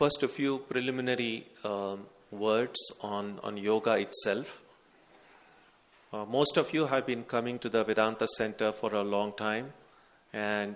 [0.00, 4.62] First, a few preliminary um, words on, on yoga itself.
[6.10, 9.74] Uh, most of you have been coming to the Vedanta Center for a long time,
[10.32, 10.74] and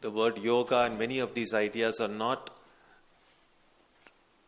[0.00, 2.48] the word yoga and many of these ideas are not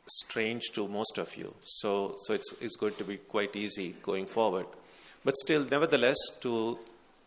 [0.06, 1.54] strange to most of you.
[1.66, 4.64] So, so it's, it's going to be quite easy going forward.
[5.26, 6.78] But still, nevertheless, to,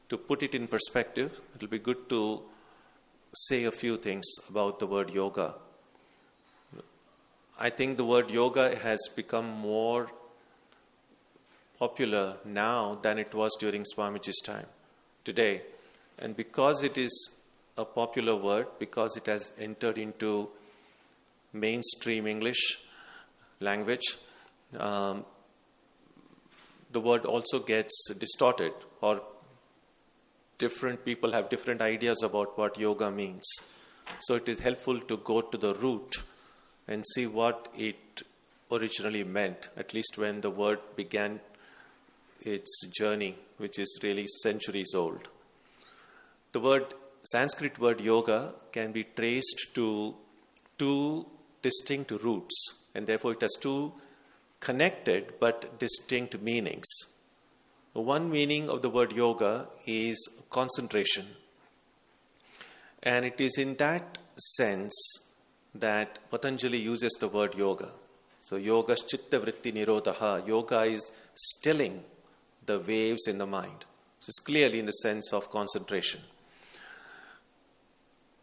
[0.10, 2.42] to put it in perspective, it'll be good to
[3.36, 5.54] say a few things about the word yoga.
[7.60, 10.10] I think the word yoga has become more
[11.78, 14.66] popular now than it was during Swamiji's time
[15.24, 15.62] today.
[16.18, 17.30] And because it is
[17.78, 20.50] a popular word, because it has entered into
[21.52, 22.80] mainstream English
[23.60, 24.18] language,
[24.78, 25.26] um,
[26.92, 29.22] the word also gets distorted, or
[30.58, 33.44] different people have different ideas about what yoga means.
[34.22, 36.22] So it is helpful to go to the root
[36.88, 38.24] and see what it
[38.72, 41.40] originally meant, at least when the word began
[42.42, 45.30] its journey, which is really centuries old.
[46.52, 46.94] The word
[47.24, 50.16] Sanskrit word yoga can be traced to
[50.78, 51.26] two
[51.62, 52.56] distinct roots,
[52.94, 53.94] and therefore it has two
[54.60, 56.88] connected but distinct meanings.
[57.94, 60.18] One meaning of the word yoga is
[60.50, 61.28] concentration,
[63.02, 64.94] and it is in that sense
[65.76, 67.90] that Patanjali uses the word yoga.
[68.42, 70.48] So, yoga chitta vritti nirodha.
[70.48, 72.04] Yoga is stilling
[72.66, 73.86] the waves in the mind.
[74.20, 76.22] So it's clearly in the sense of concentration.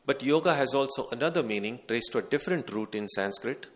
[0.05, 3.67] But yoga has also another meaning traced to a different root in Sanskrit,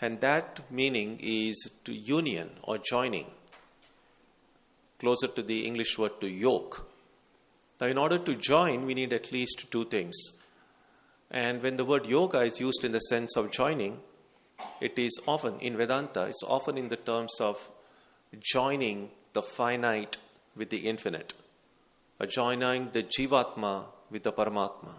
[0.00, 3.26] and that meaning is to union or joining,
[4.98, 6.88] closer to the English word to yoke.
[7.80, 10.16] Now, in order to join, we need at least two things.
[11.30, 14.00] And when the word yoga is used in the sense of joining,
[14.80, 17.70] it is often in Vedanta, it's often in the terms of
[18.40, 20.16] joining the finite
[20.56, 21.34] with the infinite,
[22.18, 24.94] or joining the Jivatma with the Paramatma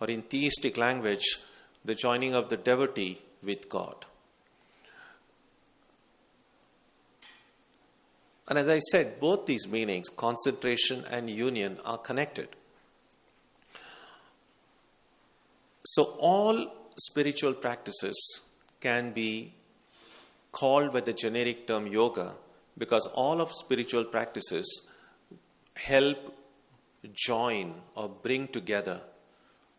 [0.00, 1.38] or in theistic language,
[1.84, 4.06] the joining of the devotee with God.
[8.48, 12.48] And as I said, both these meanings, concentration and union, are connected.
[15.84, 18.40] So, all spiritual practices
[18.80, 19.54] can be
[20.52, 22.34] called by the generic term yoga
[22.76, 24.82] because all of spiritual practices
[25.74, 26.36] help
[27.12, 29.00] join or bring together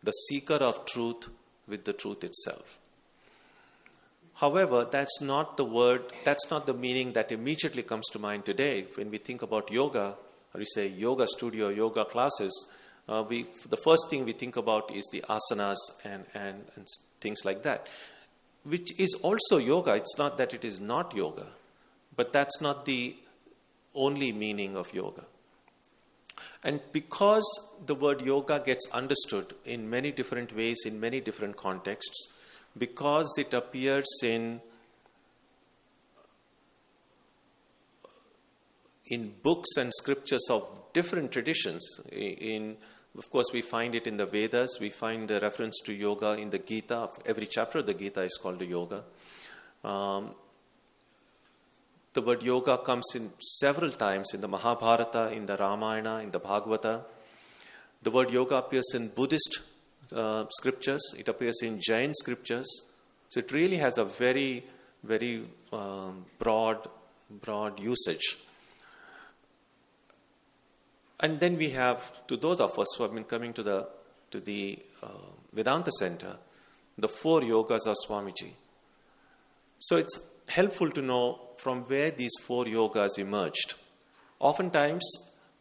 [0.02, 1.28] the seeker of truth
[1.68, 2.78] with the truth itself.
[4.34, 8.86] However, that's not the word, that's not the meaning that immediately comes to mind today.
[8.94, 10.16] When we think about yoga,
[10.54, 12.68] or we say yoga studio, yoga classes,
[13.08, 16.86] uh, we, the first thing we think about is the asanas and, and, and
[17.20, 17.88] things like that,
[18.64, 19.94] which is also yoga.
[19.94, 21.46] It's not that it is not yoga,
[22.16, 23.16] but that's not the
[23.94, 25.24] only meaning of yoga.
[26.64, 27.44] And because
[27.84, 32.28] the word yoga gets understood in many different ways, in many different contexts,
[32.78, 34.60] because it appears in
[39.08, 42.76] in books and scriptures of different traditions in
[43.18, 46.50] of course we find it in the vedas we find the reference to yoga in
[46.50, 49.02] the gita every chapter of the gita is called yoga
[49.84, 50.34] um,
[52.14, 56.40] the word yoga comes in several times in the Mahabharata, in the Ramayana, in the
[56.40, 57.04] Bhagavata.
[58.02, 59.60] The word yoga appears in Buddhist
[60.14, 62.68] uh, scriptures, it appears in Jain scriptures.
[63.30, 64.64] So it really has a very,
[65.02, 66.86] very um, broad,
[67.30, 68.36] broad usage.
[71.22, 73.88] And then we have, to those of us who have been coming to the,
[74.32, 75.08] to the uh,
[75.52, 76.36] Vedanta Center,
[76.98, 78.50] the four yogas of Swamiji.
[79.78, 80.18] So it's
[80.48, 83.74] helpful to know from where these four yogas emerged.
[84.40, 85.04] Oftentimes,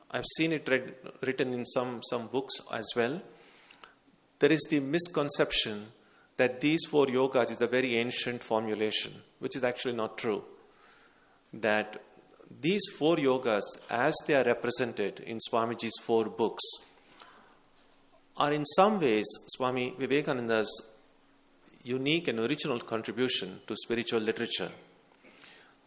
[0.09, 3.21] I've seen it read, written in some, some books as well.
[4.39, 5.87] There is the misconception
[6.37, 10.43] that these four yogas is a very ancient formulation, which is actually not true.
[11.53, 12.01] That
[12.59, 16.63] these four yogas, as they are represented in Swamiji's four books,
[18.37, 20.69] are in some ways Swami Vivekananda's
[21.83, 24.71] unique and original contribution to spiritual literature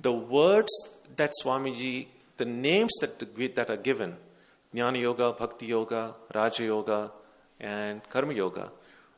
[0.00, 0.72] the words
[1.16, 2.06] that Swamiji,
[2.36, 3.18] the names that,
[3.54, 4.16] that are given,
[4.74, 7.12] Jnana Yoga, Bhakti Yoga, Raja Yoga,
[7.60, 8.70] and Karma Yoga,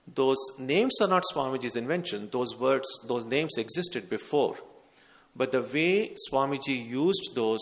[0.07, 2.29] those names are not Swamiji's invention.
[2.31, 4.57] Those words, those names existed before.
[5.37, 7.61] But the way Swamiji used those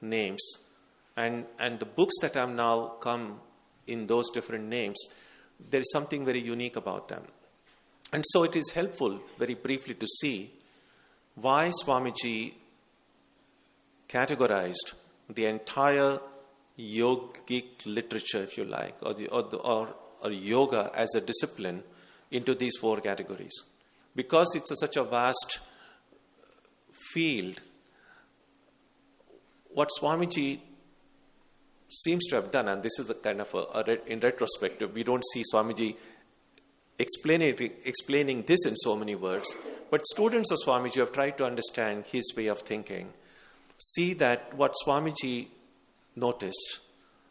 [0.00, 0.40] names
[1.16, 3.40] and, and the books that have now come
[3.86, 4.96] in those different names,
[5.70, 7.24] there is something very unique about them.
[8.12, 10.50] And so it is helpful, very briefly, to see
[11.34, 12.54] why Swamiji
[14.08, 14.92] categorized
[15.28, 16.20] the entire
[16.78, 21.82] yogic literature, if you like, or, the, or, the, or, or yoga as a discipline
[22.30, 23.64] into these four categories.
[24.14, 25.58] Because it's a, such a vast
[27.12, 27.60] field,
[29.70, 30.60] what Swamiji
[31.88, 35.04] seems to have done, and this is the kind of a, a, in retrospective, we
[35.04, 35.96] don't see Swamiji
[36.98, 39.54] explaining, explaining this in so many words,
[39.90, 43.12] but students of Swamiji have tried to understand his way of thinking,
[43.78, 45.48] see that what Swamiji
[46.16, 46.80] noticed,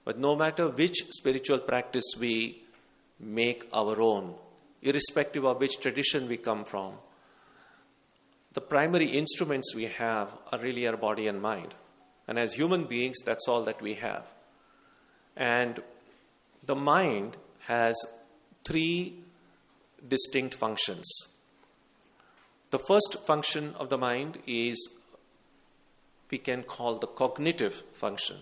[0.06, 2.64] but no matter which spiritual practice we
[3.20, 4.36] make our own,
[4.82, 6.94] irrespective of which tradition we come from,
[8.54, 11.76] the primary instruments we have are really our body and mind.
[12.28, 14.26] And as human beings, that's all that we have.
[15.36, 15.82] And
[16.66, 17.96] the mind has
[18.66, 19.16] three
[20.08, 21.08] distinct functions.
[22.72, 24.90] The first function of the mind is
[26.30, 28.38] we can call the cognitive function,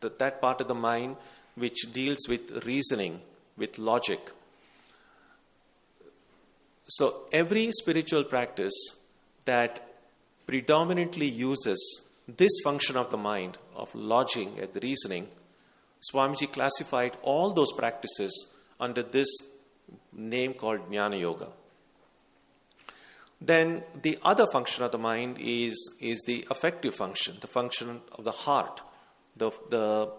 [0.00, 1.16] that, that part of the mind
[1.54, 3.20] which deals with reasoning,
[3.56, 4.20] with logic.
[6.88, 8.74] So, every spiritual practice
[9.44, 9.86] that
[10.46, 15.28] predominantly uses this function of the mind, of lodging and reasoning,
[16.12, 18.48] Swamiji classified all those practices
[18.78, 19.28] under this
[20.12, 21.48] name called Jnana Yoga.
[23.40, 28.24] Then the other function of the mind is, is the affective function, the function of
[28.24, 28.82] the heart,
[29.36, 30.12] the, the,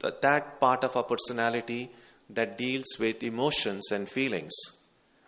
[0.00, 1.90] the, that part of our personality
[2.28, 4.52] that deals with emotions and feelings.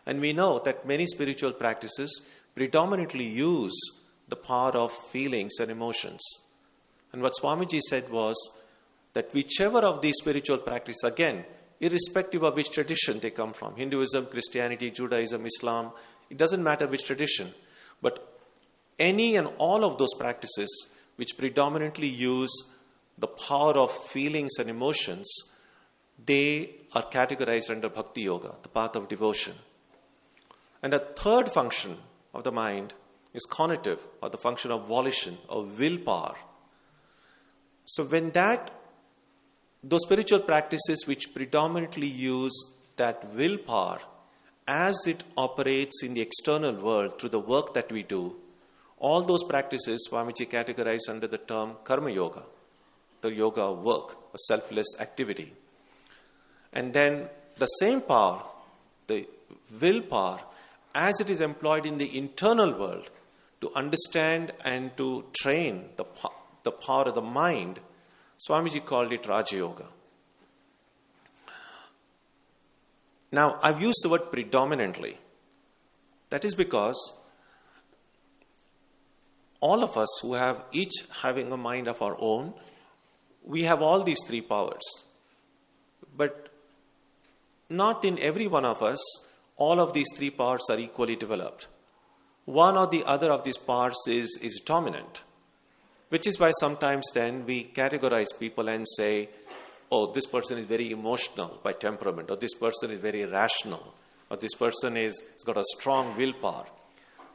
[0.04, 2.22] And we know that many spiritual practices
[2.54, 3.75] predominantly use
[4.28, 6.20] the power of feelings and emotions.
[7.12, 8.37] And what Swamiji said was
[9.12, 11.44] that whichever of these spiritual practices, again,
[11.81, 15.93] irrespective of which tradition they come from Hinduism, Christianity, Judaism, Islam
[16.32, 17.52] it doesn't matter which tradition,
[18.00, 18.40] but
[18.98, 20.70] any and all of those practices
[21.16, 22.50] which predominantly use
[23.19, 25.31] the power of feelings and emotions,
[26.25, 29.52] they are categorized under Bhakti Yoga, the path of devotion.
[30.82, 31.98] And a third function
[32.34, 32.94] of the mind
[33.34, 36.37] is conative, or the function of volition or willpower.
[37.87, 38.70] So when that
[39.84, 42.52] those spiritual practices which predominantly use
[42.96, 44.00] that willpower
[44.69, 48.37] as it operates in the external world through the work that we do,
[48.99, 52.44] all those practices Swamiji categorized under the term karma yoga,
[53.23, 55.52] the yoga of work, a selfless activity.
[56.73, 58.43] And then the same power,
[59.08, 59.26] the
[59.81, 60.40] willpower,
[60.94, 63.11] as it is employed in the internal world
[63.61, 66.05] to understand and to train the,
[66.62, 67.81] the power of the mind
[68.49, 69.87] Swamiji called it Raja Yoga.
[73.31, 75.17] Now, I've used the word predominantly.
[76.31, 76.99] That is because
[79.61, 80.93] all of us who have each
[81.23, 82.53] having a mind of our own,
[83.44, 84.83] we have all these three powers.
[86.17, 86.49] But
[87.71, 89.00] not in every one of us,
[89.62, 91.69] all of these three powers are equally developed.
[92.44, 95.23] One or the other of these parts is, is dominant.
[96.09, 99.29] Which is why sometimes then we categorize people and say,
[99.91, 103.94] oh, this person is very emotional by temperament, or this person is very rational,
[104.31, 106.67] or this person is, has got a strong willpower.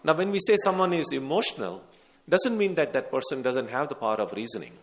[0.04, 1.82] Now, when we say someone is emotional,
[2.28, 4.74] doesn't mean that that person doesn't have the power of reasoning.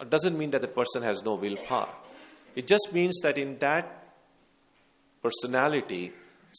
[0.00, 1.94] It doesn't mean that the person has no willpower.
[2.56, 3.86] It just means that in that
[5.22, 6.12] personality,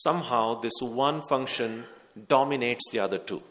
[0.04, 1.86] somehow this one function
[2.28, 3.42] dominates the other two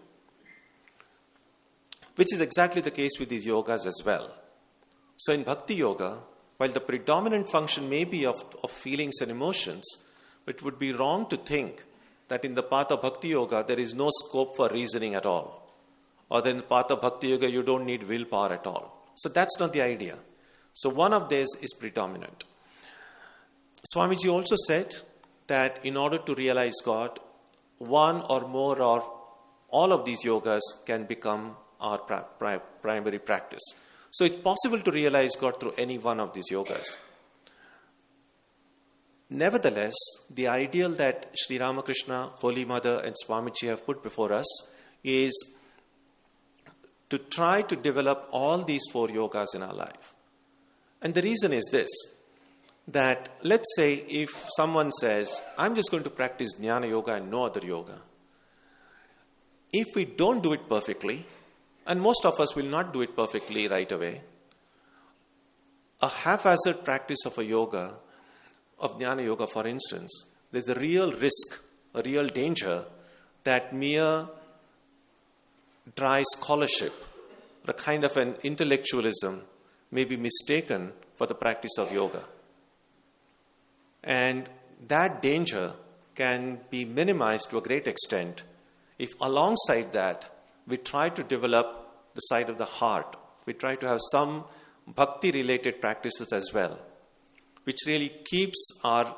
[2.19, 4.29] which is exactly the case with these yogas as well.
[5.19, 6.19] So, in Bhakti Yoga,
[6.57, 9.85] while the predominant function may be of, of feelings and emotions,
[10.45, 11.85] it would be wrong to think
[12.27, 15.73] that in the path of Bhakti Yoga there is no scope for reasoning at all.
[16.29, 19.07] Or that in the path of Bhakti Yoga you don't need willpower at all.
[19.15, 20.19] So, that's not the idea.
[20.75, 22.43] So, one of these is predominant.
[23.95, 24.97] Swamiji also said
[25.49, 27.19] that in order to realize God,
[27.79, 29.13] one or more or
[29.71, 31.99] all of these yogas can become our
[32.81, 33.63] primary practice.
[34.11, 36.97] So it's possible to realize God through any one of these yogas.
[39.31, 39.95] Nevertheless,
[40.31, 44.47] the ideal that Sri Ramakrishna, Holy Mother, and Swamiji have put before us
[45.05, 45.35] is
[47.11, 50.15] to try to develop all these four yogas in our life.
[51.03, 51.89] And the reason is this
[52.89, 57.45] that let's say if someone says, I'm just going to practice jnana yoga and no
[57.45, 57.99] other yoga,
[59.73, 61.27] if we don't do it perfectly,
[61.87, 64.23] and most of us will not do it perfectly right away.
[66.01, 67.95] A haphazard practice of a yoga,
[68.79, 71.63] of jnana yoga, for instance, there's a real risk
[71.95, 72.85] a real danger
[73.45, 74.29] that mere
[75.97, 76.93] dry scholarship,
[77.67, 79.43] a kind of an intellectualism,
[79.91, 82.23] may be mistaken for the practice of yoga.
[84.03, 84.49] And
[84.87, 85.75] that danger
[86.15, 88.43] can be minimized to a great extent
[88.99, 90.31] if, alongside that,
[90.67, 93.17] we try to develop the side of the heart.
[93.47, 94.45] We try to have some
[94.87, 96.79] bhakti related practices as well,
[97.65, 99.15] which really keeps our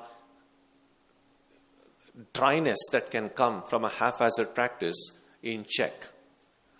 [2.32, 4.96] dryness that can come from a haphazard practice
[5.42, 6.08] in check.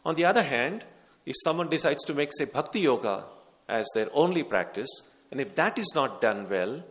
[0.04, 0.84] On the other hand,
[1.24, 3.24] if someone decides to make, say, bhakti yoga
[3.68, 4.90] as their only practice,
[5.30, 6.82] and if that is not done well,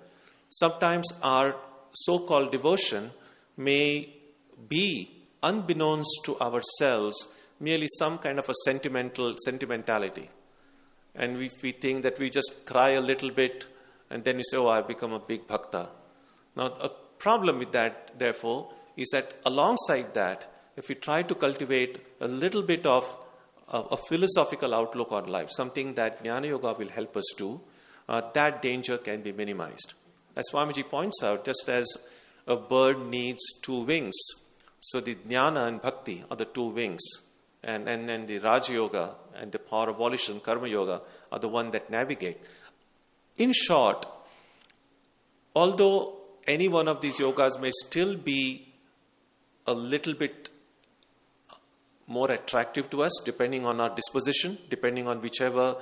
[0.50, 1.56] sometimes our
[1.94, 3.12] so called devotion
[3.58, 4.14] may
[4.68, 5.10] be,
[5.42, 7.30] unbeknownst to ourselves,
[7.60, 10.30] merely some kind of a sentimental sentimentality.
[11.16, 13.68] And if we think that we just cry a little bit
[14.10, 15.90] and then we say, Oh, I've become a big bhakta.
[16.56, 22.00] Now, a problem with that, therefore, is that alongside that, if we try to cultivate
[22.22, 23.18] a little bit of
[23.68, 27.60] a, a philosophical outlook on life, something that Jnana Yoga will help us do,
[28.08, 29.94] uh, that danger can be minimized.
[30.36, 31.88] As Swamiji points out, just as
[32.48, 34.16] a bird needs two wings,
[34.80, 37.02] so the Jnana and Bhakti are the two wings,
[37.64, 41.48] and, and then the Raja Yoga and the power of volition, Karma Yoga, are the
[41.48, 42.38] one that navigate.
[43.38, 44.06] In short,
[45.56, 46.16] although
[46.48, 48.74] any one of these yogas may still be
[49.68, 50.50] a little bit
[52.08, 55.76] more attractive to us depending on our disposition, depending on whichever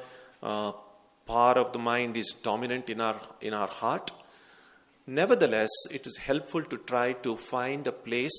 [0.44, 0.72] uh,
[1.26, 4.12] part of the mind is dominant in our, in our heart.
[5.08, 8.38] Nevertheless, it is helpful to try to find a place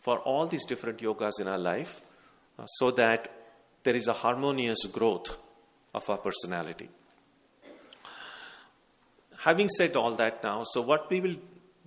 [0.00, 2.00] for all these different yogas in our life
[2.58, 3.30] uh, so that
[3.84, 5.36] there is a harmonious growth
[5.94, 6.88] of our personality.
[9.38, 11.36] Having said all that now, so what we will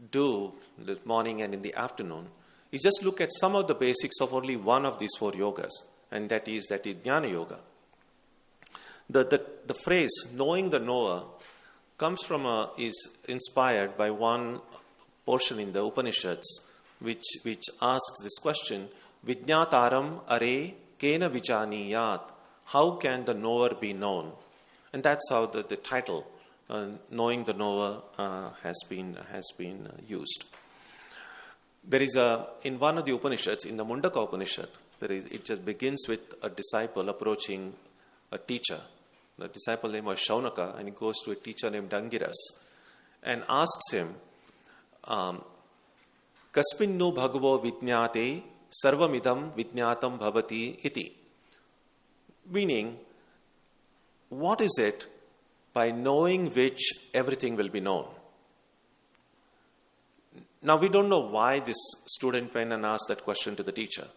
[0.10, 2.28] do this morning and in the afternoon
[2.72, 5.74] is just look at some of the basics of only one of these four yogas,
[6.12, 7.60] and that is that is Jnana Yoga.
[9.10, 11.26] The, the, the phrase knowing the knower
[11.98, 14.60] comes from a, is inspired by one
[15.26, 16.62] portion in the Upanishads
[17.00, 18.90] which, which asks this question
[19.26, 20.40] Vijnataram are
[21.00, 22.34] kena vijaniyat
[22.66, 24.32] how can the knower be known?
[24.94, 26.26] And that's how the, the title,
[26.70, 30.46] uh, Knowing the Knower, uh, has been, has been uh, used.
[31.84, 34.70] There is a, in one of the Upanishads, in the Mundaka Upanishad,
[35.00, 37.74] there is, it just begins with a disciple approaching
[38.32, 38.80] a teacher.
[39.38, 42.34] The disciple name was and he goes to a teacher named Angiras
[43.24, 44.16] and asks him,
[45.06, 45.44] um,
[46.54, 48.44] bhagavo vijnate
[48.84, 51.16] sarvamidam vijnatam bhavati iti.
[52.50, 52.98] Meaning,
[54.30, 55.08] what is it
[55.74, 56.82] by knowing which
[57.14, 58.06] everything will be known?
[60.62, 64.08] Now, we don't know why this student went and asked that question to the teacher.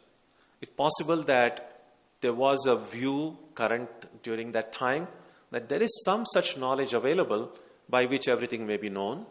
[0.61, 1.77] It's possible that
[2.21, 5.09] there was a view current during that time
[5.51, 7.51] that there is some such knowledge available
[7.89, 9.25] by which everything may be known.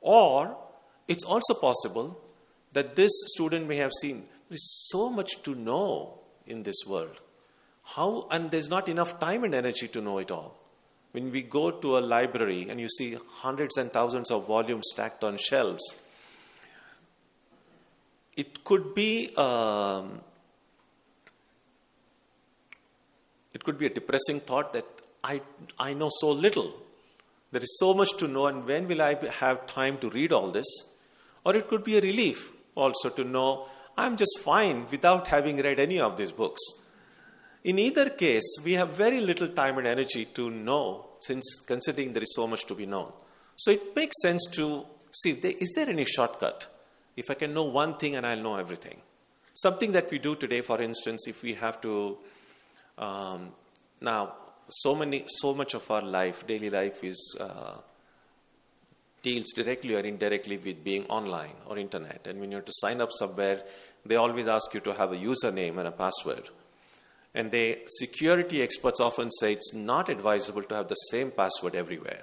[0.00, 0.56] Or
[1.08, 2.08] it's also possible
[2.72, 7.20] that this student may have seen there is so much to know in this world.
[7.94, 10.58] How, and there's not enough time and energy to know it all.
[11.12, 15.24] When we go to a library and you see hundreds and thousands of volumes stacked
[15.24, 15.82] on shelves,
[18.36, 20.20] it could be um,
[23.62, 24.84] it could be a depressing thought that
[25.22, 25.40] I,
[25.78, 26.74] I know so little.
[27.52, 30.48] There is so much to know, and when will I have time to read all
[30.48, 30.66] this?
[31.44, 35.78] Or it could be a relief also to know I'm just fine without having read
[35.78, 36.60] any of these books.
[37.62, 42.22] In either case, we have very little time and energy to know, since considering there
[42.24, 43.12] is so much to be known.
[43.56, 46.68] So it makes sense to see is there any shortcut?
[47.16, 48.96] if I can know one thing and I'll know everything.
[49.54, 52.18] Something that we do today, for instance, if we have to
[52.98, 53.50] um,
[54.00, 54.34] now
[54.68, 57.74] so many so much of our life, daily life is uh,
[59.22, 62.26] deals directly or indirectly with being online or internet.
[62.26, 63.62] And when you have to sign up somewhere,
[64.04, 66.48] they always ask you to have a username and a password.
[67.34, 72.22] And the security experts often say it's not advisable to have the same password everywhere.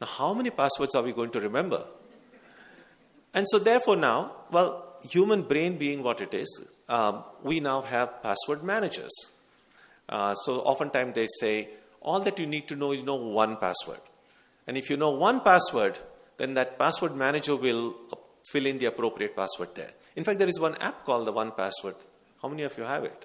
[0.00, 1.84] Now, how many passwords are we going to remember?
[3.34, 8.22] And so, therefore, now, well, human brain being what it is, um, we now have
[8.22, 9.12] password managers.
[10.12, 11.68] Uh, so, oftentimes they say,
[12.02, 14.00] all that you need to know is know one password.
[14.66, 15.98] And if you know one password,
[16.36, 17.94] then that password manager will
[18.50, 19.92] fill in the appropriate password there.
[20.14, 21.94] In fact, there is one app called the One Password.
[22.42, 23.24] How many of you have it?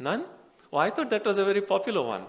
[0.00, 0.24] None?
[0.72, 2.24] Well, I thought that was a very popular one.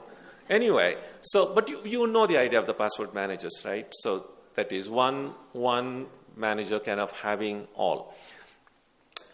[0.49, 3.87] Anyway, so, but you, you know the idea of the password managers, right?
[3.91, 6.05] So that is one, one
[6.35, 8.13] manager, kind of having all.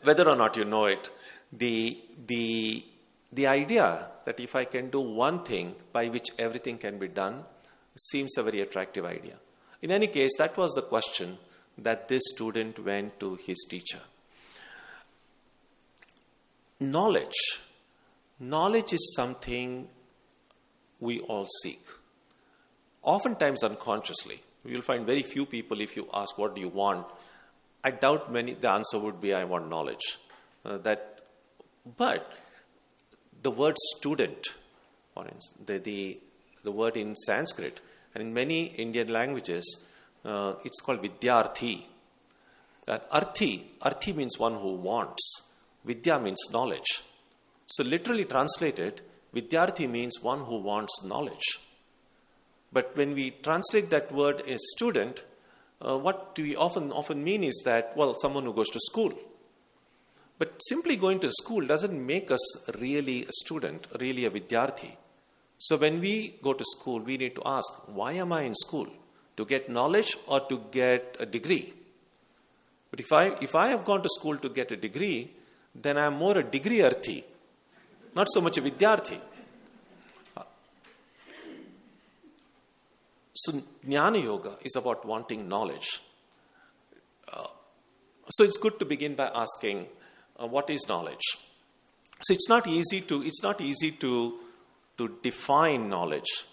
[0.03, 1.09] Whether or not you know it,
[1.57, 2.85] the, the,
[3.31, 7.43] the idea that if I can do one thing by which everything can be done
[7.95, 9.35] seems a very attractive idea.
[9.81, 11.37] In any case, that was the question
[11.77, 13.99] that this student went to his teacher.
[16.79, 17.61] Knowledge.
[18.39, 19.87] Knowledge is something
[20.99, 21.81] we all seek.
[23.01, 24.41] Oftentimes unconsciously.
[24.65, 27.05] You'll find very few people, if you ask, What do you want?
[27.83, 30.17] I doubt many, the answer would be, I want knowledge.
[30.65, 31.14] Uh, that,
[31.97, 32.31] but
[33.41, 34.47] the word student,
[35.65, 36.19] the, the,
[36.63, 37.81] the word in Sanskrit,
[38.13, 39.85] and in many Indian languages,
[40.23, 41.83] uh, it's called vidyarthi.
[42.85, 45.51] That arthi, arthi means one who wants.
[45.83, 47.03] Vidya means knowledge.
[47.67, 49.01] So, literally translated,
[49.33, 51.59] vidyarthi means one who wants knowledge.
[52.71, 55.23] But when we translate that word as student,
[55.81, 59.13] uh, what we often often mean is that well, someone who goes to school.
[60.37, 64.91] But simply going to school doesn't make us really a student, really a vidyarthi.
[65.57, 68.87] So when we go to school, we need to ask, why am I in school?
[69.37, 71.73] To get knowledge or to get a degree?
[72.91, 75.31] But if I if I have gone to school to get a degree,
[75.73, 77.23] then I am more a degree arthi,
[78.15, 79.19] not so much a vidyarthi.
[83.37, 85.99] So, Jnana Yoga is about wanting knowledge.
[87.31, 87.47] Uh,
[88.29, 89.87] so, it's good to begin by asking,
[90.41, 91.37] uh, what is knowledge?
[92.21, 94.39] So, it's not easy to it's not easy to
[94.97, 96.45] to define knowledge.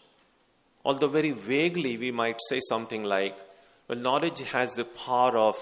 [0.85, 3.37] Although very vaguely we might say something like,
[3.89, 5.57] well, knowledge has the power of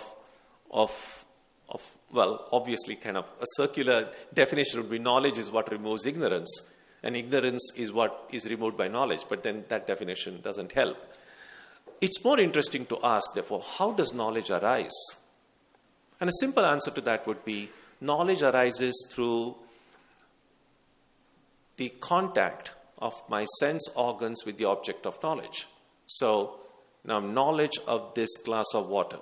[0.70, 1.24] of
[1.68, 6.70] of well, obviously, kind of a circular definition would be knowledge is what removes ignorance,
[7.02, 10.96] and ignorance is what is removed by knowledge, but then that definition doesn't help.
[12.00, 14.98] It's more interesting to ask, therefore, how does knowledge arise?
[16.20, 17.70] And a simple answer to that would be
[18.00, 19.56] knowledge arises through
[21.76, 25.66] the contact of my sense organs with the object of knowledge.
[26.06, 26.60] So,
[27.04, 29.18] now, knowledge of this glass of water.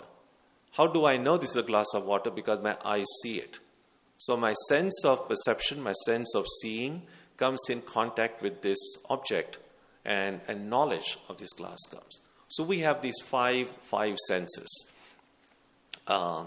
[0.72, 2.30] How do I know this is a glass of water?
[2.30, 3.60] Because my eyes see it.
[4.16, 7.02] So, my sense of perception, my sense of seeing,
[7.36, 9.58] comes in contact with this object,
[10.04, 12.20] and, and knowledge of this glass comes.
[12.48, 14.88] So we have these five five senses:
[16.06, 16.44] uh,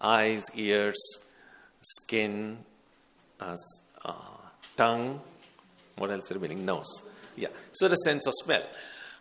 [0.00, 0.96] eyes, ears,
[1.80, 2.58] skin,
[3.40, 3.56] uh,
[4.76, 5.20] tongue.
[5.96, 6.64] What else is remaining?
[6.64, 7.02] Nose.
[7.36, 7.48] Yeah.
[7.72, 8.62] So the sense of smell.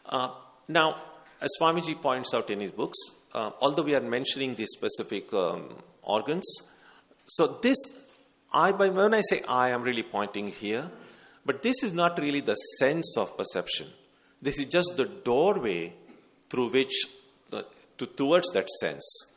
[0.06, 0.30] Uh,
[0.68, 0.98] now,
[1.42, 2.98] as Swamiji points out in his books,
[3.34, 6.46] uh, although we are mentioning these specific um, organs,
[7.28, 7.78] so this
[8.54, 10.90] I, by when I say I, I'm really pointing here,
[11.46, 13.88] but this is not really the sense of perception.
[14.42, 15.94] This is just the doorway
[16.50, 16.94] through which,
[17.52, 17.64] uh,
[17.98, 19.33] to, towards that sense.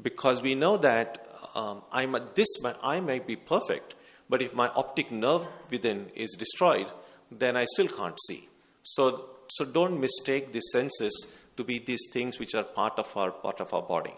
[0.00, 3.94] Because we know that um, I'm this, my, I might be perfect,
[4.28, 6.86] but if my optic nerve within is destroyed,
[7.30, 8.48] then I still can't see.
[8.82, 11.26] So, so don't mistake the senses
[11.56, 14.14] to be these things which are part of our part of our body.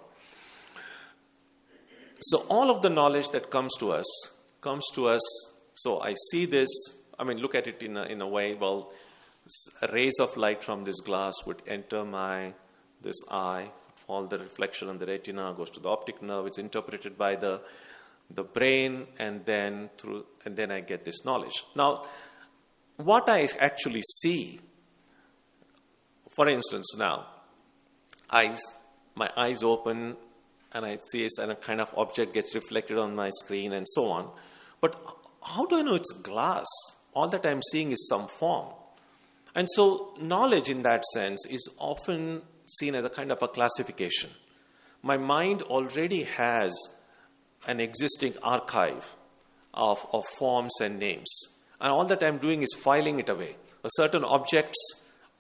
[2.21, 4.07] So all of the knowledge that comes to us
[4.63, 5.21] comes to us.
[5.75, 6.69] So I see this.
[7.19, 8.55] I mean, look at it in a, in a way.
[8.55, 8.91] Well,
[9.93, 12.55] rays of light from this glass would enter my
[13.03, 13.71] this eye,
[14.07, 16.47] fall the reflection on the retina, goes to the optic nerve.
[16.47, 17.61] It's interpreted by the
[18.31, 21.65] the brain, and then through and then I get this knowledge.
[21.75, 22.05] Now,
[22.97, 24.61] what I actually see,
[26.35, 27.27] for instance, now,
[28.31, 28.61] eyes,
[29.15, 30.17] my eyes open,
[30.73, 34.07] and I see and a kind of object gets reflected on my screen, and so
[34.07, 34.31] on.
[34.81, 35.01] But
[35.43, 36.67] how do I know it's glass?
[37.15, 38.75] All that I'm seeing is some form.
[39.55, 44.31] And so, knowledge in that sense is often seen as a kind of a classification.
[45.03, 46.75] My mind already has
[47.67, 49.17] an existing archive
[49.75, 51.29] of, of forms and names.
[51.81, 53.57] And all that I'm doing is filing it away.
[53.85, 54.79] A certain objects,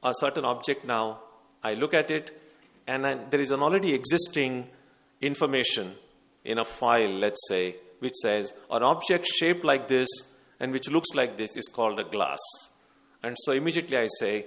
[0.02, 1.20] a certain object now,
[1.62, 2.40] I look at it,
[2.86, 4.70] and there is an already existing
[5.20, 5.94] information
[6.44, 10.08] in a file, let's say, which says an object shaped like this
[10.60, 12.38] and which looks like this is called a glass.
[13.22, 14.46] And so immediately I say,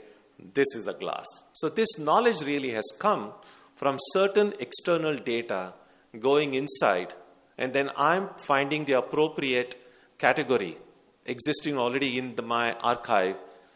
[0.53, 1.25] this is the glass.
[1.53, 3.33] So this knowledge really has come
[3.75, 5.73] from certain external data
[6.19, 7.13] going inside,
[7.57, 9.75] and then I'm finding the appropriate
[10.17, 10.77] category
[11.25, 13.35] existing already in the, my archive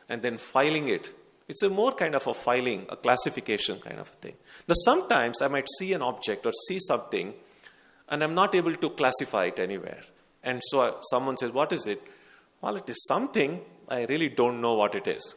[0.09, 1.13] and then filing it.
[1.47, 4.35] It's a more kind of a filing, a classification kind of a thing.
[4.67, 7.33] Now, sometimes I might see an object or see something
[8.09, 10.01] and I'm not able to classify it anywhere.
[10.43, 12.01] And so someone says, What is it?
[12.61, 15.35] Well, it is something, I really don't know what it is.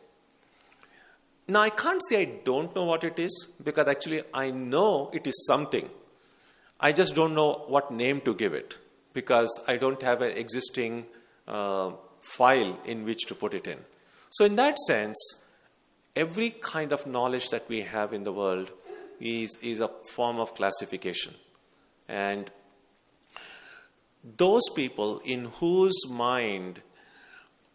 [1.49, 5.27] Now, I can't say I don't know what it is because actually I know it
[5.27, 5.89] is something.
[6.81, 8.77] I just don't know what name to give it
[9.15, 11.07] because I don't have an existing
[11.47, 13.79] uh, file in which to put it in.
[14.31, 15.19] So, in that sense,
[16.15, 18.73] every kind of knowledge that we have in the world
[19.21, 21.35] is, is a form of classification.
[22.09, 22.51] And
[24.37, 26.83] those people in whose mind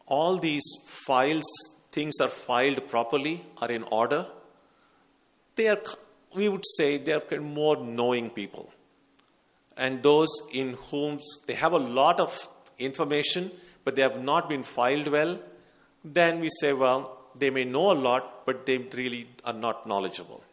[0.05, 1.45] all these files,
[1.91, 4.25] things are filed properly, are in order,
[5.56, 5.82] they are,
[6.34, 8.71] we would say, they are more knowing people.
[9.75, 13.51] And those in whom they have a lot of information,
[13.84, 15.39] but they have not been filed well,
[16.04, 20.43] then we say, well, they may know a lot, but they really are not knowledgeable.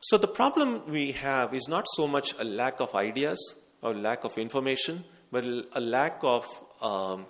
[0.00, 4.24] So the problem we have is not so much a lack of ideas or lack
[4.24, 6.46] of information, but a lack of
[6.80, 7.26] um,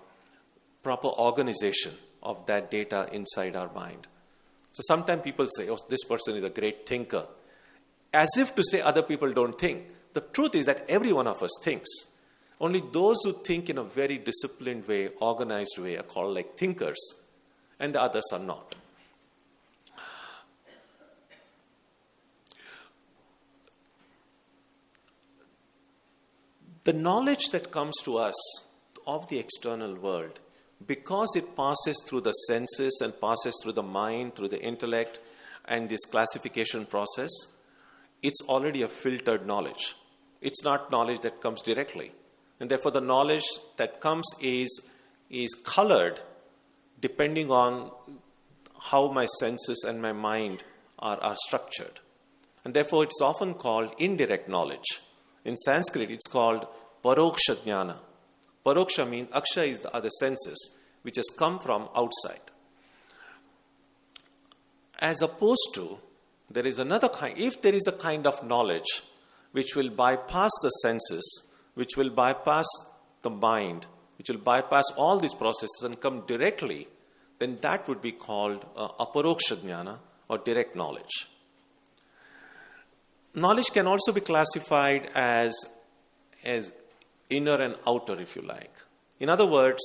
[0.87, 4.07] proper organization of that data inside our mind.
[4.71, 7.27] So sometimes people say, oh, this person is a great thinker,
[8.13, 9.83] as if to say other people don't think.
[10.13, 11.91] The truth is that every one of us thinks.
[12.61, 17.03] Only those who think in a very disciplined way, organized way, are called like thinkers,
[17.81, 18.77] and the others are not.
[26.85, 28.37] The knowledge that comes to us
[29.05, 30.39] of the external world,
[30.85, 35.21] because it passes through the senses and passes through the mind, through the intellect,
[35.65, 37.31] and this classification process,
[38.23, 39.97] it's already a filtered knowledge.
[40.41, 42.13] It's not knowledge that comes directly.
[42.61, 43.45] And therefore, the knowledge
[43.77, 44.81] that comes is,
[45.31, 46.21] is colored
[47.01, 47.91] depending on
[48.81, 50.65] how my senses and my mind
[50.99, 52.01] are, are structured.
[52.65, 55.01] And therefore, it's often called indirect knowledge.
[55.45, 56.67] In Sanskrit, it's called
[57.05, 57.99] paroksha jnana.
[58.67, 62.41] Paroksha means aksha is the other senses, which has come from outside.
[64.99, 65.99] As opposed to,
[66.51, 69.03] there is another kind, if there is a kind of knowledge
[69.53, 72.67] which will bypass the senses which will bypass
[73.23, 73.87] the mind,
[74.19, 76.89] which will bypass all these processes and come directly,
[77.39, 79.99] then that would be called uh, aparoksha jnana
[80.29, 81.29] or direct knowledge.
[83.35, 85.55] Knowledge can also be classified as,
[86.43, 86.73] as
[87.31, 88.73] inner and outer, if you like.
[89.21, 89.83] In other words,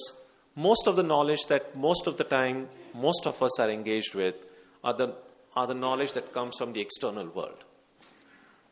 [0.55, 4.35] most of the knowledge that most of the time most of us are engaged with
[4.83, 5.15] are the,
[5.55, 7.63] are the knowledge that comes from the external world.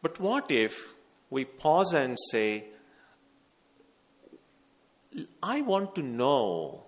[0.02, 0.94] But what if
[1.30, 2.66] we pause and say,
[5.42, 6.84] I want to know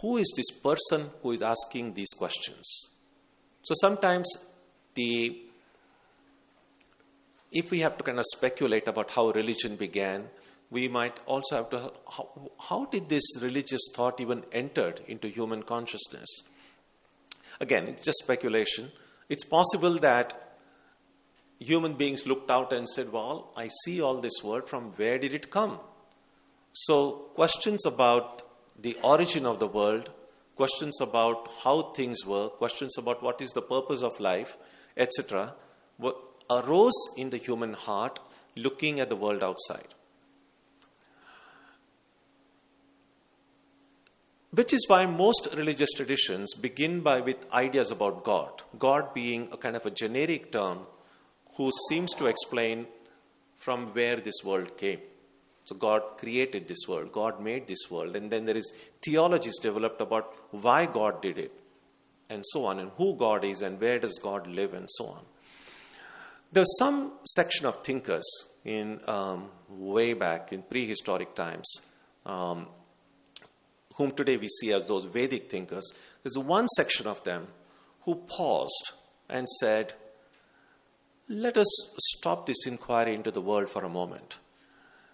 [0.00, 2.90] who is this person who is asking these questions.
[3.62, 4.28] So sometimes
[4.94, 5.42] the
[7.52, 10.28] if we have to kind of speculate about how religion began,
[10.70, 15.62] we might also have to how, how did this religious thought even entered into human
[15.62, 16.28] consciousness?
[17.60, 18.90] Again, it's just speculation.
[19.28, 20.56] It's possible that
[21.60, 25.34] human beings looked out and said, Well, I see all this world, from where did
[25.34, 25.78] it come?
[26.72, 28.42] So, questions about
[28.80, 30.10] the origin of the world,
[30.56, 34.56] questions about how things work, questions about what is the purpose of life,
[34.96, 35.54] etc.,
[36.60, 38.18] arose in the human heart
[38.56, 39.88] looking at the world outside.
[44.50, 49.56] Which is why most religious traditions begin by with ideas about God, God being a
[49.56, 50.80] kind of a generic term
[51.56, 52.86] who seems to explain
[53.56, 55.00] from where this world came.
[55.64, 60.00] So God created this world, God made this world, and then there is theologies developed
[60.00, 61.52] about why God did it,
[62.28, 65.24] and so on, and who God is, and where does God live, and so on.
[66.52, 68.24] There's some section of thinkers
[68.64, 71.68] in um, way back in prehistoric times,
[72.26, 72.66] um,
[73.94, 75.92] whom today we see as those Vedic thinkers.
[76.22, 77.48] There's one section of them
[78.02, 78.92] who paused
[79.28, 79.94] and said,
[81.28, 84.38] "Let us stop this inquiry into the world for a moment."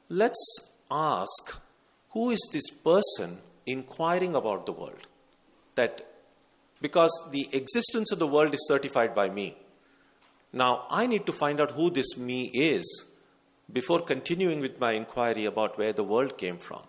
[0.09, 1.61] let's ask
[2.11, 5.07] who is this person inquiring about the world?
[5.74, 6.07] That
[6.81, 9.57] because the existence of the world is certified by me.
[10.52, 13.04] Now, I need to find out who this me is
[13.70, 16.82] before continuing with my inquiry about where the world came from.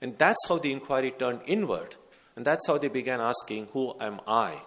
[0.00, 1.96] And that's how the inquiry turned inward.
[2.36, 4.62] And that's how they began asking, Who am I?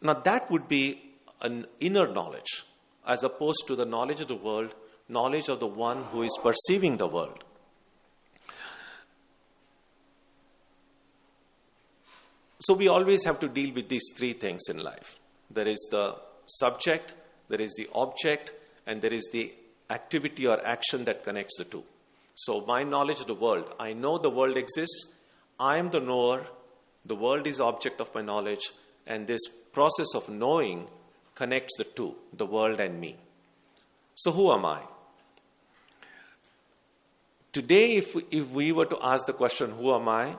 [0.00, 1.02] Now, that would be
[1.42, 2.64] an inner knowledge
[3.06, 4.74] as opposed to the knowledge of the world
[5.08, 7.44] knowledge of the one who is perceiving the world.
[12.60, 16.16] So we always have to deal with these three things in life there is the
[16.46, 17.14] subject,
[17.48, 18.52] there is the object,
[18.86, 19.54] and there is the
[19.90, 21.84] activity or action that connects the two.
[22.34, 25.08] So, my knowledge of the world, I know the world exists,
[25.58, 26.46] I am the knower,
[27.06, 28.72] The world is object of my knowledge,
[29.06, 30.88] and this process of knowing
[31.36, 33.14] connects the two, the world and me.
[34.16, 34.80] So, who am I?
[37.52, 40.36] Today, if we, if we were to ask the question, Who am I?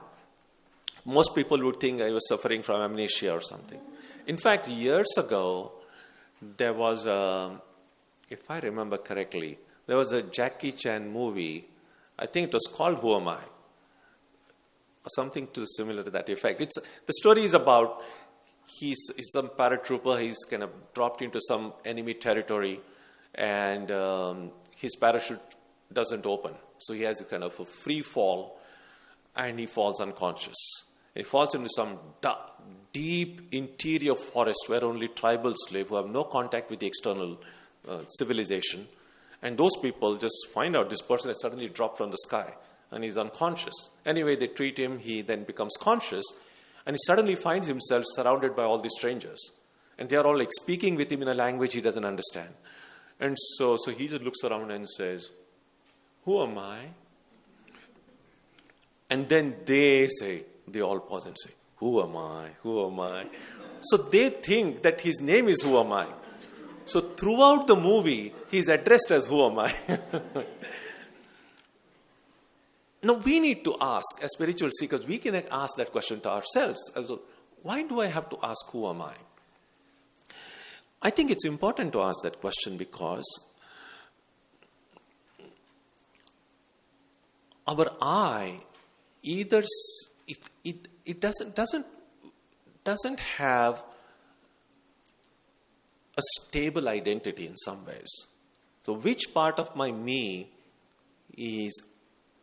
[1.06, 3.80] most people would think I was suffering from amnesia or something.
[4.28, 5.72] In fact, years ago,
[6.42, 7.62] there was a,
[8.30, 11.68] if I remember correctly, there was a Jackie Chan movie.
[12.20, 13.40] I think it was called Who Am I?
[13.40, 16.62] Or something to similar to that effect.
[16.62, 18.02] It's, the story is about
[18.80, 22.82] he's, he's some paratrooper, he's kind of dropped into some enemy territory,
[23.34, 25.40] and um, his parachute
[25.92, 26.54] doesn't open.
[26.80, 28.60] So he has a kind of a free fall,
[29.36, 30.58] and he falls unconscious.
[31.18, 31.98] He falls into some
[32.94, 37.40] deep interior forest where only tribals live who have no contact with the external
[37.88, 38.88] uh, civilization.
[39.42, 42.54] And those people just find out this person has suddenly dropped from the sky
[42.92, 43.90] and he's unconscious.
[44.06, 46.24] Anyway, they treat him, he then becomes conscious,
[46.86, 49.52] and he suddenly finds himself surrounded by all these strangers.
[49.98, 52.50] And they are all like speaking with him in a language he doesn't understand.
[53.20, 55.32] And so, so he just looks around and says,
[56.26, 56.80] Who am I?
[59.10, 62.50] And then they say, they all pause and say, Who am I?
[62.64, 63.26] Who am I?
[63.82, 66.08] So they think that his name is Who am I?
[66.86, 69.74] So throughout the movie, he's addressed as Who am I?
[73.04, 76.80] now we need to ask, as spiritual seekers, we can ask that question to ourselves.
[76.96, 77.22] Also,
[77.62, 79.14] why do I have to ask, Who am I?
[81.02, 83.26] I think it's important to ask that question because
[87.68, 88.62] our I
[89.22, 89.64] either
[90.28, 91.86] it, it, it doesn't, doesn't,
[92.84, 93.84] doesn't have
[96.18, 98.10] a stable identity in some ways.
[98.84, 100.50] So, which part of my me
[101.36, 101.82] is,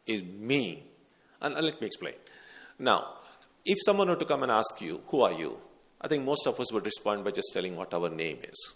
[0.07, 0.85] is me?
[1.41, 2.15] And, let me explain.
[2.79, 3.15] Now,
[3.65, 5.59] if someone were to come and ask you, Who are you?
[6.01, 8.75] I think most of us would respond by just telling what our name is.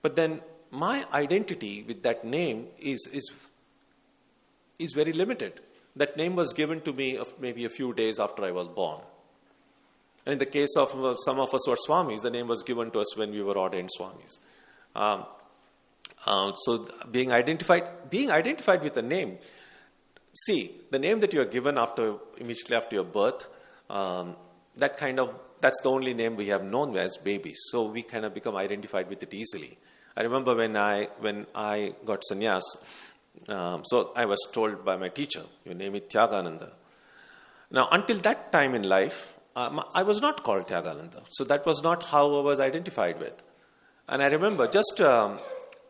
[0.00, 3.30] But then my identity with that name is, is,
[4.78, 5.60] is very limited.
[5.96, 9.00] That name was given to me of maybe a few days after I was born.
[10.24, 12.62] And in the case of uh, some of us who are Swamis, the name was
[12.62, 14.38] given to us when we were ordained Swamis.
[14.94, 15.26] Um,
[16.26, 19.38] uh, so being identified, being identified with a name.
[20.46, 23.46] See, the name that you are given after immediately after your birth,
[23.90, 24.36] um,
[24.76, 27.60] that kind of that's the only name we have known as babies.
[27.70, 29.78] So we kind of become identified with it easily.
[30.16, 32.62] I remember when I when I got sannyas,
[33.48, 36.70] um, so I was told by my teacher, Your name is Tyagananda.
[37.70, 41.22] Now, until that time in life, um, I was not called Tyagananda.
[41.30, 43.42] So that was not how I was identified with.
[44.08, 45.38] And I remember just um,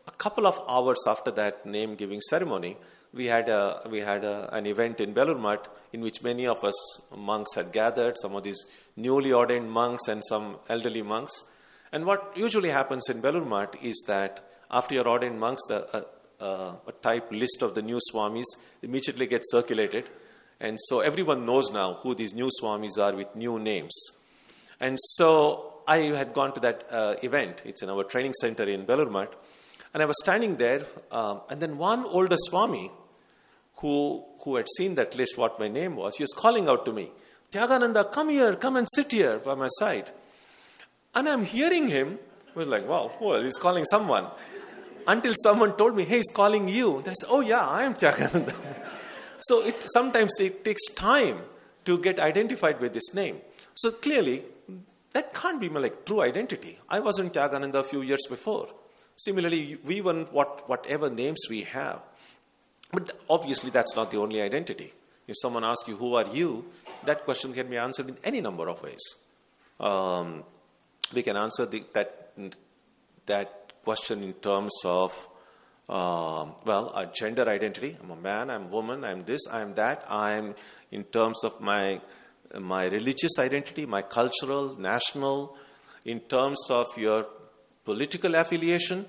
[0.07, 2.77] a couple of hours after that name giving ceremony,
[3.13, 5.57] we had, a, we had a, an event in Belur
[5.91, 10.23] in which many of us monks had gathered, some of these newly ordained monks and
[10.25, 11.43] some elderly monks.
[11.91, 16.01] And what usually happens in Belur is that after you're ordained monks, the, uh,
[16.43, 18.49] uh, a type list of the new Swamis
[18.81, 20.09] immediately gets circulated.
[20.59, 23.93] And so everyone knows now who these new Swamis are with new names.
[24.79, 27.61] And so I had gone to that uh, event.
[27.65, 29.27] It's in our training center in Belur
[29.93, 32.91] And I was standing there, um, and then one older Swami
[33.77, 36.93] who, who had seen that list, what my name was, he was calling out to
[36.93, 37.11] me,
[37.51, 40.09] Tyagananda, come here, come and sit here by my side.
[41.15, 42.17] And I'm hearing him,
[42.55, 44.27] I was like, wow, well, he's calling someone
[45.07, 46.97] until someone told me, hey, he's calling you.
[46.97, 48.53] And I said, oh, yeah, I am Tyagananda.
[49.39, 51.41] so it, sometimes it takes time
[51.85, 53.41] to get identified with this name.
[53.75, 54.43] So clearly,
[55.13, 56.79] that can't be my like, true identity.
[56.89, 58.67] I wasn't Tyagananda a few years before.
[59.15, 62.01] Similarly, we want what, whatever names we have.
[62.91, 64.93] But obviously, that's not the only identity.
[65.27, 66.65] If someone asks you, Who are you?
[67.05, 69.01] that question can be answered in any number of ways.
[69.79, 70.43] Um,
[71.13, 72.33] we can answer the, that,
[73.25, 75.27] that question in terms of,
[75.89, 77.97] uh, well, a gender identity.
[78.01, 80.05] I'm a man, I'm a woman, I'm this, I'm that.
[80.09, 80.55] I'm
[80.91, 82.01] in terms of my,
[82.59, 85.57] my religious identity, my cultural, national,
[86.05, 87.27] in terms of your
[87.83, 89.05] political affiliation.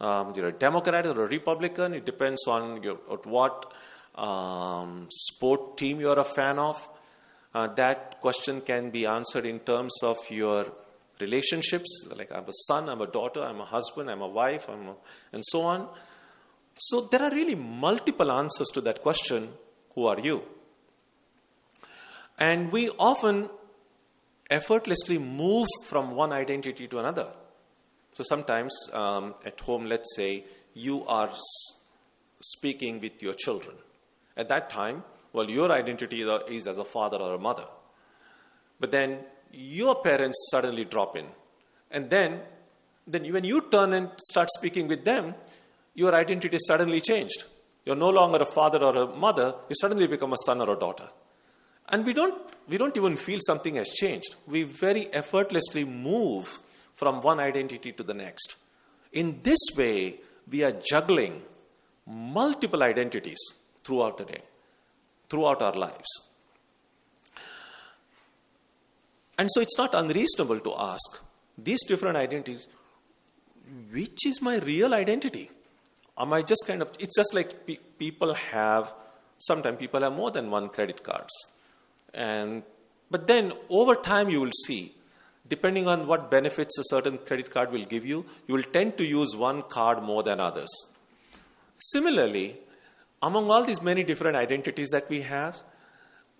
[0.00, 1.94] Um, you're a Democrat or a Republican.
[1.94, 3.72] It depends on your, what
[4.14, 6.88] um, sport team you're a fan of.
[7.54, 10.66] Uh, that question can be answered in terms of your
[11.20, 14.88] relationships, like I'm a son, I'm a daughter, I'm a husband, I'm a wife, I'm
[14.88, 14.94] a,
[15.32, 15.88] and so on.
[16.78, 19.48] So there are really multiple answers to that question
[19.94, 20.42] who are you?
[22.38, 23.48] And we often
[24.50, 27.28] effortlessly move from one identity to another.
[28.14, 31.30] So sometimes um, at home, let's say you are
[32.42, 33.76] speaking with your children.
[34.36, 35.02] At that time,
[35.32, 37.66] well, your identity is as a father or a mother.
[38.78, 39.18] but then
[39.52, 41.26] your parents suddenly drop in.
[41.90, 42.40] And then,
[43.06, 45.34] then when you turn and start speaking with them,
[45.94, 47.44] your identity is suddenly changed.
[47.84, 50.78] You're no longer a father or a mother, you suddenly become a son or a
[50.78, 51.08] daughter.
[51.88, 52.34] And we don't,
[52.68, 54.34] we don't even feel something has changed.
[54.46, 56.58] We very effortlessly move
[56.94, 58.56] from one identity to the next.
[59.12, 60.16] In this way,
[60.50, 61.42] we are juggling
[62.06, 63.38] multiple identities
[63.84, 64.42] throughout the day,
[65.28, 66.08] throughout our lives.
[69.38, 71.20] And so it's not unreasonable to ask
[71.58, 72.68] these different identities
[73.92, 75.50] which is my real identity?
[76.18, 78.92] Am I just kind of, it's just like pe- people have,
[79.38, 81.32] sometimes people have more than one credit cards.
[82.14, 82.62] And,
[83.10, 84.94] but then over time you will see,
[85.48, 89.04] depending on what benefits a certain credit card will give you, you will tend to
[89.04, 90.70] use one card more than others.
[91.78, 92.56] Similarly,
[93.22, 95.62] among all these many different identities that we have,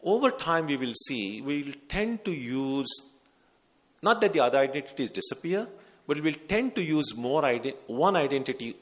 [0.03, 2.89] over time we will see we will tend to use,
[4.03, 5.67] not that the other identities disappear,
[6.07, 8.75] but we will tend to use more ide- one identity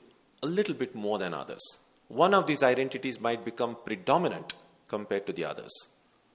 [0.42, 1.62] a little bit more than others.
[2.09, 4.53] One of these identities might become predominant
[4.88, 5.72] compared to the others.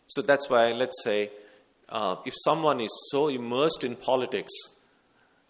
[0.07, 1.29] So that's why, let's say,
[1.89, 4.51] uh, if someone is so immersed in politics,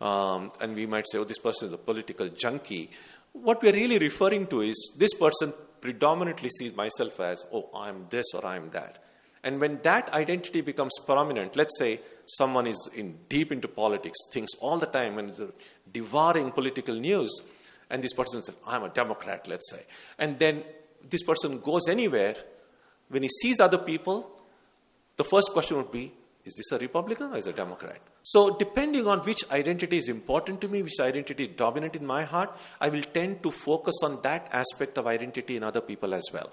[0.01, 2.91] um, and we might say, oh, this person is a political junkie,
[3.33, 8.25] what we're really referring to is this person predominantly sees myself as, oh, I'm this
[8.33, 9.01] or I'm that.
[9.43, 14.51] And when that identity becomes prominent, let's say someone is in, deep into politics, thinks
[14.59, 15.41] all the time and is
[15.91, 17.41] devouring political news,
[17.89, 19.83] and this person says, I'm a Democrat, let's say.
[20.17, 20.63] And then
[21.09, 22.35] this person goes anywhere,
[23.09, 24.29] when he sees other people,
[25.17, 26.13] the first question would be,
[26.45, 27.99] is this a Republican or is a Democrat?
[28.23, 32.23] So, depending on which identity is important to me, which identity is dominant in my
[32.23, 36.23] heart, I will tend to focus on that aspect of identity in other people as
[36.33, 36.49] well.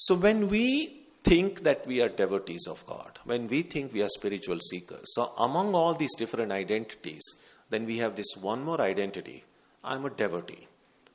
[0.00, 4.08] So, when we think that we are devotees of God, when we think we are
[4.08, 7.22] spiritual seekers, so among all these different identities,
[7.70, 9.44] then we have this one more identity
[9.84, 10.66] I'm a devotee,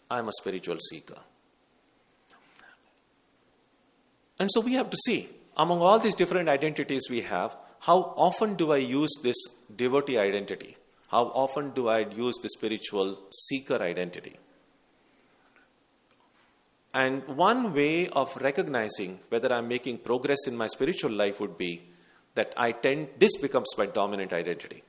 [0.10, 1.20] I'm a spiritual seeker.
[4.40, 8.56] And so we have to see, among all these different identities we have, how often
[8.56, 9.36] do I use this
[9.76, 10.78] devotee identity?
[11.10, 14.38] How often do I use the spiritual seeker identity?
[16.94, 21.82] And one way of recognizing whether I'm making progress in my spiritual life would be
[22.36, 24.84] that I tend, this becomes my dominant identity.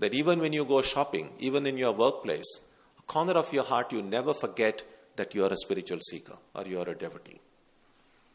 [0.00, 2.60] That even when you go shopping, even in your workplace,
[2.98, 4.82] a corner of your heart, you never forget
[5.16, 7.40] that you are a spiritual seeker or you are a devotee.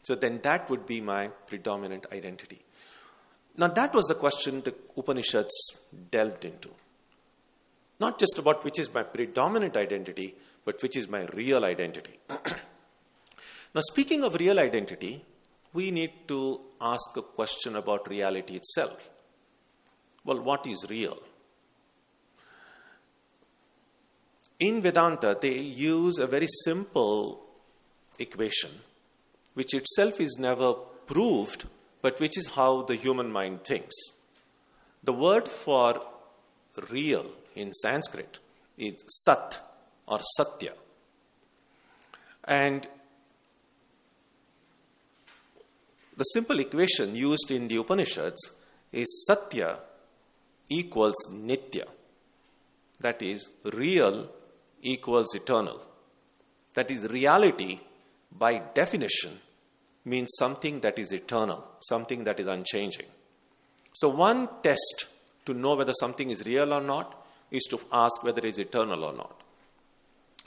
[0.02, 2.62] So then that would be my predominant identity.
[3.56, 5.52] Now, that was the question the Upanishads
[6.10, 6.70] delved into.
[7.98, 12.18] Not just about which is my predominant identity, but which is my real identity.
[13.74, 15.24] now, speaking of real identity,
[15.72, 19.08] we need to ask a question about reality itself.
[20.24, 21.18] Well, what is real?
[24.58, 27.48] In Vedanta, they use a very simple
[28.18, 28.70] equation,
[29.54, 30.74] which itself is never
[31.06, 31.66] proved,
[32.02, 33.94] but which is how the human mind thinks.
[35.02, 36.04] The word for
[36.90, 38.40] real in Sanskrit
[38.76, 39.60] is sat
[40.06, 40.72] or satya.
[42.44, 42.86] And
[46.20, 48.52] the simple equation used in the Upanishads
[48.92, 49.78] is satya
[50.68, 51.86] equals nitya.
[53.00, 54.28] That is, real
[54.82, 55.80] equals eternal.
[56.74, 57.80] That is, reality
[58.30, 59.40] by definition
[60.04, 63.06] means something that is eternal, something that is unchanging.
[63.94, 65.06] So, one test
[65.46, 69.04] to know whether something is real or not is to ask whether it is eternal
[69.04, 69.40] or not.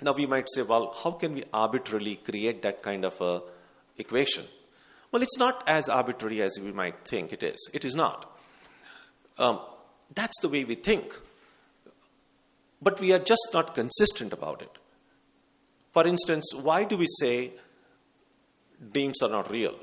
[0.03, 3.41] Now, we might say, well, how can we arbitrarily create that kind of a
[3.97, 4.45] equation?
[5.13, 7.69] Well, it's not as arbitrary as we might think it is.
[7.71, 8.35] It is not.
[9.37, 9.59] Um,
[10.15, 11.19] that's the way we think.
[12.81, 14.71] But we are just not consistent about it.
[15.91, 17.51] For instance, why do we say
[18.91, 19.75] dreams are not real?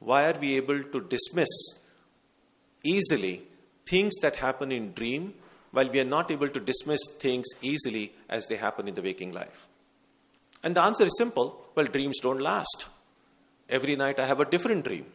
[0.00, 1.54] Why are we able to dismiss
[2.84, 3.42] easily
[3.86, 5.34] things that happen in dream
[5.70, 9.32] while we are not able to dismiss things easily as they happen in the waking
[9.32, 9.68] life?
[10.64, 12.86] And the answer is simple well, dreams don't last.
[13.68, 15.06] Every night I have a different dream.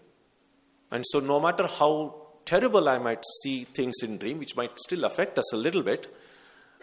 [0.91, 5.03] And so, no matter how terrible I might see things in dream, which might still
[5.03, 6.13] affect us a little bit,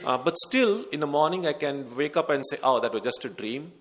[0.05, 3.03] uh, but still, in the morning, I can wake up and say, Oh, that was
[3.03, 3.73] just a dream,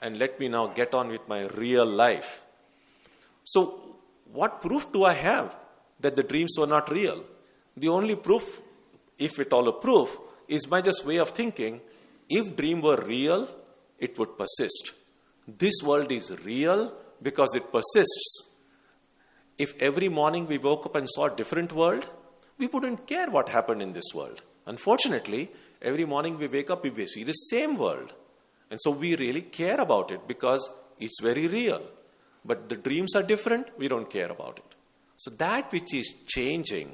[0.00, 2.42] and let me now get on with my real life.
[3.44, 3.96] So,
[4.32, 5.56] what proof do I have
[6.00, 7.24] that the dreams were not real?
[7.76, 8.60] The only proof,
[9.18, 11.80] if at all a proof, is my just way of thinking
[12.28, 13.48] if dream were real,
[13.98, 14.92] it would persist.
[15.58, 16.92] this world is real
[17.22, 18.50] because it persists.
[19.58, 22.10] If every morning we woke up and saw a different world,
[22.58, 24.42] we wouldn't care what happened in this world.
[24.66, 25.50] Unfortunately,
[25.80, 28.12] every morning we wake up, we see the same world.
[28.70, 31.82] And so we really care about it because it's very real.
[32.44, 34.74] But the dreams are different, we don't care about it.
[35.16, 36.92] So that which is changing,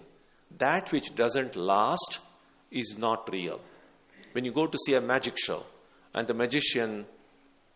[0.59, 2.21] that which doesn't last,
[2.71, 3.61] is not real.
[4.33, 5.65] When you go to see a magic show
[6.15, 7.07] and the magician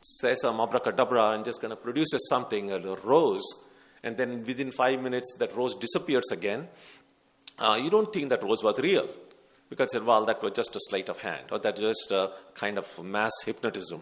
[0.00, 3.44] says some abracadabra and just kind of produces something, a rose,
[4.02, 6.68] and then within five minutes that rose disappears again,
[7.58, 9.08] uh, you don't think that rose was real
[9.68, 12.78] because well that was just a sleight of hand or that was just a kind
[12.78, 14.00] of mass hypnotism.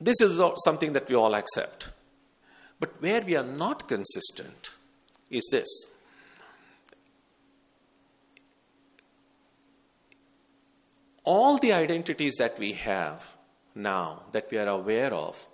[0.00, 1.90] This is something that we all accept.
[2.78, 4.70] But where we are not consistent
[5.30, 5.68] is this.
[11.24, 13.34] All the identities that we have
[13.74, 15.46] now, that we are aware of,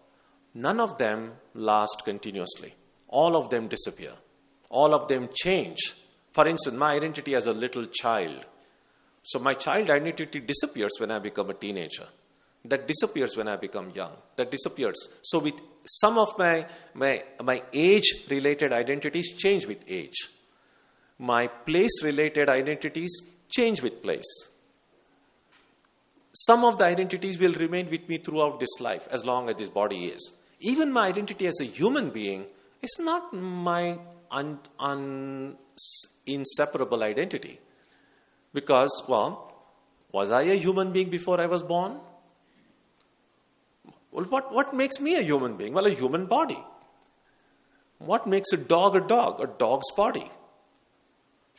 [0.52, 2.74] none of them last continuously.
[3.08, 4.12] All of them disappear.
[4.68, 5.78] All of them change.
[6.32, 8.46] For instance, my identity as a little child.
[9.22, 12.06] So my child identity disappears when I become a teenager.
[12.64, 14.12] That disappears when I become young.
[14.36, 15.08] That disappears.
[15.22, 15.54] So with
[15.86, 20.28] some of my, my, my age related identities change with age.
[21.18, 23.10] My place related identities
[23.48, 24.49] change with place.
[26.32, 29.68] Some of the identities will remain with me throughout this life as long as this
[29.68, 30.34] body is.
[30.60, 32.46] Even my identity as a human being
[32.82, 33.98] is not my
[34.30, 35.56] un, un,
[36.26, 37.58] inseparable identity.
[38.52, 39.52] Because, well,
[40.12, 41.98] was I a human being before I was born?
[44.12, 45.72] Well, what, what makes me a human being?
[45.72, 46.62] Well, a human body.
[47.98, 49.40] What makes a dog a dog?
[49.40, 50.30] A dog's body.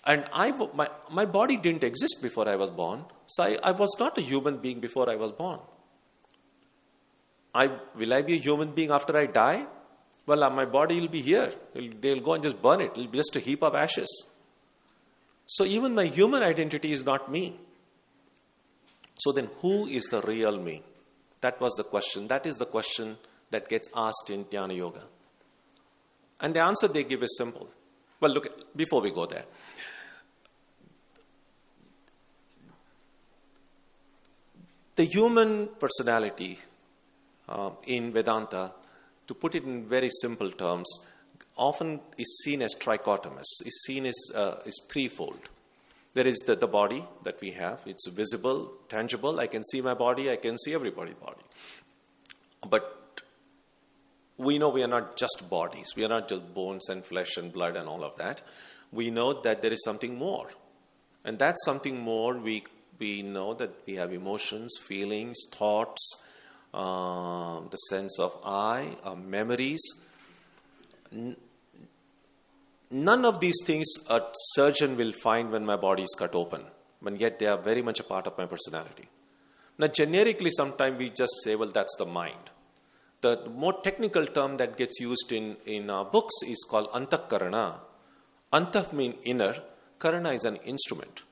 [0.04, 3.95] And I, my, my body didn't exist before I was born, so I, I was
[3.99, 5.60] not a human being before I was born.
[7.54, 9.66] I, will I be a human being after I die?
[10.26, 11.52] Well, uh, my body will be here.
[11.99, 12.91] They'll go and just burn it.
[12.91, 14.26] It'll be just a heap of ashes.
[15.45, 17.60] So even my human identity is not me.
[19.20, 20.82] So then, who is the real me?
[21.41, 22.28] That was the question.
[22.28, 23.18] That is the question
[23.52, 25.04] that gets asked in Jnana Yoga.
[26.39, 27.68] And the answer they give is simple.
[28.20, 29.43] Well, look, before we go there,
[34.96, 36.60] the human personality
[37.48, 38.72] uh, in Vedanta,
[39.28, 40.88] to put it in very simple terms,
[41.58, 45.39] often is seen as trichotomous, is seen as uh, is threefold.
[46.14, 47.84] There is the, the body that we have.
[47.86, 49.39] It's visible, tangible.
[49.39, 51.42] I can see my body, I can see everybody's body.
[52.70, 53.22] But
[54.38, 55.94] we know we are not just bodies.
[55.96, 58.42] We are not just bones and flesh and blood and all of that.
[58.92, 60.50] We know that there is something more.
[61.24, 62.64] And that something more, we,
[63.02, 66.24] we know that we have emotions, feelings, thoughts,
[66.74, 69.82] uh, the sense of I, uh, memories.
[72.91, 74.22] None of these things a
[74.56, 76.64] surgeon will find when my body is cut open,
[77.02, 79.10] but yet they are very much a part of my personality.
[79.78, 82.52] Now, generically, sometimes we just say, well, that's the mind.
[83.22, 87.80] The more technical term that gets used in, in our books is called antakarana.
[88.54, 89.56] Antah means inner,
[89.99, 91.24] karana is an instrument.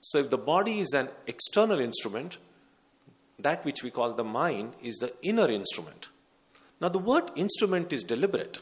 [0.00, 2.38] So, if the body is an external instrument,
[3.38, 6.08] that which we call the mind is the inner instrument.
[6.80, 8.58] Now, the word instrument is deliberate.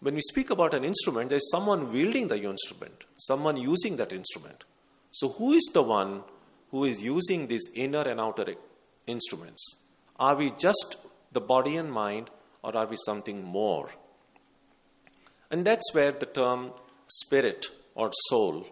[0.00, 4.12] When we speak about an instrument, there is someone wielding the instrument, someone using that
[4.12, 4.64] instrument.
[5.12, 6.22] So, who is the one
[6.70, 8.54] who is using these inner and outer
[9.06, 9.76] instruments?
[10.18, 10.96] Are we just
[11.32, 12.30] the body and mind,
[12.62, 13.90] or are we something more?
[15.50, 16.72] And that's where the term
[17.06, 18.66] spirit or soul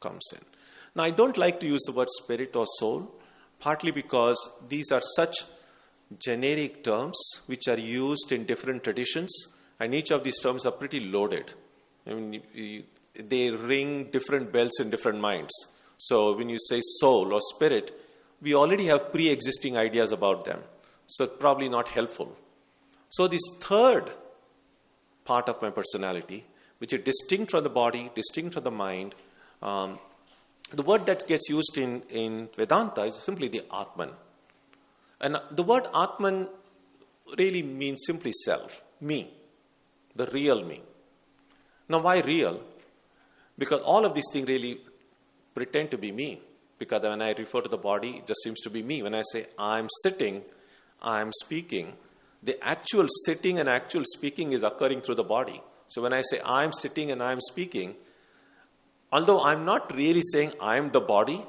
[0.00, 0.51] comes in.
[0.94, 3.10] Now, I don't like to use the word spirit or soul,
[3.58, 4.38] partly because
[4.68, 5.36] these are such
[6.18, 9.32] generic terms which are used in different traditions
[9.80, 11.52] and each of these terms are pretty loaded.
[12.06, 12.84] I mean,
[13.14, 15.52] they ring different bells in different minds.
[15.98, 17.98] So when you say soul or spirit,
[18.40, 20.60] we already have pre existing ideas about them.
[21.06, 22.36] So probably not helpful.
[23.10, 24.10] So, this third
[25.24, 26.46] part of my personality,
[26.78, 29.14] which is distinct from the body, distinct from the mind,
[29.60, 29.98] um,
[30.72, 34.10] the word that gets used in, in Vedanta is simply the Atman.
[35.20, 36.48] And the word Atman
[37.38, 39.32] really means simply self, me
[40.14, 40.82] the real me.
[41.88, 42.60] Now, why real?
[43.58, 44.80] Because all of these things really
[45.54, 46.40] pretend to be me.
[46.78, 49.02] Because when I refer to the body, it just seems to be me.
[49.02, 50.42] When I say I'm sitting,
[51.00, 51.94] I'm speaking,
[52.42, 55.62] the actual sitting and actual speaking is occurring through the body.
[55.86, 57.94] So when I say I'm sitting and I'm speaking,
[59.12, 61.40] although I'm not really saying I'm the body,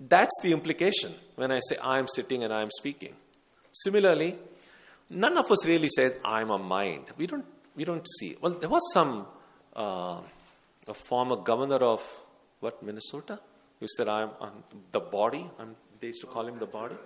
[0.00, 3.14] That's the implication when I say I'm sitting and I'm speaking.
[3.70, 4.34] Similarly,
[5.10, 7.04] none of us really says I'm a mind.
[7.18, 7.44] We don't.
[7.76, 8.36] We don't see.
[8.40, 9.26] Well, there was some
[9.76, 10.20] uh,
[10.88, 12.02] a former governor of
[12.60, 13.38] what Minnesota
[13.78, 15.48] who said I'm, I'm the body.
[15.58, 16.96] I'm, they used to call him the body.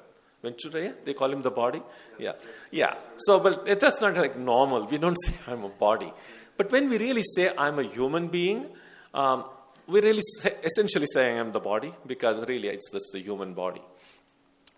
[0.42, 1.82] Ventura, they call him the body.
[2.18, 2.32] Yeah,
[2.70, 2.94] yeah.
[3.16, 4.86] So, but that's not like normal.
[4.86, 6.12] We don't say I'm a body.
[6.56, 8.66] But when we really say I'm a human being,
[9.12, 9.44] um,
[9.86, 10.22] we're really
[10.62, 13.82] essentially saying I'm the body because really it's just the human body.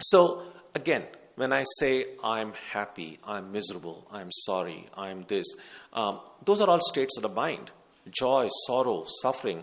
[0.01, 0.43] So,
[0.75, 1.05] again,
[1.37, 5.47] when I say I'm happy, I'm miserable, I'm sorry, I'm this,
[5.93, 7.71] um, those are all states of the mind.
[8.11, 9.63] Joy, sorrow, suffering,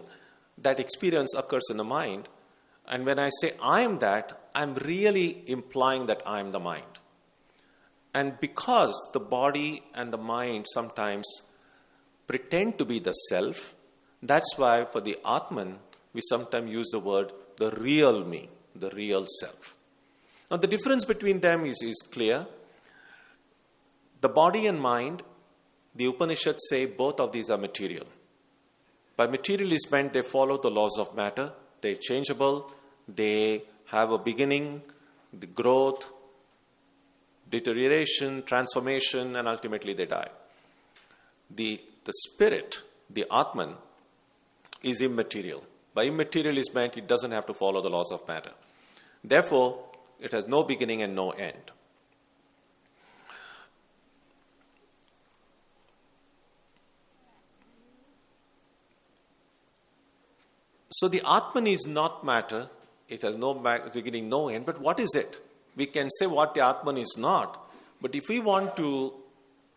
[0.58, 2.30] that experience occurs in the mind.
[2.88, 6.84] And when I say I'm that, I'm really implying that I'm the mind.
[8.14, 11.26] And because the body and the mind sometimes
[12.28, 13.74] pretend to be the self,
[14.24, 15.80] that's why for the Atman,
[16.14, 19.76] we sometimes use the word the real me, the real self.
[20.50, 22.48] Now, the difference between them is, is clear.
[24.22, 25.24] The body and mind,
[25.96, 28.08] the Upanishads say both of these are material.
[29.16, 31.52] By material is meant they follow the laws of matter,
[31.82, 32.72] they're changeable,
[33.08, 34.82] they have a beginning,
[35.32, 36.10] the growth,
[37.50, 40.30] deterioration, transformation, and ultimately they die.
[41.50, 43.76] The, the spirit, the Atman,
[44.84, 45.64] is immaterial.
[45.94, 48.52] By immaterial is meant it doesn't have to follow the laws of matter.
[49.24, 49.84] Therefore,
[50.20, 51.72] it has no beginning and no end.
[60.92, 62.70] So the Atman is not matter,
[63.10, 63.56] it has no
[63.92, 65.40] beginning, no end, but what is it?
[65.76, 67.68] We can say what the Atman is not,
[68.00, 69.14] but if we want to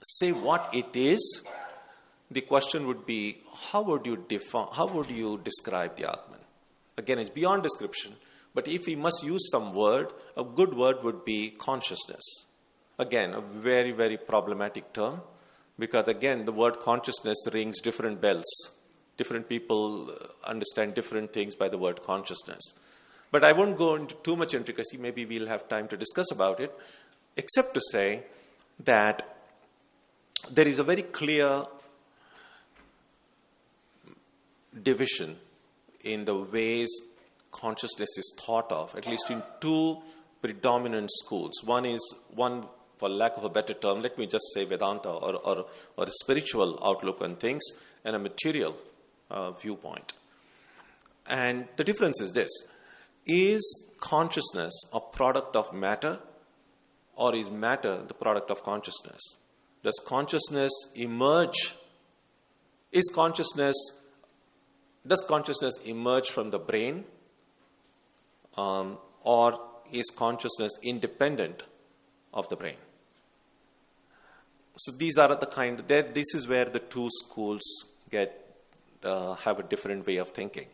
[0.02, 1.42] say what it is,
[2.30, 3.38] the question would be
[3.70, 6.40] how would you define, how would you describe the Atman?
[6.96, 8.14] Again, it's beyond description,
[8.54, 12.24] but if we must use some word, a good word would be consciousness.
[12.98, 15.20] Again, a very, very problematic term
[15.78, 18.46] because, again, the word consciousness rings different bells.
[19.18, 22.72] Different people uh, understand different things by the word consciousness.
[23.30, 26.60] But I won't go into too much intricacy, maybe we'll have time to discuss about
[26.60, 26.74] it,
[27.36, 28.22] except to say
[28.84, 29.36] that
[30.50, 31.64] there is a very clear
[34.82, 35.36] division
[36.02, 36.88] in the ways
[37.50, 39.98] consciousness is thought of, at least in two
[40.40, 41.62] predominant schools.
[41.64, 42.00] One is
[42.34, 42.66] one,
[42.98, 45.66] for lack of a better term, let me just say Vedanta or, or,
[45.96, 47.64] or a spiritual outlook on things,
[48.04, 48.76] and a material
[49.30, 50.12] uh, viewpoint.
[51.26, 52.50] And the difference is this
[53.26, 56.20] is consciousness a product of matter,
[57.16, 59.38] or is matter the product of consciousness?
[59.82, 61.74] Does consciousness emerge?
[62.92, 63.74] Is consciousness
[65.06, 67.04] does consciousness emerge from the brain
[68.56, 69.60] um, or
[69.92, 71.62] is consciousness independent
[72.32, 72.76] of the brain?
[74.78, 75.82] So these are the kind.
[75.86, 77.62] This is where the two schools
[78.10, 78.46] get
[79.02, 80.66] uh, have a different way of thinking.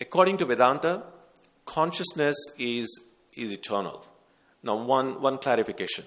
[0.00, 1.02] According to Vedanta,
[1.64, 3.00] consciousness is
[3.36, 4.06] is eternal.
[4.62, 6.04] Now, one one clarification: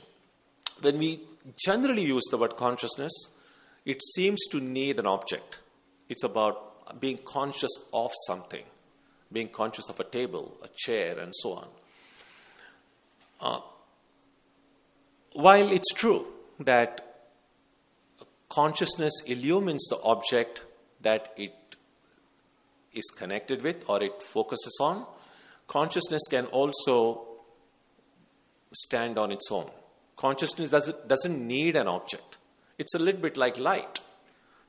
[0.81, 1.21] when we
[1.57, 3.11] generally use the word consciousness,
[3.85, 5.59] it seems to need an object.
[6.07, 6.68] It's about
[6.99, 8.63] being conscious of something,
[9.31, 11.67] being conscious of a table, a chair, and so on.
[13.41, 13.59] Uh,
[15.33, 16.25] while it's true
[16.59, 17.05] that
[18.49, 20.65] consciousness illumines the object
[21.01, 21.53] that it
[22.93, 25.05] is connected with or it focuses on,
[25.67, 27.27] consciousness can also
[28.73, 29.69] stand on its own.
[30.17, 32.37] Consciousness doesn't, doesn't need an object.
[32.77, 33.99] It's a little bit like light.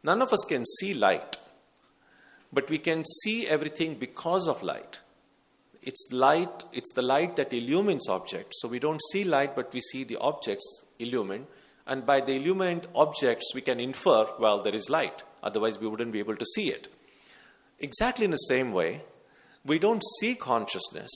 [0.02, 1.36] None of us can see light.
[2.52, 5.00] But we can see everything because of light.
[5.82, 8.58] It's light, it's the light that illumines objects.
[8.60, 11.46] So we don't see light, but we see the objects illumined.
[11.86, 15.22] And by the illumined objects, we can infer, well, there is light.
[15.42, 16.88] Otherwise, we wouldn't be able to see it.
[17.78, 19.02] Exactly in the same way,
[19.64, 21.10] we don't see consciousness,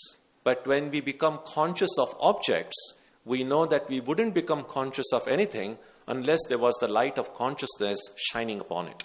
[0.44, 2.76] but when we become conscious of objects,
[3.24, 7.34] we know that we wouldn't become conscious of anything unless there was the light of
[7.34, 9.04] consciousness shining upon it.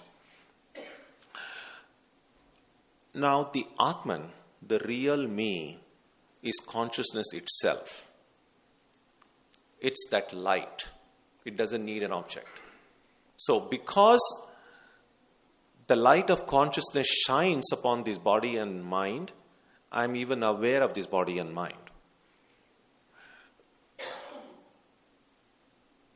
[3.14, 4.30] Now, the Atman,
[4.66, 5.80] the real me,
[6.42, 8.08] is consciousness itself.
[9.80, 10.90] It's that light.
[11.46, 12.62] It doesn't need an object.
[13.38, 14.22] So, because
[15.88, 19.32] the light of consciousness shines upon this body and mind,
[19.92, 21.74] I'm even aware of this body and mind.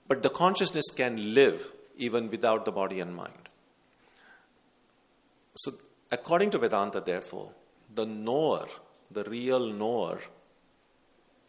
[0.08, 3.50] But the consciousness can live even without the body and mind.
[5.56, 5.72] So,
[6.14, 7.50] According to Vedanta, therefore,
[7.92, 8.68] the knower,
[9.10, 10.20] the real knower,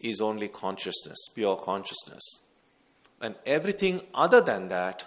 [0.00, 2.22] is only consciousness, pure consciousness.
[3.20, 5.04] And everything other than that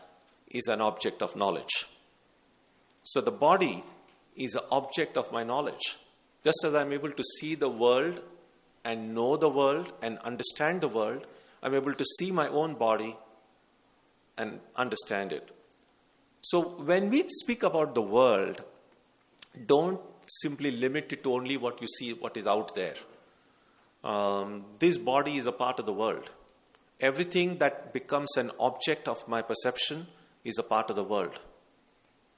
[0.52, 1.88] is an object of knowledge.
[3.04, 3.84] So the body
[4.36, 5.98] is an object of my knowledge.
[6.44, 8.22] Just as I'm able to see the world
[8.86, 11.26] and know the world and understand the world,
[11.64, 13.18] I'm able to see my own body
[14.38, 15.50] and understand it.
[16.44, 18.64] So when we speak about the world,
[19.66, 22.96] don't simply limit it to only what you see, what is out there.
[24.04, 26.30] Um, this body is a part of the world.
[27.00, 30.08] Everything that becomes an object of my perception
[30.44, 31.40] is a part of the world.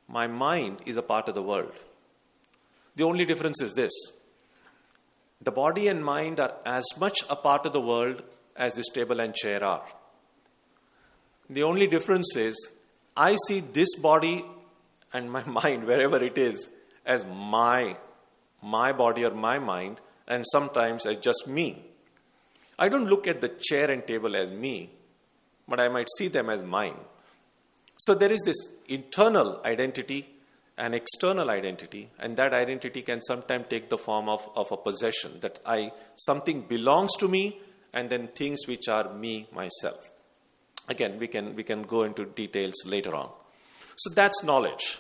[0.08, 1.74] My mind is a part of the world.
[2.96, 3.94] The only difference is this
[5.42, 8.24] the body and mind are as much a part of the world
[8.58, 9.86] as this table and chair are.
[11.50, 12.68] The only difference is
[13.16, 14.44] I see this body
[15.14, 16.70] and my mind, wherever it is,
[17.10, 17.98] as my,
[18.62, 21.84] my body or my mind, and sometimes as just me.
[22.78, 24.92] I don't look at the chair and table as me,
[25.68, 26.96] but I might see them as mine.
[27.98, 30.30] So there is this internal identity
[30.78, 35.40] and external identity, and that identity can sometimes take the form of, of a possession
[35.42, 37.60] that I something belongs to me,
[37.92, 40.12] and then things which are me myself.
[40.88, 43.30] Again, we can we can go into details later on.
[43.98, 45.00] So that's knowledge.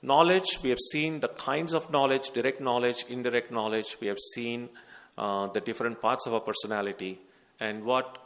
[0.00, 3.96] Knowledge, we have seen the kinds of knowledge, direct knowledge, indirect knowledge.
[4.00, 4.68] We have seen
[5.16, 7.20] uh, the different parts of our personality
[7.58, 8.18] and what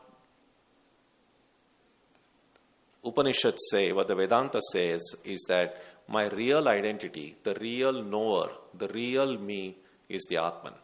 [3.05, 8.89] Upanishads say, what the Vedanta says, is that my real identity, the real knower, the
[8.89, 9.77] real me
[10.09, 10.75] is the Atman.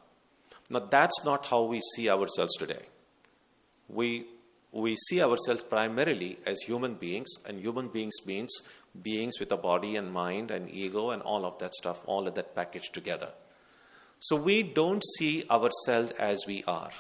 [0.71, 2.87] Now, that's not how we see ourselves today.
[3.89, 4.27] We,
[4.73, 8.51] we see ourselves primarily as human beings, and human beings means
[9.03, 12.35] beings with a body and mind and ego and all of that stuff, all of
[12.35, 13.31] that package together.
[14.21, 16.91] So we don't see ourselves as we are.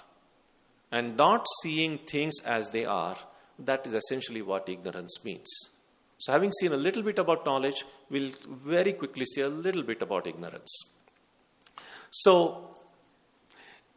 [0.91, 3.17] And not seeing things as they are,
[3.59, 5.49] that is essentially what ignorance means.
[6.19, 10.03] So, having seen a little bit about knowledge, we'll very quickly see a little bit
[10.03, 10.71] about ignorance.
[12.11, 12.71] So,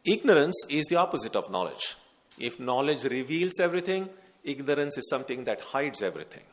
[0.04, 1.96] ignorance is the opposite of knowledge.
[2.38, 4.08] If knowledge reveals everything,
[4.44, 6.44] ignorance is something that hides everything.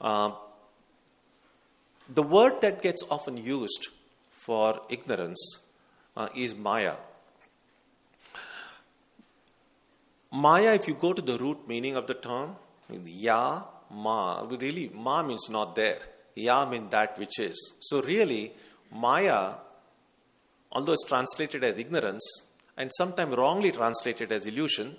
[0.00, 0.32] Uh,
[2.08, 3.88] the word that gets often used
[4.30, 5.58] for ignorance
[6.16, 6.94] uh, is Maya.
[10.30, 12.56] Maya, if you go to the root meaning of the term,
[13.04, 15.98] Ya, Ma, really, Ma means not there.
[16.34, 17.74] Ya means that which is.
[17.80, 18.52] So, really,
[18.90, 19.54] Maya,
[20.72, 22.24] although it's translated as ignorance
[22.76, 24.96] and sometimes wrongly translated as illusion,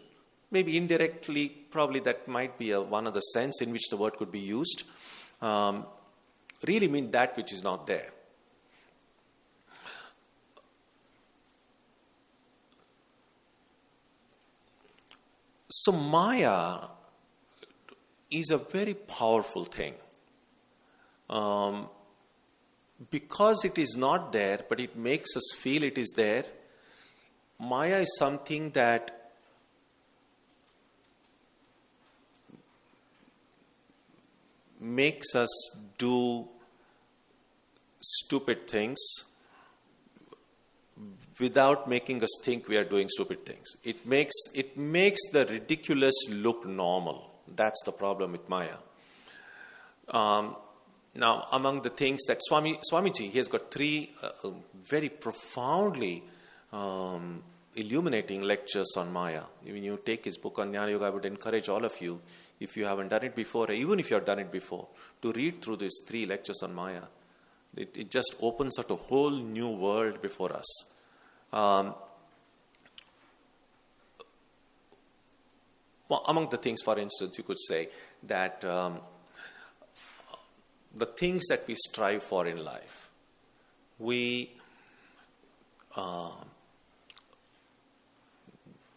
[0.51, 4.17] maybe indirectly, probably that might be a, one of the sense in which the word
[4.17, 4.83] could be used.
[5.41, 5.85] Um,
[6.67, 8.09] really mean that which is not there.
[15.69, 16.79] So, Maya
[18.31, 19.93] is a very powerful thing.
[21.29, 21.89] Um,
[23.11, 26.43] because it is not there, but it makes us feel it is there,
[27.59, 29.31] Maya is something that
[34.79, 35.49] makes us
[35.99, 36.47] do
[38.01, 38.97] stupid things
[41.39, 43.67] without making us think we are doing stupid things.
[43.83, 47.29] It makes, it makes the ridiculous look normal.
[47.55, 48.77] That's the problem with Maya.
[50.09, 50.55] Um,
[51.15, 54.49] now, among the things that Swami, Swamiji, he has got three uh,
[54.89, 56.23] very profoundly
[56.71, 57.43] um,
[57.75, 59.43] illuminating lectures on Maya.
[59.63, 62.19] When you take his book on Jnana Yoga, I would encourage all of you
[62.59, 64.87] if you haven't done it before, even if you have done it before,
[65.21, 67.03] to read through these three lectures on Maya.
[67.75, 70.93] It, it just opens up a whole new world before us.
[71.53, 71.93] Um,
[76.07, 77.89] well, among the things, for instance, you could say
[78.23, 78.99] that um,
[80.95, 83.09] the things that we strive for in life,
[83.99, 84.51] we
[85.95, 86.31] uh,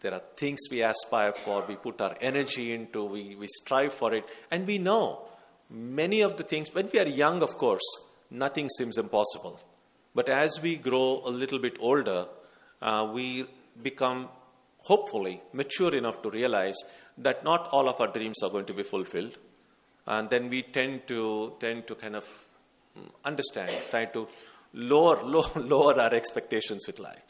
[0.03, 4.13] there are things we aspire for, we put our energy into, we, we strive for
[4.13, 5.21] it, and we know
[5.69, 7.87] many of the things, when we are young, of course,
[8.29, 9.59] nothing seems impossible.
[10.13, 12.27] But as we grow a little bit older,
[12.81, 13.45] uh, we
[13.81, 14.27] become
[14.79, 16.75] hopefully mature enough to realize
[17.17, 19.37] that not all of our dreams are going to be fulfilled.
[20.05, 22.25] And then we tend to tend to kind of
[22.97, 24.27] mm, understand, try to
[24.73, 27.23] lower, lower, lower our expectations with life.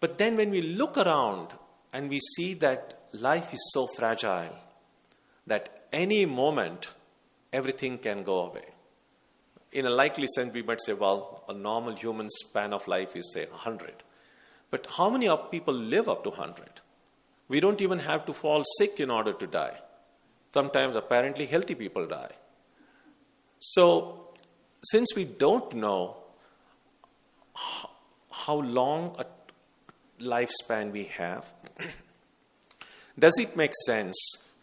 [0.00, 1.54] But then when we look around
[1.92, 4.56] and we see that life is so fragile
[5.46, 6.90] that any moment
[7.52, 8.66] everything can go away.
[9.72, 13.32] In a likely sense, we might say, well, a normal human span of life is,
[13.32, 14.02] say, 100.
[14.70, 16.68] But how many of people live up to 100?
[17.48, 19.76] We don't even have to fall sick in order to die.
[20.52, 22.32] Sometimes apparently healthy people die.
[23.60, 24.28] So,
[24.82, 26.16] since we don't know
[28.30, 29.24] how long a
[30.20, 31.52] lifespan we have,
[33.18, 34.16] does it make sense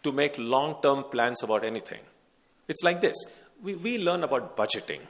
[0.04, 2.02] to make long term plans about anything?
[2.68, 3.16] It's like this
[3.62, 5.02] we, we learn about budgeting,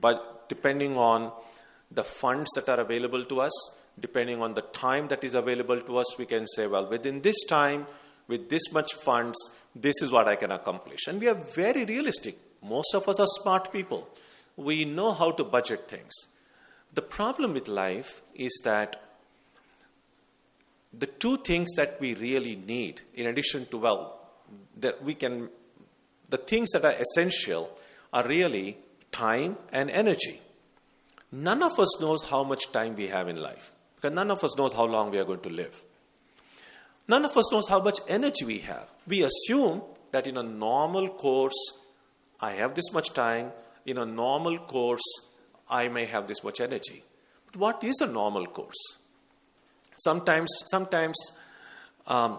[0.00, 1.32] but depending on
[1.90, 3.52] the funds that are available to us,
[3.98, 7.36] depending on the time that is available to us, we can say, well, within this
[7.48, 7.86] time,
[8.28, 9.36] with this much funds,
[9.74, 11.06] this is what I can accomplish.
[11.06, 12.38] And we are very realistic.
[12.62, 14.08] Most of us are smart people.
[14.56, 16.12] We know how to budget things.
[16.92, 19.02] The problem with life is that
[20.92, 24.18] the two things that we really need, in addition to, well,
[24.78, 25.48] that we can,
[26.28, 27.70] the things that are essential
[28.12, 28.78] are really
[29.12, 30.40] time and energy.
[31.32, 34.56] None of us knows how much time we have in life because none of us
[34.56, 35.82] knows how long we are going to live.
[37.08, 38.88] None of us knows how much energy we have.
[39.06, 39.82] We assume
[40.12, 41.54] that in a normal course,
[42.40, 43.52] I have this much time.
[43.84, 45.04] In a normal course,
[45.68, 47.04] I may have this much energy.
[47.46, 48.98] But what is a normal course?
[49.96, 51.16] Sometimes, sometimes,
[52.06, 52.38] um,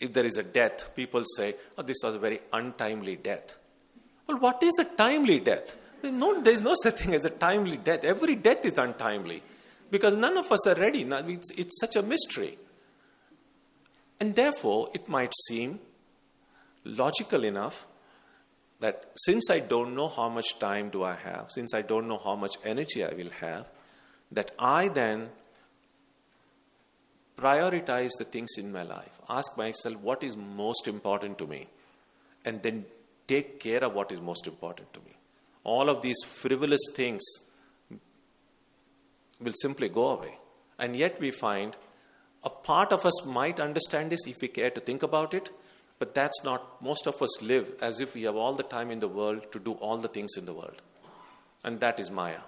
[0.00, 3.56] if there is a death, people say, "Oh, this was a very untimely death."
[4.26, 5.76] Well, what is a timely death?
[6.02, 8.04] No, there is no such thing as a timely death.
[8.04, 9.42] Every death is untimely
[9.90, 11.02] because none of us are ready.
[11.02, 12.58] It's, it's such a mystery.
[14.20, 15.80] And therefore, it might seem
[16.84, 17.86] logical enough
[18.80, 22.18] that since I don't know how much time do I have, since I don't know
[22.22, 23.66] how much energy I will have,
[24.32, 25.30] that I then
[27.36, 29.18] prioritize the things in my life.
[29.28, 31.66] Ask myself what is most important to me,
[32.44, 32.86] and then
[33.28, 35.16] take care of what is most important to me.
[35.64, 37.22] All of these frivolous things
[39.40, 40.38] will simply go away.
[40.78, 41.76] And yet we find
[42.44, 45.50] a part of us might understand this if we care to think about it,
[45.98, 49.00] but that's not, most of us live as if we have all the time in
[49.00, 50.80] the world to do all the things in the world.
[51.64, 52.40] And that is Maya.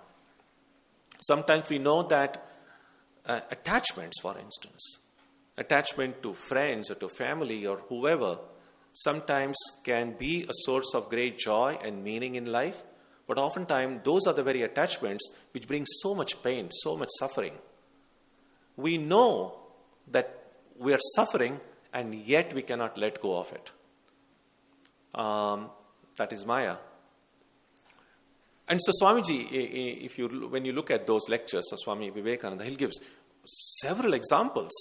[1.21, 2.47] Sometimes we know that
[3.29, 5.01] uh, attachments, for instance,
[5.57, 8.39] attachment to friends or to family or whoever,
[8.93, 12.83] sometimes can be a source of great joy and meaning in life,
[13.27, 17.53] but oftentimes those are the very attachments which bring so much pain, so much suffering.
[18.77, 19.61] We know
[20.11, 21.61] that we are suffering
[21.93, 23.73] and yet we cannot let go of it.
[25.15, 25.71] Um,
[26.17, 26.77] that is Maya.
[28.69, 29.49] And so Swamiji,
[30.05, 33.01] if you, when you look at those lectures Swami Vivekananda, he gives
[33.49, 34.73] several examples.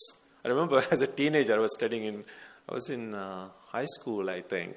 [0.43, 2.23] I remember as a teenager, I was studying in,
[2.69, 4.75] I was in uh, high school, I think.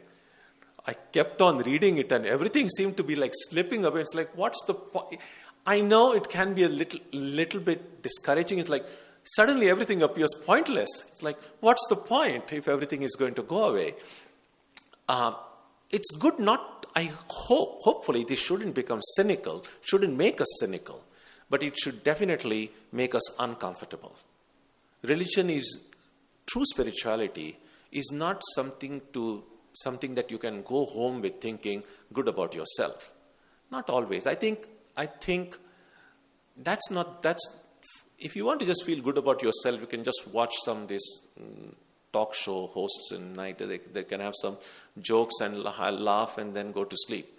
[0.86, 4.00] I kept on reading it, and everything seemed to be like slipping away.
[4.00, 5.20] It's like, what's the point?
[5.66, 8.58] I know it can be a little, little bit discouraging.
[8.58, 8.86] It's like
[9.24, 10.88] suddenly everything appears pointless.
[11.08, 13.94] It's like, what's the point if everything is going to go away?
[15.08, 15.32] Uh,
[15.90, 21.04] it's good not, I hope, hopefully, this shouldn't become cynical, shouldn't make us cynical,
[21.50, 24.14] but it should definitely make us uncomfortable.
[25.02, 25.80] Religion is,
[26.46, 27.58] true spirituality
[27.92, 29.42] is not something to
[29.72, 33.12] something that you can go home with thinking good about yourself.
[33.70, 34.26] Not always.
[34.26, 35.58] I think I think
[36.56, 37.42] that's not that's
[38.18, 41.02] if you want to just feel good about yourself, you can just watch some this
[41.40, 41.74] um,
[42.12, 43.58] talk show hosts in night.
[43.58, 44.58] They, they can have some
[45.00, 47.38] jokes and laugh and then go to sleep.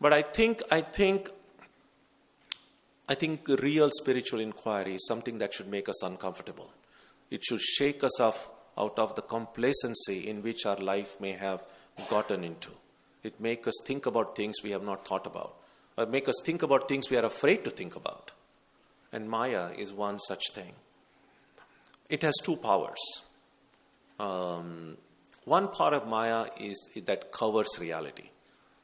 [0.00, 1.30] But I think I think
[3.10, 6.70] I think real spiritual inquiry is something that should make us uncomfortable.
[7.28, 11.64] It should shake us off out of the complacency in which our life may have
[12.08, 12.70] gotten into.
[13.24, 15.56] It make us think about things we have not thought about,
[15.98, 18.30] or make us think about things we are afraid to think about.
[19.12, 20.74] And Maya is one such thing.
[22.08, 23.00] It has two powers.
[24.20, 24.98] Um,
[25.46, 28.30] one part of Maya is that covers reality,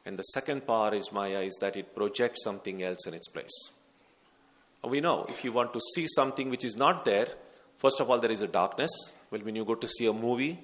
[0.05, 3.71] and the second part is Maya is that it projects something else in its place.
[4.85, 7.27] We know if you want to see something which is not there,
[7.79, 8.91] first of all, there is a darkness.
[9.31, 10.59] Well, when you go to see a movie,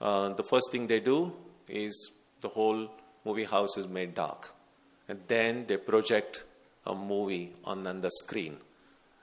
[0.00, 1.32] uh, the first thing they do
[1.68, 2.88] is the whole
[3.24, 4.54] movie house is made dark.
[5.08, 6.44] And then they project
[6.86, 8.56] a movie on, on the screen.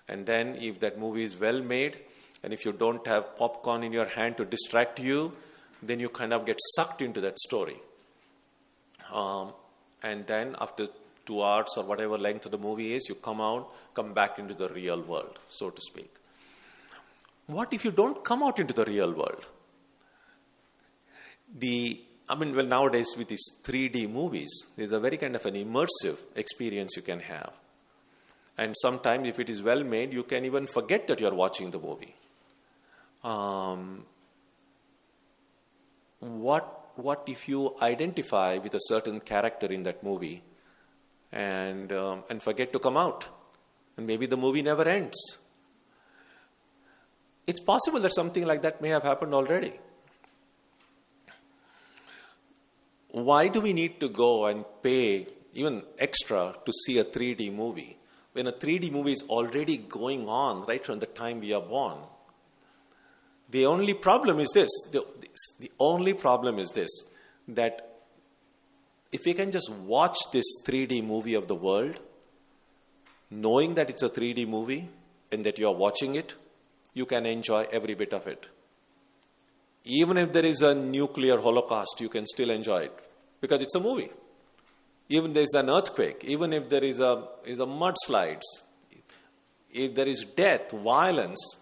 [0.07, 1.97] And then, if that movie is well made,
[2.43, 5.33] and if you don't have popcorn in your hand to distract you,
[5.81, 7.77] then you kind of get sucked into that story.
[9.11, 9.53] Um,
[10.03, 10.87] and then, after
[11.25, 14.53] two hours or whatever length of the movie is, you come out, come back into
[14.53, 16.13] the real world, so to speak.
[17.47, 19.45] What if you don't come out into the real world?
[21.57, 25.53] The I mean, well, nowadays with these 3D movies, there's a very kind of an
[25.53, 27.53] immersive experience you can have.
[28.57, 31.79] And sometimes, if it is well made, you can even forget that you're watching the
[31.79, 32.15] movie.
[33.23, 34.05] Um,
[36.19, 40.41] what, what if you identify with a certain character in that movie
[41.31, 43.29] and, um, and forget to come out?
[43.97, 45.37] And maybe the movie never ends.
[47.47, 49.73] It's possible that something like that may have happened already.
[53.09, 57.97] Why do we need to go and pay even extra to see a 3D movie
[58.33, 61.99] when a 3D movie is already going on right from the time we are born?
[63.49, 65.05] The only problem is this the,
[65.59, 66.89] the only problem is this
[67.47, 67.94] that
[69.15, 71.99] if we can just watch this 3D movie of the world,
[73.31, 74.89] knowing that it's a 3D movie
[75.31, 76.35] and that you are watching it,
[76.93, 78.47] you can enjoy every bit of it.
[79.85, 82.99] Even if there is a nuclear holocaust, you can still enjoy it
[83.39, 84.09] because it's a movie.
[85.07, 88.47] Even if there is an earthquake, even if there is a, is a mudslides,
[89.71, 91.59] if there is death, violence,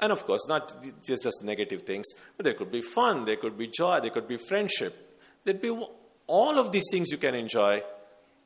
[0.00, 0.74] and of course, not
[1.06, 2.06] just, just negative things,
[2.36, 5.18] but there could be fun, there could be joy, there could be friendship.
[5.44, 5.74] There'd be
[6.28, 7.82] all of these things you can enjoy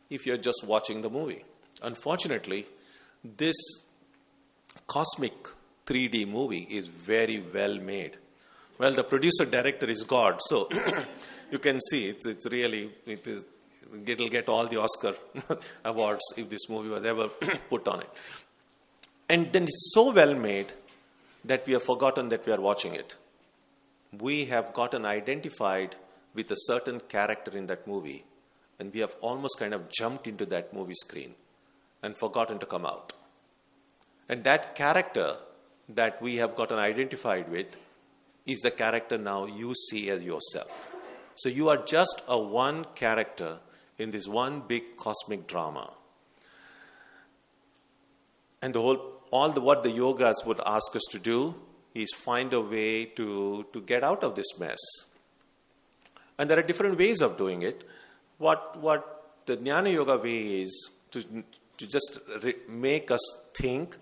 [0.08, 1.44] if you're just watching the movie.
[1.82, 2.64] Unfortunately,
[3.22, 3.56] this
[4.86, 5.34] cosmic
[5.86, 8.16] 3D movie is very well made.
[8.78, 10.68] Well, the producer director is God, so
[11.50, 13.44] you can see it's, it's really it is
[14.06, 15.14] it'll get all the Oscar
[15.84, 17.28] awards if this movie was ever
[17.68, 18.10] put on it.
[19.28, 20.72] And then it's so well made
[21.44, 23.16] that we have forgotten that we are watching it.
[24.18, 25.96] We have gotten identified
[26.34, 28.24] with a certain character in that movie,
[28.78, 31.34] and we have almost kind of jumped into that movie screen
[32.02, 33.12] and forgotten to come out.
[34.28, 35.36] And that character
[35.88, 37.76] that we have gotten identified with
[38.46, 40.90] is the character now you see as yourself.
[41.36, 43.58] So you are just a one character
[43.98, 45.90] in this one big cosmic drama.
[48.60, 51.54] And the whole, all the, what the yogas would ask us to do
[51.94, 54.78] is find a way to, to get out of this mess.
[56.38, 57.84] And there are different ways of doing it.
[58.38, 63.20] What, what the Jnana Yoga way is to, to just re- make us
[63.54, 63.96] think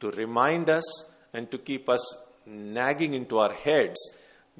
[0.00, 0.84] to remind us
[1.32, 2.00] and to keep us
[2.46, 3.98] nagging into our heads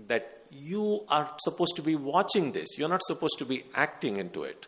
[0.07, 2.79] that you are supposed to be watching this.
[2.79, 4.67] You're not supposed to be acting into it.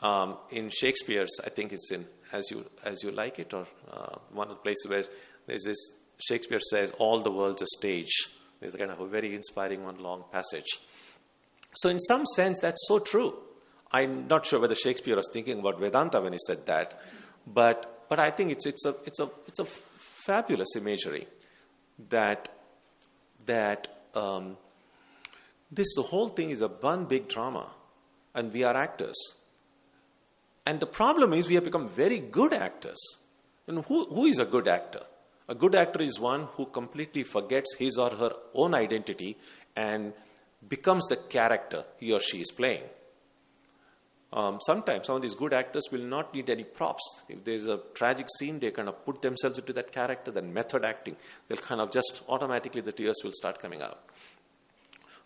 [0.00, 4.16] Um, in Shakespeare's, I think it's in As You, As You Like It, or uh,
[4.32, 5.04] one of the places where
[5.46, 5.78] there's this,
[6.18, 8.12] Shakespeare says, All the world's a stage.
[8.60, 10.78] There's kind of a very inspiring one long passage.
[11.74, 13.34] So, in some sense, that's so true.
[13.90, 17.00] I'm not sure whether Shakespeare was thinking about Vedanta when he said that,
[17.46, 21.26] but, but I think it's, it's, a, it's, a, it's a fabulous imagery
[22.08, 22.48] that,
[23.46, 24.56] that um,
[25.70, 27.70] this whole thing is a one big drama,
[28.34, 29.16] and we are actors.
[30.64, 32.98] And the problem is we have become very good actors.
[33.66, 35.02] And who, who is a good actor?
[35.48, 39.36] A good actor is one who completely forgets his or her own identity
[39.74, 40.12] and
[40.68, 42.82] becomes the character he or she is playing.
[44.32, 47.02] Um, sometimes some of these good actors will not need any props.
[47.28, 50.84] If there's a tragic scene, they kind of put themselves into that character, then method
[50.84, 51.16] acting.
[51.48, 54.00] They'll kind of just automatically the tears will start coming out.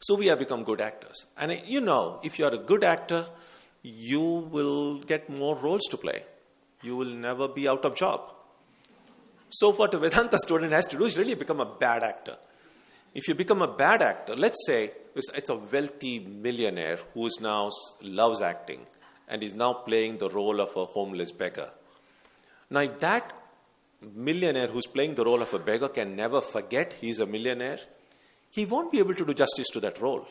[0.00, 1.26] So we have become good actors.
[1.38, 3.26] And uh, you know, if you are a good actor,
[3.82, 6.24] you will get more roles to play.
[6.82, 8.32] You will never be out of job.
[9.50, 12.36] So what a Vedanta student has to do is really become a bad actor.
[13.16, 17.70] If you become a bad actor, let's say it's a wealthy millionaire who now
[18.02, 18.80] loves acting
[19.26, 21.70] and is now playing the role of a homeless beggar.
[22.68, 23.32] Now, if that
[24.14, 27.78] millionaire who's playing the role of a beggar can never forget he's a millionaire,
[28.50, 30.28] he won't be able to do justice to that role.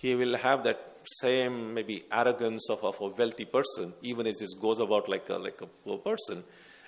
[0.00, 4.54] He will have that same maybe arrogance of, of a wealthy person, even as this
[4.54, 6.42] goes about like a, like a poor person.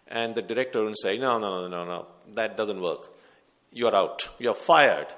[0.07, 3.11] And the director will say, no, no, no, no, no, that doesn't work.
[3.72, 4.28] You're out.
[4.38, 5.08] You're fired.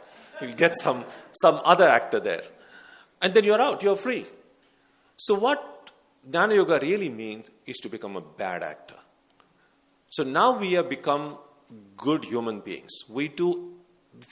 [0.41, 2.43] You'll get some, some other actor there.
[3.21, 3.83] And then you're out.
[3.83, 4.27] You're free.
[5.17, 5.91] So, what
[6.29, 8.97] Jnana Yoga really means is to become a bad actor.
[10.11, 11.39] So now we have become
[11.97, 12.91] good human beings.
[13.09, 13.75] We do,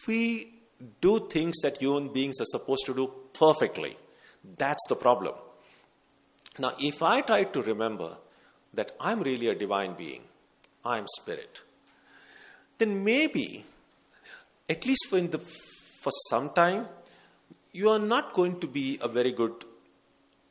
[0.07, 0.55] we
[1.01, 3.97] do things that human beings are supposed to do perfectly.
[4.57, 5.35] That's the problem.
[6.59, 8.17] Now, if I try to remember
[8.75, 10.23] that I'm really a divine being,
[10.85, 11.63] I'm spirit,
[12.79, 13.65] then maybe,
[14.69, 16.87] at least for, the, for some time,
[17.73, 19.65] you are not going to be a very good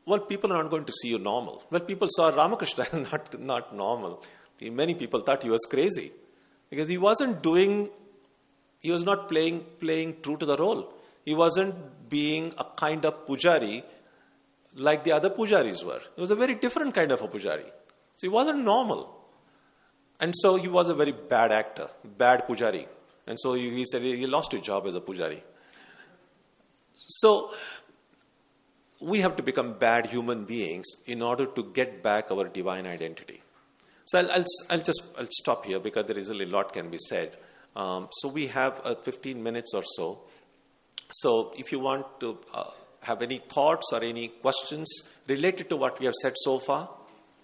[0.08, 1.62] well, people are not going to see you normal.
[1.70, 4.24] Well, people saw Ramakrishna as not, not normal.
[4.62, 6.14] Many people thought he was crazy
[6.70, 7.90] because he wasn't doing,
[8.80, 10.94] he was not playing, playing true to the role.
[11.26, 11.76] He wasn't
[12.10, 13.84] being a kind of pujari
[14.76, 16.02] like the other pujaris were.
[16.16, 17.66] He was a very different kind of a pujari.
[18.16, 19.14] So he wasn't normal.
[20.22, 22.88] And so he was a very bad actor, bad pujari.
[23.28, 25.42] And so he, said he lost his job as a pujari.
[27.08, 27.54] So
[29.00, 33.42] we have to become bad human beings in order to get back our divine identity.
[34.06, 36.98] So I'll, I'll, I'll just I'll stop here because there is a lot can be
[36.98, 37.36] said.
[37.76, 40.20] Um, so we have uh, 15 minutes or so.
[41.12, 42.72] So if you want to uh,
[43.02, 46.90] have any thoughts or any questions related to what we have said so far,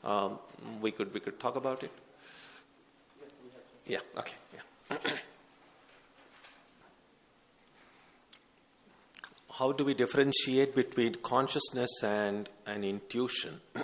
[0.03, 0.39] um,
[0.81, 1.91] we could we could talk about it.
[3.85, 3.99] Yeah.
[4.17, 4.35] Okay.
[4.53, 4.97] Yeah.
[9.63, 13.61] How do we differentiate between consciousness and, and intuition?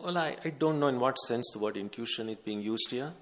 [0.00, 3.12] well, I, I don't know in what sense the word intuition is being used here.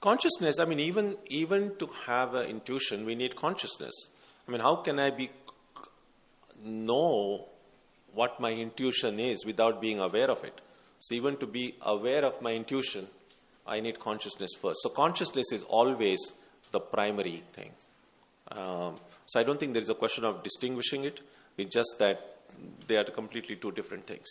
[0.00, 3.94] Consciousness, I mean, even, even to have an intuition, we need consciousness.
[4.48, 5.30] I mean, how can I be
[6.64, 7.46] know
[8.14, 10.60] what my intuition is without being aware of it?
[10.98, 13.06] So, even to be aware of my intuition,
[13.64, 14.80] I need consciousness first.
[14.82, 16.18] So, consciousness is always
[16.72, 17.70] the primary thing.
[18.50, 21.20] Um, so I don't think there is a question of distinguishing it.
[21.56, 22.38] It's just that
[22.86, 24.26] they are completely two different things.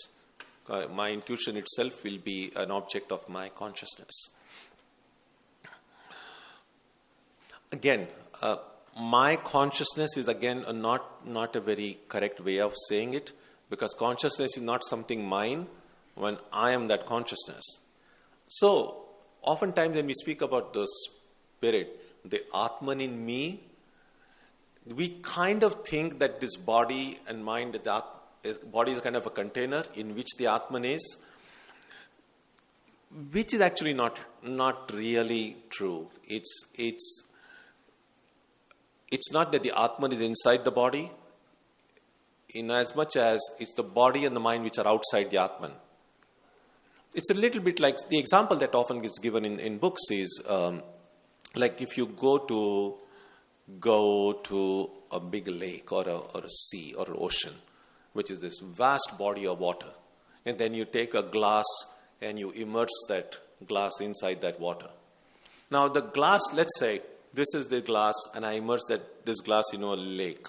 [0.70, 4.30] Uh, my intuition itself will be an object of my consciousness.
[7.72, 8.07] Again,
[8.41, 8.57] uh,
[8.99, 13.32] my consciousness is again a not not a very correct way of saying it
[13.70, 15.68] because consciousness is not something mine
[16.16, 17.64] when I am that consciousness.
[18.47, 19.05] So,
[19.41, 23.64] oftentimes when we speak about the spirit, the Atman in me,
[24.86, 28.03] we kind of think that this body and mind, the
[28.71, 31.17] body is kind of a container in which the Atman is,
[33.31, 36.09] which is actually not, not really true.
[36.27, 37.23] It's, it's,
[39.09, 41.11] it's not that the Atman is inside the body,
[42.49, 45.71] in as much as it's the body and the mind which are outside the Atman.
[47.13, 50.41] It's a little bit like the example that often gets given in, in books is
[50.47, 50.81] um,
[51.55, 52.95] like if you go to
[53.80, 57.53] go to a big lake or a, or a sea or an ocean,
[58.14, 59.88] which is this vast body of water,
[60.45, 61.66] and then you take a glass
[62.22, 63.38] and you immerse that
[63.68, 64.89] glass inside that water.
[65.72, 67.01] Now, the glass, let's say
[67.34, 70.47] this is the glass, and I immerse that, this glass in a lake.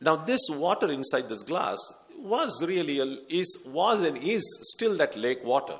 [0.00, 1.78] Now, this water inside this glass
[2.18, 4.42] was really, a, is, was and is
[4.74, 5.78] still that lake water.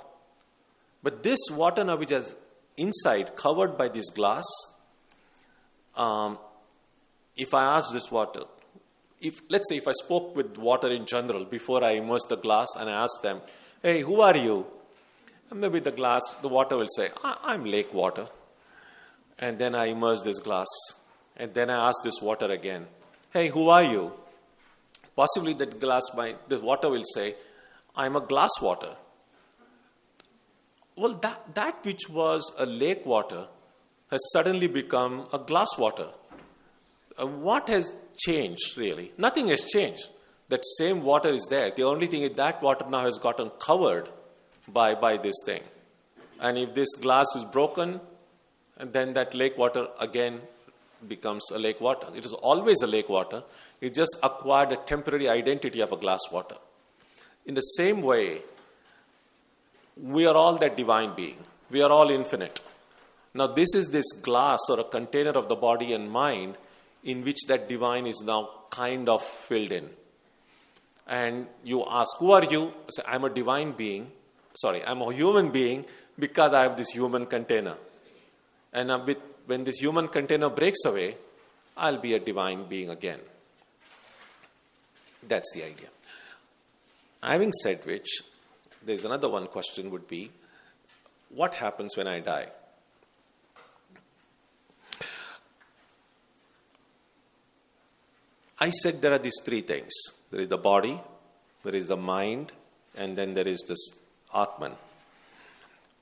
[1.02, 2.34] But this water now, which is
[2.76, 4.44] inside, covered by this glass,
[5.98, 6.38] um,
[7.36, 8.42] if I ask this water,
[9.20, 12.68] if let's say if I spoke with water in general before I immerse the glass
[12.78, 13.40] and I ask them,
[13.82, 14.66] "Hey, who are you?"
[15.50, 18.28] And maybe the glass, the water will say, "I'm lake water,"
[19.38, 20.78] and then I immerse this glass,
[21.36, 22.88] and then I ask this water again,
[23.36, 24.06] "Hey, who are you?"
[25.16, 27.28] Possibly that glass, might, the water will say,
[27.96, 28.94] "I'm a glass water."
[30.96, 33.46] Well, that that which was a lake water
[34.10, 36.08] has suddenly become a glass water.
[37.20, 39.12] Uh, what has changed really?
[39.18, 40.08] Nothing has changed.
[40.48, 41.70] That same water is there.
[41.74, 44.08] The only thing is that water now has gotten covered
[44.66, 45.62] by, by this thing.
[46.40, 48.00] And if this glass is broken,
[48.78, 50.40] then that lake water again
[51.06, 52.06] becomes a lake water.
[52.14, 53.42] It is always a lake water.
[53.80, 56.56] It just acquired a temporary identity of a glass water.
[57.46, 58.42] In the same way,
[60.00, 61.38] we are all that divine being.
[61.70, 62.60] We are all infinite.
[63.34, 66.56] Now, this is this glass or a container of the body and mind
[67.04, 69.90] in which that divine is now kind of filled in.
[71.06, 72.68] And you ask, Who are you?
[72.68, 74.10] I say, I'm a divine being.
[74.54, 75.86] Sorry, I'm a human being
[76.18, 77.76] because I have this human container.
[78.72, 81.16] And with, when this human container breaks away,
[81.76, 83.20] I'll be a divine being again.
[85.26, 85.88] That's the idea.
[87.22, 88.22] Having said which,
[88.84, 90.30] there's another one question would be
[91.30, 92.46] what happens when I die?
[98.60, 99.92] I said there are these three things
[100.30, 101.00] there is the body,
[101.64, 102.52] there is the mind,
[102.96, 103.90] and then there is this
[104.34, 104.72] Atman.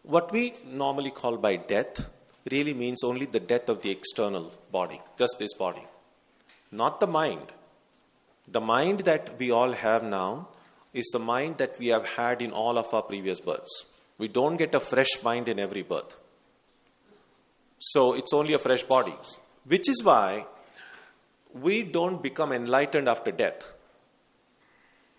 [0.02, 2.08] What we normally call by death
[2.50, 5.84] really means only the death of the external body, just this body,
[6.72, 7.52] not the mind.
[8.48, 10.48] The mind that we all have now
[10.94, 13.84] is the mind that we have had in all of our previous births.
[14.18, 16.14] We don't get a fresh mind in every birth.
[17.78, 19.14] So it's only a fresh body.
[19.64, 20.46] Which is why
[21.62, 23.64] we don't become enlightened after death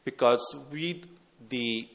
[0.04, 1.04] because we
[1.50, 1.88] the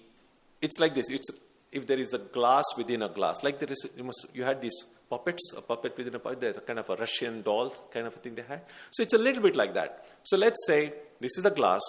[0.61, 1.30] it's like this it's
[1.70, 4.61] if there is a glass within a glass like there is you must you had
[4.61, 8.14] these puppets a puppet within a puppet they're kind of a russian doll kind of
[8.16, 11.36] a thing they had so it's a little bit like that so let's say this
[11.38, 11.82] is a glass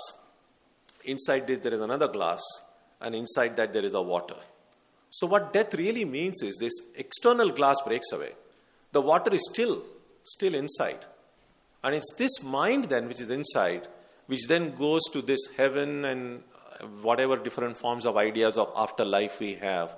[1.05, 2.41] inside this there is another glass,
[3.01, 4.35] and inside that there is a water.
[5.09, 8.31] So, what death really means is this external glass breaks away.
[8.91, 9.83] The water is still,
[10.23, 11.05] still inside.
[11.83, 13.87] And it's this mind then which is inside,
[14.27, 16.43] which then goes to this heaven and
[17.01, 19.95] whatever different forms of ideas of afterlife we have,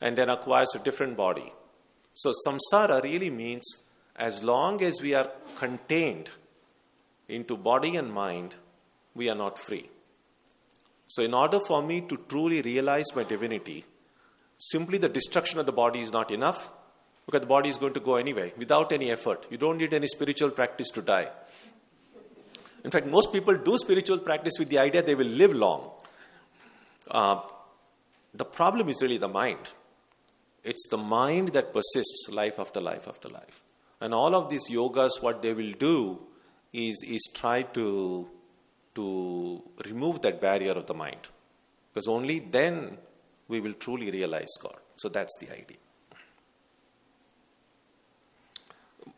[0.00, 1.52] and then acquires a different body.
[2.14, 3.64] So, samsara really means
[4.16, 6.30] as long as we are contained
[7.28, 8.56] into body and mind,
[9.14, 9.90] we are not free.
[11.08, 13.84] So, in order for me to truly realize my divinity,
[14.58, 16.70] simply the destruction of the body is not enough
[17.28, 19.44] because the body is going to go anyway without any effort.
[19.50, 21.28] You don't need any spiritual practice to die.
[22.82, 25.90] In fact, most people do spiritual practice with the idea they will live long.
[27.10, 27.40] Uh,
[28.32, 29.58] the problem is really the mind.
[30.64, 33.62] It's the mind that persists life after life after life.
[34.00, 36.20] And all of these yogas, what they will do
[36.72, 38.26] is, is try to
[38.94, 41.28] to remove that barrier of the mind.
[41.92, 42.96] Because only then
[43.48, 44.78] we will truly realize God.
[44.96, 45.76] So that's the idea.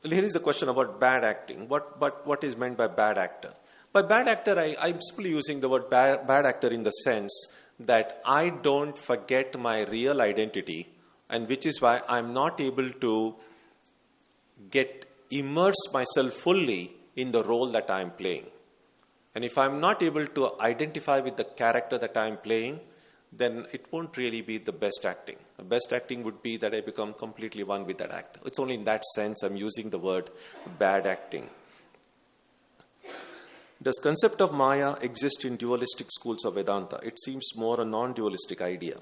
[0.03, 1.68] Here is the question about bad acting.
[1.68, 3.53] What, what, what is meant by bad actor?
[3.93, 7.49] By bad actor, I, I'm simply using the word bad, bad actor in the sense
[7.80, 10.88] that I don't forget my real identity,
[11.28, 13.34] and which is why I'm not able to
[14.70, 18.47] get immerse myself fully in the role that I'm playing.
[19.34, 22.80] And if I'm not able to identify with the character that I'm playing,
[23.33, 25.37] then it won't really be the best acting.
[25.57, 28.41] The best acting would be that I become completely one with that actor.
[28.45, 30.31] It's only in that sense I'm using the word
[30.78, 31.49] bad acting.
[33.83, 37.01] Does concept of Maya exist in dualistic schools of Vedanta?
[37.03, 38.99] It seems more a non-dualistic idea.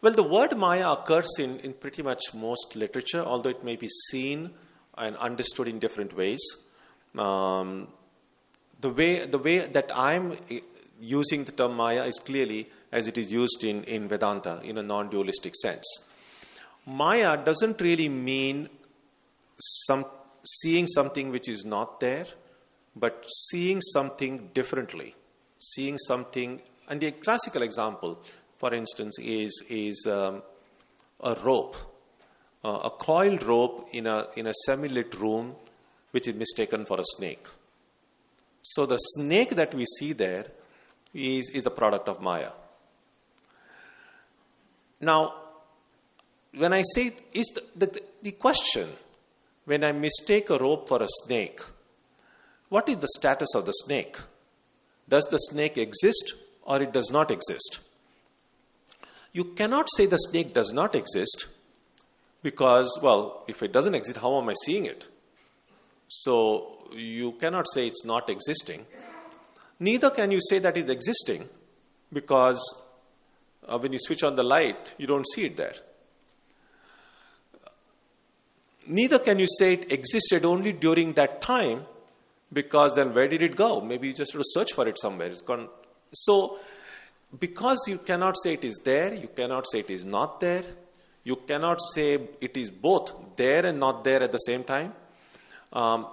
[0.00, 3.88] Well, the word Maya occurs in, in pretty much most literature, although it may be
[4.10, 4.50] seen
[4.96, 6.40] and understood in different ways.
[7.16, 7.88] Um,
[8.80, 10.36] the way the way that I'm
[11.00, 14.82] using the term Maya is clearly as it is used in, in Vedanta in a
[14.82, 15.86] non-dualistic sense.
[16.86, 18.68] Maya doesn't really mean
[19.58, 20.04] some
[20.44, 22.26] seeing something which is not there,
[22.96, 25.14] but seeing something differently,
[25.58, 26.60] seeing something.
[26.88, 28.20] And the classical example,
[28.56, 30.42] for instance, is is um,
[31.20, 31.76] a rope,
[32.64, 35.54] uh, a coiled rope in a in a semi-lit room,
[36.10, 37.46] which is mistaken for a snake.
[38.62, 40.46] So the snake that we see there
[41.12, 42.50] is, is a product of Maya.
[45.02, 45.34] Now,
[46.56, 48.88] when I say, is the, the, the question,
[49.64, 51.60] when I mistake a rope for a snake,
[52.68, 54.16] what is the status of the snake?
[55.08, 57.80] Does the snake exist or it does not exist?
[59.32, 61.46] You cannot say the snake does not exist
[62.42, 65.06] because, well, if it doesn't exist, how am I seeing it?
[66.08, 68.86] So you cannot say it's not existing.
[69.80, 71.48] Neither can you say that it's existing
[72.12, 72.60] because
[73.68, 75.74] uh, when you switch on the light, you don't see it there.
[78.86, 81.86] Neither can you say it existed only during that time
[82.52, 83.80] because then where did it go?
[83.80, 85.28] Maybe you just have to search for it somewhere.
[85.28, 85.68] It's gone.
[86.12, 86.58] So,
[87.38, 90.64] because you cannot say it is there, you cannot say it is not there,
[91.24, 94.92] you cannot say it is both there and not there at the same time.
[95.72, 96.06] Um,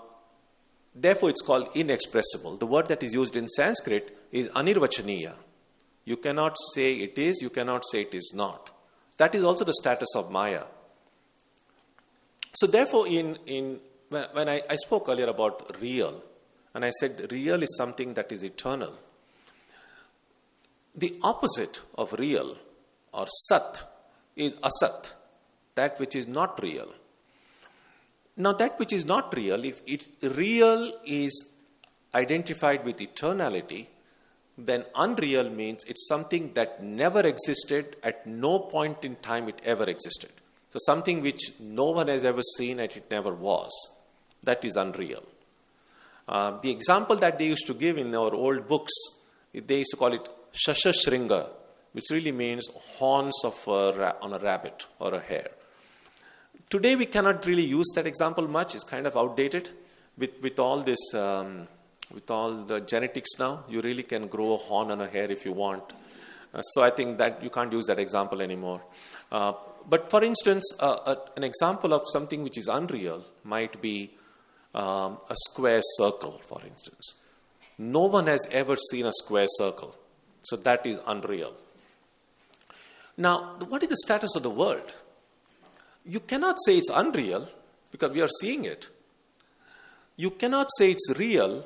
[0.95, 2.58] Therefore, it's called inexpressible.
[2.58, 5.34] The word that is used in Sanskrit is anirvachaniya.
[6.10, 8.72] You cannot say it is, you cannot say it is not.
[9.18, 10.64] That is also the status of Maya.
[12.56, 13.80] So, therefore, in, in,
[14.10, 16.23] when, I, I spoke earlier about real,
[16.73, 18.95] and I said real is something that is eternal,
[20.95, 22.57] the opposite of real
[23.14, 23.88] or sat
[24.36, 25.14] is asat,
[25.76, 26.91] that which is not real.
[28.36, 31.52] Now, that which is not real, if it, real is
[32.15, 33.86] identified with eternality,
[34.65, 39.84] then unreal means it's something that never existed, at no point in time it ever
[39.84, 40.31] existed.
[40.72, 43.72] So, something which no one has ever seen and it never was.
[44.44, 45.23] That is unreal.
[46.27, 48.94] Uh, the example that they used to give in our old books,
[49.52, 51.49] they used to call it Shashashringa,
[51.94, 55.49] which really means horns of a, on a rabbit or a hare.
[56.69, 58.76] Today, we cannot really use that example much.
[58.76, 59.72] It's kind of outdated
[60.19, 61.68] with, with all this, um,
[62.14, 63.64] with all the genetics now.
[63.69, 65.84] You really can grow a horn on a hare if you want.
[66.53, 68.81] Uh, so I think that you can't use that example anymore.
[69.31, 69.53] Uh,
[69.88, 74.11] but for instance, uh, an example of something which is unreal might be
[74.73, 77.15] um, a square circle, for instance.
[77.77, 79.95] No one has ever seen a square circle,
[80.44, 81.53] so that is unreal.
[83.18, 84.94] Now, what is the status of the world?
[86.10, 87.48] you cannot say it's unreal
[87.91, 88.90] because we are seeing it.
[90.15, 91.65] You cannot say it's real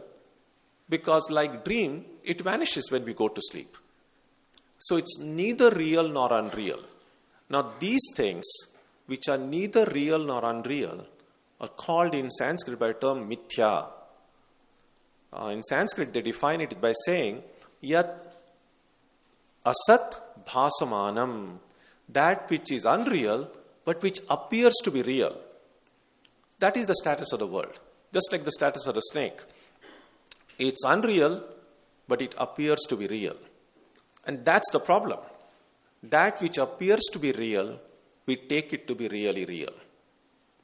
[0.94, 3.78] Because, like dream, it vanishes when we go to sleep.
[4.78, 6.82] So it's neither real nor unreal.
[7.50, 8.46] Now, these things,
[9.08, 11.08] which are neither real nor unreal,
[11.60, 13.88] are called in Sanskrit by the term mithya.
[15.32, 17.42] Uh, in Sanskrit, they define it by saying,
[17.82, 18.32] Yat
[19.66, 20.16] asat
[20.46, 21.58] bhasamanam,
[22.10, 23.50] that which is unreal
[23.86, 25.36] but which appears to be real.
[26.60, 27.80] That is the status of the world,
[28.14, 29.42] just like the status of the snake.
[30.68, 31.44] It's unreal,
[32.08, 33.36] but it appears to be real.
[34.26, 35.20] And that's the problem.
[36.02, 37.80] That which appears to be real,
[38.26, 39.74] we take it to be really real.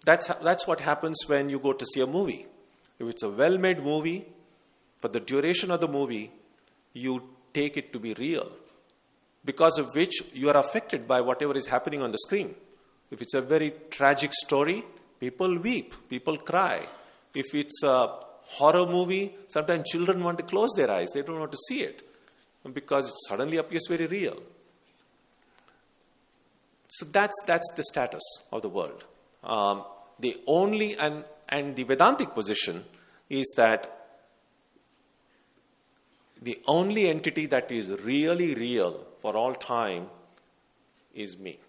[0.05, 2.45] That's, that's what happens when you go to see a movie.
[2.97, 4.26] If it's a well made movie,
[4.99, 6.31] for the duration of the movie,
[6.93, 8.49] you take it to be real,
[9.43, 12.55] because of which you are affected by whatever is happening on the screen.
[13.11, 14.84] If it's a very tragic story,
[15.19, 16.88] people weep, people cry.
[17.34, 21.51] If it's a horror movie, sometimes children want to close their eyes, they don't want
[21.51, 22.05] to see it
[22.73, 24.41] because it suddenly appears very real.
[26.89, 29.05] So that's, that's the status of the world.
[29.43, 29.84] Um,
[30.19, 32.84] the only, and, and the Vedantic position
[33.30, 33.95] is that
[36.41, 40.07] the only entity that is really real for all time
[41.13, 41.59] is me.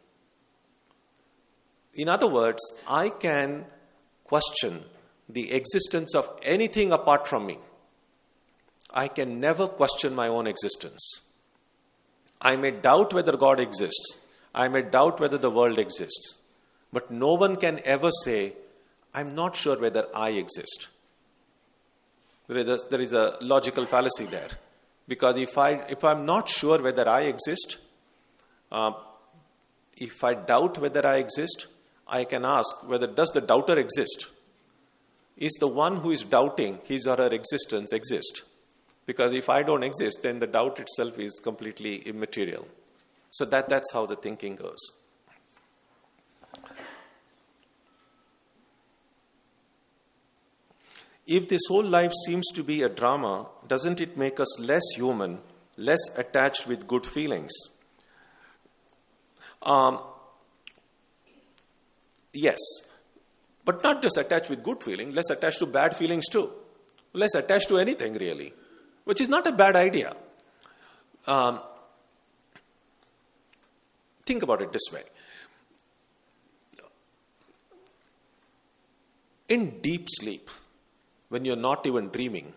[1.95, 3.67] In other words, I can
[4.25, 4.85] question
[5.33, 7.59] the existence of anything apart from me.
[8.93, 11.23] I can never question my own existence.
[12.41, 14.17] I may doubt whether God exists.
[14.55, 16.39] I may doubt whether the world exists.
[16.93, 18.55] But no one can ever say,
[19.15, 20.89] I'm not sure whether I exist.
[22.49, 24.49] There is a, logical fallacy there.
[25.07, 27.79] Because if, I, if I'm not sure whether I exist,
[28.73, 28.93] uh,
[29.97, 31.67] if I doubt whether I exist,
[32.09, 34.27] I can ask whether does the doubter exist?
[35.41, 38.43] Is the one who is doubting his or her existence exist?
[39.07, 42.69] Because if I don't exist, then the doubt itself is completely immaterial.
[43.31, 44.79] So that, that's how the thinking goes.
[51.27, 55.39] If this whole life seems to be a drama, doesn't it make us less human,
[55.77, 57.53] less attached with good feelings?
[59.63, 60.01] Um,
[62.33, 62.59] Yes,
[63.65, 66.51] but not just attached with good feeling, less attached to bad feelings too.
[67.13, 68.53] Less attached to anything really,
[69.05, 70.15] which is not a bad idea.
[71.27, 71.61] Um,
[74.25, 75.03] think about it this way.
[79.49, 80.49] In deep sleep,
[81.29, 82.53] when you're not even dreaming,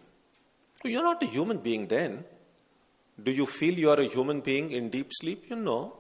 [0.84, 2.24] you're not a human being then.
[3.22, 5.46] Do you feel you are a human being in deep sleep?
[5.50, 5.96] You know.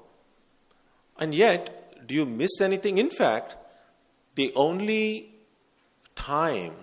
[1.17, 2.97] And yet, do you miss anything?
[2.97, 3.55] In fact,
[4.35, 5.30] the only
[6.15, 6.73] time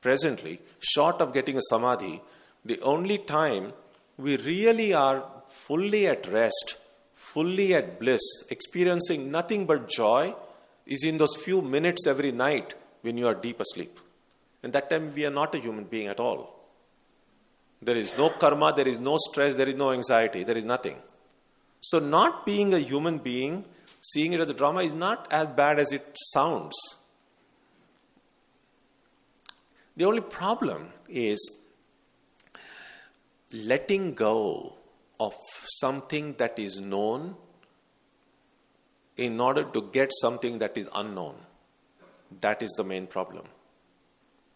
[0.00, 2.20] presently, short of getting a samadhi,
[2.64, 3.72] the only time
[4.18, 6.76] we really are fully at rest,
[7.14, 10.34] fully at bliss, experiencing nothing but joy,
[10.86, 13.98] is in those few minutes every night when you are deep asleep.
[14.62, 16.54] And that time we are not a human being at all.
[17.82, 20.96] There is no karma, there is no stress, there is no anxiety, there is nothing.
[21.80, 23.66] So, not being a human being
[24.12, 26.74] seeing it as a drama is not as bad as it sounds.
[29.96, 31.38] The only problem is
[33.52, 34.74] letting go
[35.18, 35.34] of
[35.80, 37.36] something that is known
[39.16, 41.36] in order to get something that is unknown.
[42.40, 43.44] That is the main problem.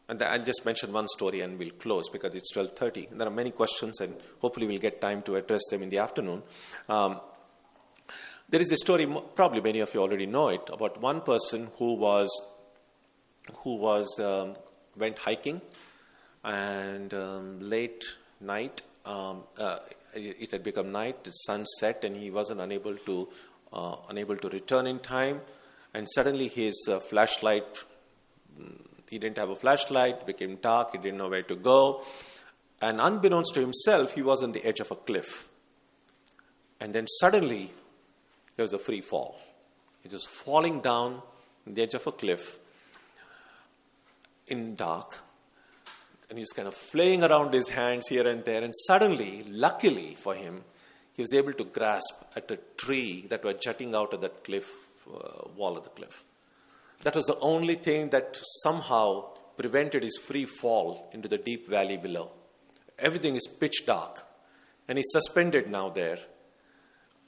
[0.08, 3.16] And I'll just mention one story and we'll close because it's 12.30.
[3.16, 6.42] There are many questions and hopefully we'll get time to address them in the afternoon.
[6.88, 7.20] Um,
[8.48, 11.94] there is a story, probably many of you already know it, about one person who
[11.94, 12.28] was
[13.62, 14.56] who was um,
[14.96, 15.60] went hiking,
[16.44, 18.04] and um, late
[18.40, 19.78] night, um, uh,
[20.14, 21.24] it had become night.
[21.24, 23.28] The sun set, and he wasn't unable to
[23.72, 25.40] uh, unable to return in time.
[25.94, 27.84] And suddenly, his uh, flashlight
[29.08, 30.26] he didn't have a flashlight.
[30.26, 30.92] Became dark.
[30.92, 32.04] He didn't know where to go,
[32.80, 35.48] and unbeknownst to himself, he was on the edge of a cliff.
[36.80, 37.72] And then suddenly,
[38.58, 39.38] there was a free fall.
[40.02, 41.22] He was falling down
[41.64, 42.58] the edge of a cliff
[44.48, 45.16] in dark.
[46.28, 48.64] And he was kind of flaying around his hands here and there.
[48.64, 50.64] And suddenly, luckily for him,
[51.12, 54.68] he was able to grasp at a tree that was jutting out of that cliff
[55.08, 56.24] uh, wall of the cliff.
[57.04, 59.26] That was the only thing that somehow
[59.56, 62.32] prevented his free fall into the deep valley below.
[62.98, 64.26] Everything is pitch dark.
[64.88, 66.18] And he's suspended now there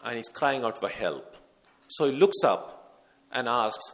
[0.05, 1.37] and he's crying out for help.
[1.89, 3.03] So he looks up
[3.33, 3.93] and asks,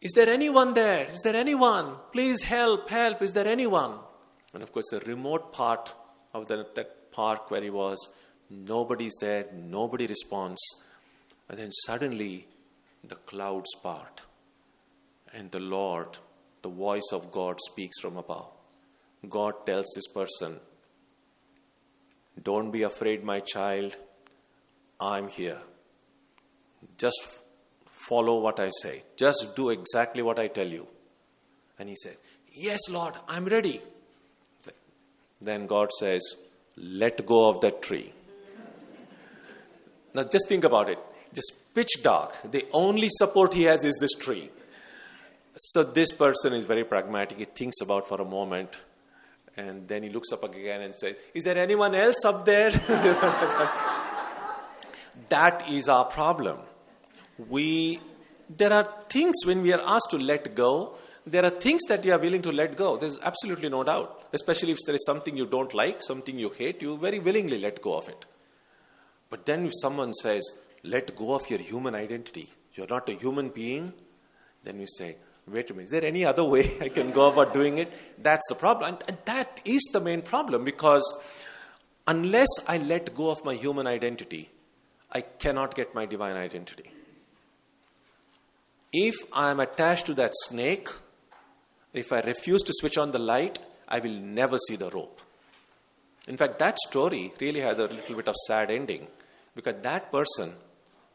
[0.00, 1.06] Is there anyone there?
[1.06, 1.96] Is there anyone?
[2.12, 3.22] Please help, help.
[3.22, 3.98] Is there anyone?
[4.52, 5.94] And of course, the remote part
[6.34, 8.08] of the, that park where he was,
[8.48, 10.60] nobody's there, nobody responds.
[11.48, 12.46] And then suddenly
[13.02, 14.22] the clouds part,
[15.32, 16.18] and the Lord,
[16.62, 18.50] the voice of God, speaks from above.
[19.28, 20.60] God tells this person,
[22.42, 23.96] Don't be afraid, my child,
[25.00, 25.58] I'm here.
[26.98, 27.40] Just
[28.08, 30.86] follow what I say, just do exactly what I tell you.
[31.78, 32.16] And he says,
[32.52, 33.80] Yes, Lord, I'm ready.
[35.40, 36.20] Then God says,
[36.76, 38.12] Let go of that tree.
[40.12, 40.98] Now just think about it.
[41.32, 42.34] Just pitch dark.
[42.50, 44.50] The only support he has is this tree.
[45.56, 47.38] So this person is very pragmatic.
[47.38, 48.76] He thinks about for a moment
[49.56, 52.70] and then he looks up again and says, Is there anyone else up there?
[55.30, 56.58] that is our problem.
[57.48, 58.00] We
[58.56, 60.96] there are things when we are asked to let go,
[61.26, 62.96] there are things that you are willing to let go.
[62.96, 64.24] There's absolutely no doubt.
[64.32, 67.80] Especially if there is something you don't like, something you hate, you very willingly let
[67.82, 68.24] go of it.
[69.28, 70.42] But then if someone says,
[70.82, 73.94] let go of your human identity, you're not a human being,
[74.64, 75.16] then you say,
[75.46, 77.92] wait a minute, is there any other way I can go about doing it?
[78.20, 78.98] That's the problem.
[79.06, 81.04] And that is the main problem because
[82.06, 84.50] unless I let go of my human identity,
[85.12, 86.90] I cannot get my divine identity.
[88.92, 90.88] If I am attached to that snake,
[91.92, 93.58] if I refuse to switch on the light,
[93.88, 95.20] I will never see the rope.
[96.28, 99.06] In fact, that story really has a little bit of sad ending
[99.54, 100.54] because that person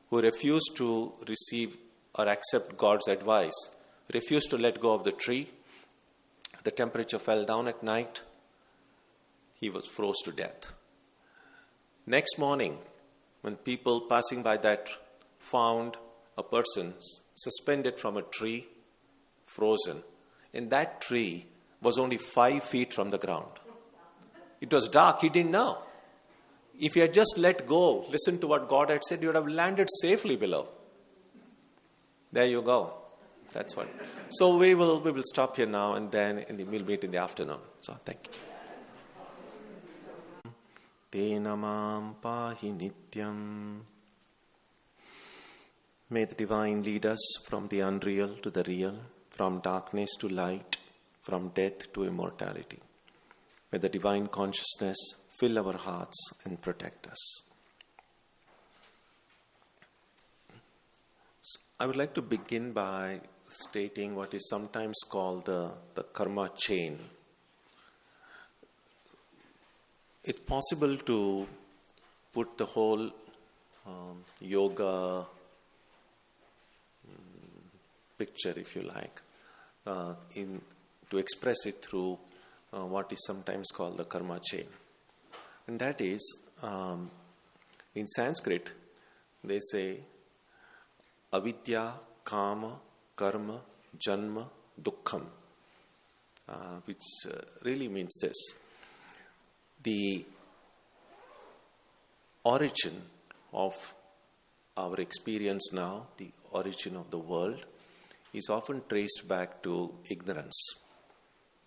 [0.09, 1.77] who refused to receive
[2.15, 3.69] or accept God's advice,
[4.13, 5.49] refused to let go of the tree,
[6.63, 8.21] the temperature fell down at night,
[9.59, 10.73] he was froze to death.
[12.05, 12.77] Next morning,
[13.45, 14.89] when people passing by that
[15.37, 15.97] found
[16.35, 16.95] a person
[17.35, 18.65] suspended from a tree,
[19.45, 20.01] frozen,
[20.51, 21.45] and that tree
[21.79, 23.51] was only five feet from the ground.
[24.61, 25.77] It was dark, he didn't know.
[26.79, 29.47] If he had just let go, listened to what God had said, he would have
[29.47, 30.67] landed safely below.
[32.31, 32.95] There you go.
[33.51, 33.87] That's what.
[34.31, 37.19] So we will we will stop here now and then and we'll meet in the
[37.19, 37.59] afternoon.
[37.81, 38.54] So thank you.
[41.11, 43.81] Tenamam pahi nityam.
[46.09, 48.97] May the divine lead us from the unreal to the real,
[49.29, 50.77] from darkness to light,
[51.21, 52.79] from death to immortality.
[53.71, 54.97] May the divine consciousness
[55.39, 57.41] fill our hearts and protect us.
[61.79, 63.19] I would like to begin by
[63.49, 66.99] stating what is sometimes called the, the karma chain.
[70.27, 71.45] It's possible to
[72.33, 73.11] put the whole
[73.85, 75.25] um, yoga um,
[78.17, 79.21] picture, if you like,
[79.85, 80.61] uh, in
[81.11, 82.17] to express it through
[82.73, 84.65] uh, what is sometimes called the karma chain.
[85.67, 86.23] And that is,
[86.63, 87.11] um,
[87.93, 88.71] in Sanskrit,
[89.43, 89.99] they say
[91.31, 91.93] avidya,
[92.23, 92.79] kama,
[93.15, 93.61] karma,
[94.03, 94.47] janma,
[94.81, 95.27] dukkham,
[96.49, 98.55] uh, which uh, really means this.
[99.85, 100.25] The
[102.43, 103.03] origin
[103.53, 103.93] of
[104.75, 107.63] our experience now, the origin of the world,
[108.33, 110.59] is often traced back to ignorance.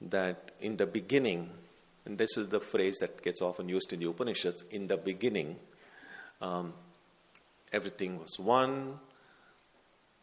[0.01, 1.51] That in the beginning,
[2.07, 5.55] and this is the phrase that gets often used in the Upanishads in the beginning,
[6.43, 6.73] um,
[7.73, 8.99] everything was one,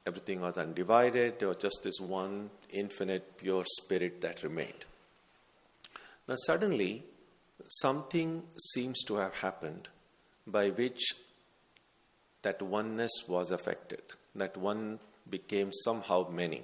[0.06, 4.84] everything was undivided, there was just this one infinite, pure spirit that remained.
[6.28, 7.06] Now, suddenly,
[7.68, 9.90] something seems to have happened
[10.46, 11.14] by which
[12.42, 14.02] that oneness was affected,
[14.36, 15.00] that one
[15.30, 16.64] became somehow many.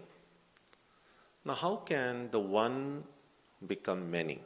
[1.43, 3.03] Now, how can the one
[3.65, 4.41] become many?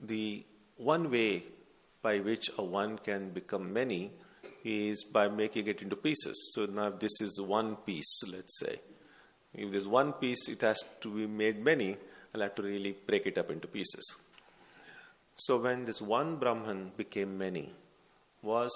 [0.00, 0.44] the
[0.76, 1.42] one way
[2.02, 4.12] by which a one can become many
[4.64, 6.52] is by making it into pieces.
[6.54, 8.80] So now this is one piece, let's say.
[9.54, 11.96] If there's one piece, it has to be made many.
[12.34, 14.16] I'll have to really break it up into pieces.
[15.36, 17.72] So when this one Brahman became many,
[18.42, 18.72] was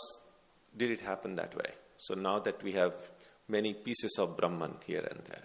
[0.76, 1.72] did it happen that way?
[1.98, 2.94] So now that we have
[3.48, 5.44] many pieces of Brahman here and there.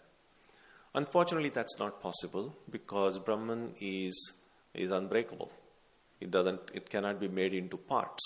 [0.93, 4.33] Unfortunately, that's not possible because Brahman is,
[4.73, 5.51] is unbreakable.
[6.21, 6.71] It doesn't.
[6.73, 8.23] It cannot be made into parts.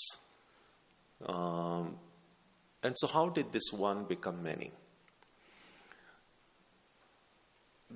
[1.26, 1.96] Um,
[2.84, 4.72] and so, how did this one become many?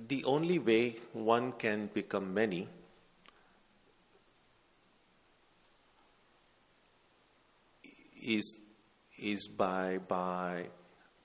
[0.08, 2.68] The only way one can become many
[8.24, 8.60] is
[9.18, 10.66] is by by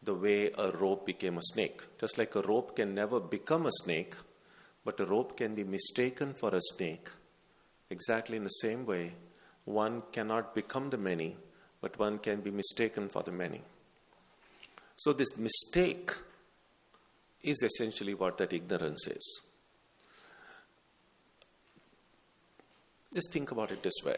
[0.03, 1.81] the way a rope became a snake.
[1.99, 4.15] Just like a rope can never become a snake,
[4.85, 7.09] but a rope can be mistaken for a snake.
[7.89, 9.13] Exactly in the same way,
[9.65, 11.35] one cannot become the many,
[11.81, 13.61] but one can be mistaken for the many.
[14.95, 16.11] So, this mistake
[17.41, 19.41] is essentially what that ignorance is.
[23.13, 24.17] Just think about it this way.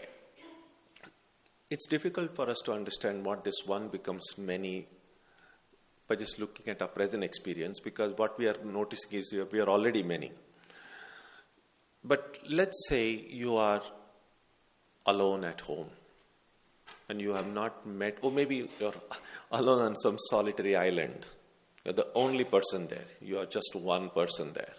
[1.71, 4.87] It's difficult for us to understand what this one becomes many
[6.05, 9.69] by just looking at our present experience because what we are noticing is we are
[9.69, 10.33] already many.
[12.03, 13.81] But let's say you are
[15.05, 15.89] alone at home
[17.07, 18.93] and you have not met, or maybe you're
[19.53, 21.25] alone on some solitary island.
[21.85, 24.73] You're the only person there, you are just one person there.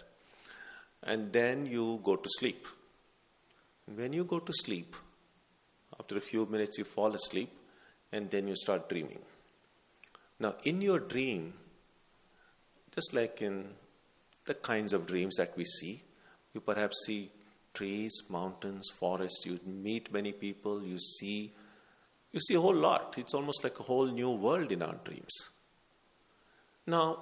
[1.01, 2.67] And then you go to sleep.
[3.95, 4.95] When you go to sleep,
[5.99, 7.51] after a few minutes you fall asleep
[8.11, 9.19] and then you start dreaming.
[10.39, 11.53] Now, in your dream,
[12.93, 13.69] just like in
[14.45, 16.03] the kinds of dreams that we see,
[16.53, 17.31] you perhaps see
[17.73, 21.53] trees, mountains, forests, you meet many people, you see
[22.33, 23.15] you see a whole lot.
[23.17, 25.49] It's almost like a whole new world in our dreams.
[26.87, 27.19] Now,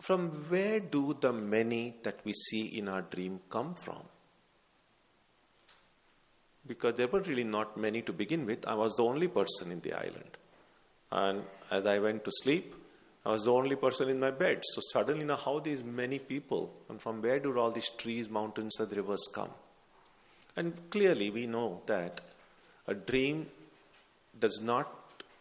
[0.00, 4.02] from where do the many that we see in our dream come from?
[6.66, 8.66] Because there were really not many to begin with.
[8.66, 10.36] I was the only person in the island.
[11.12, 12.74] And as I went to sleep,
[13.24, 14.62] I was the only person in my bed.
[14.74, 18.78] So suddenly, now how these many people, and from where do all these trees, mountains,
[18.78, 19.50] and rivers come?
[20.56, 22.20] And clearly, we know that
[22.86, 23.46] a dream
[24.38, 24.92] does not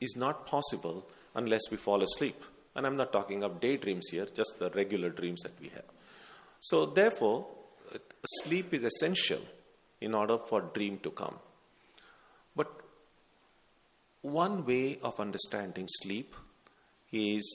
[0.01, 2.43] is not possible unless we fall asleep.
[2.75, 5.85] And I'm not talking of daydreams here, just the regular dreams that we have.
[6.59, 7.47] So therefore,
[8.43, 9.41] sleep is essential
[10.05, 11.37] in order for dream to come.
[12.55, 12.71] But
[14.21, 16.35] one way of understanding sleep
[17.11, 17.45] is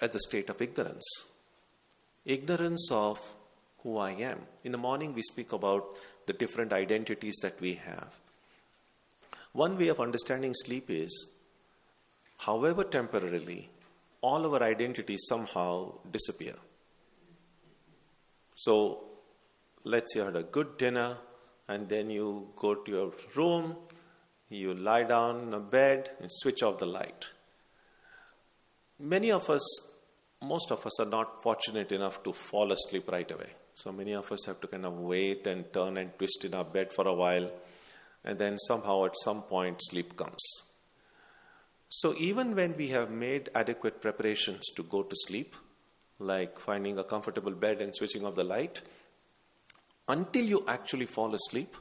[0.00, 1.06] at the state of ignorance.
[2.24, 3.18] Ignorance of
[3.82, 4.40] who I am.
[4.64, 5.86] In the morning, we speak about
[6.26, 8.18] the different identities that we have.
[9.52, 11.28] One way of understanding sleep is,
[12.38, 13.70] however temporarily,
[14.20, 16.56] all our identities somehow disappear.
[18.56, 19.05] So,
[19.86, 21.16] let's say you had a good dinner,
[21.68, 23.76] and then you go to your room,
[24.48, 27.24] you lie down in a bed, and switch off the light.
[28.98, 29.64] Many of us,
[30.42, 33.50] most of us, are not fortunate enough to fall asleep right away.
[33.74, 36.64] So many of us have to kind of wait and turn and twist in our
[36.64, 37.50] bed for a while
[38.26, 40.42] and then somehow at some point sleep comes.
[41.88, 45.54] So, even when we have made adequate preparations to go to sleep,
[46.18, 48.82] like finding a comfortable bed and switching off the light,
[50.08, 51.76] until you actually fall asleep,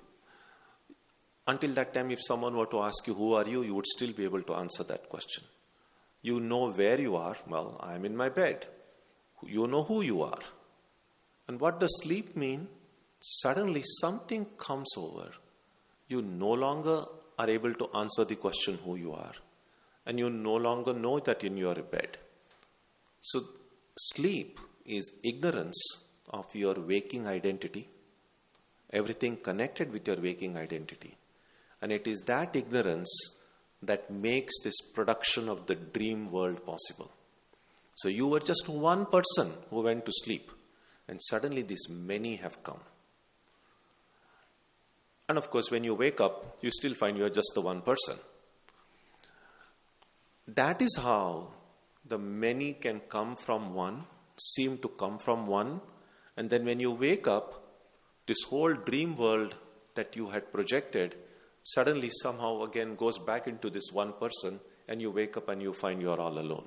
[1.47, 3.61] until that time, if someone were to ask you, Who are you?
[3.61, 5.43] you would still be able to answer that question.
[6.21, 7.37] You know where you are.
[7.47, 8.65] Well, I'm in my bed.
[9.43, 10.39] You know who you are.
[11.47, 12.67] And what does sleep mean?
[13.21, 15.29] Suddenly, something comes over
[16.07, 17.03] you no longer
[17.37, 19.33] are able to answer the question who you are.
[20.05, 22.17] And you no longer know that in your bed.
[23.21, 23.43] So,
[23.97, 25.83] sleep is ignorance
[26.29, 27.89] of your waking identity,
[28.91, 31.17] everything connected with your waking identity.
[31.81, 33.09] And it is that ignorance
[33.81, 37.11] that makes this production of the dream world possible.
[37.95, 40.51] So, you were just one person who went to sleep,
[41.07, 42.81] and suddenly these many have come.
[45.27, 48.17] And of course, when you wake up, you still find you're just the one person.
[50.47, 51.47] That is how
[52.05, 54.05] the many can come from one,
[54.37, 55.81] seem to come from one,
[56.37, 57.64] and then when you wake up,
[58.27, 59.55] this whole dream world
[59.95, 61.15] that you had projected
[61.63, 65.73] suddenly somehow again goes back into this one person, and you wake up and you
[65.73, 66.65] find you're all alone.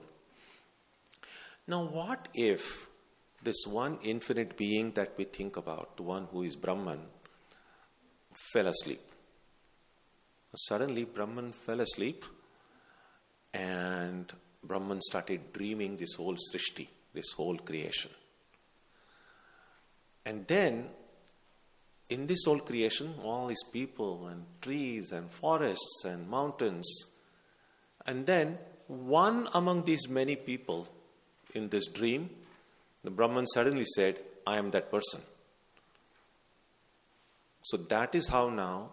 [1.66, 2.88] Now, what if
[3.42, 7.00] this one infinite being that we think about, the one who is Brahman,
[8.52, 9.00] fell asleep.
[10.56, 12.24] Suddenly, Brahman fell asleep,
[13.54, 14.32] and
[14.64, 18.10] Brahman started dreaming this whole Srishti, this whole creation.
[20.24, 20.88] And then,
[22.10, 26.88] in this whole creation, all these people and trees and forests and mountains,
[28.06, 30.88] and then one among these many people
[31.54, 32.30] in this dream,
[33.04, 35.20] the Brahman suddenly said, I am that person.
[37.62, 38.90] So that is how now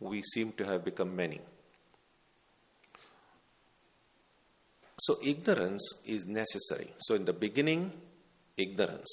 [0.00, 1.40] we seem to have become many.
[4.98, 6.94] So ignorance is necessary.
[6.98, 7.92] So in the beginning,
[8.56, 9.10] ignorance.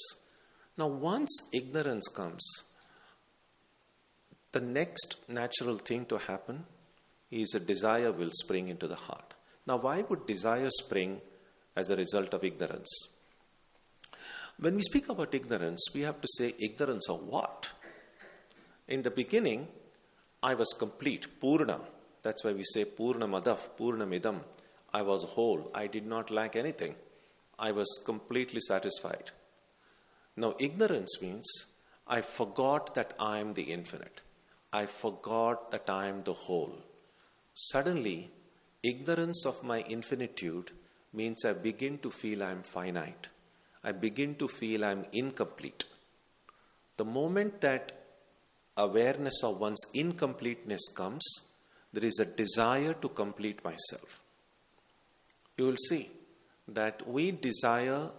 [0.78, 2.42] Now, once ignorance comes,
[4.54, 6.64] the next natural thing to happen
[7.30, 9.34] is a desire will spring into the heart.
[9.66, 11.20] Now, why would desire spring
[11.74, 12.92] as a result of ignorance?
[14.58, 17.72] When we speak about ignorance, we have to say ignorance of what?
[18.86, 19.66] In the beginning,
[20.40, 21.80] I was complete, Purna.
[22.22, 24.38] That's why we say Purna Madah, Purna Midam.
[24.92, 25.72] I was whole.
[25.74, 26.94] I did not lack anything.
[27.58, 29.32] I was completely satisfied.
[30.36, 31.48] Now, ignorance means
[32.06, 34.20] I forgot that I am the infinite.
[34.74, 36.74] I forgot that I am the whole.
[37.54, 38.32] Suddenly,
[38.82, 40.72] ignorance of my infinitude
[41.12, 43.28] means I begin to feel I am finite.
[43.84, 45.84] I begin to feel I am incomplete.
[46.96, 47.92] The moment that
[48.76, 51.24] awareness of one's incompleteness comes,
[51.92, 54.20] there is a desire to complete myself.
[55.56, 56.10] You will see
[56.66, 58.10] that we desire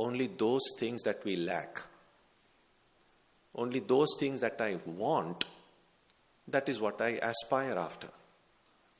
[0.00, 1.80] only those things that we lack.
[3.54, 5.44] Only those things that I want,
[6.52, 8.08] that is what I aspire after.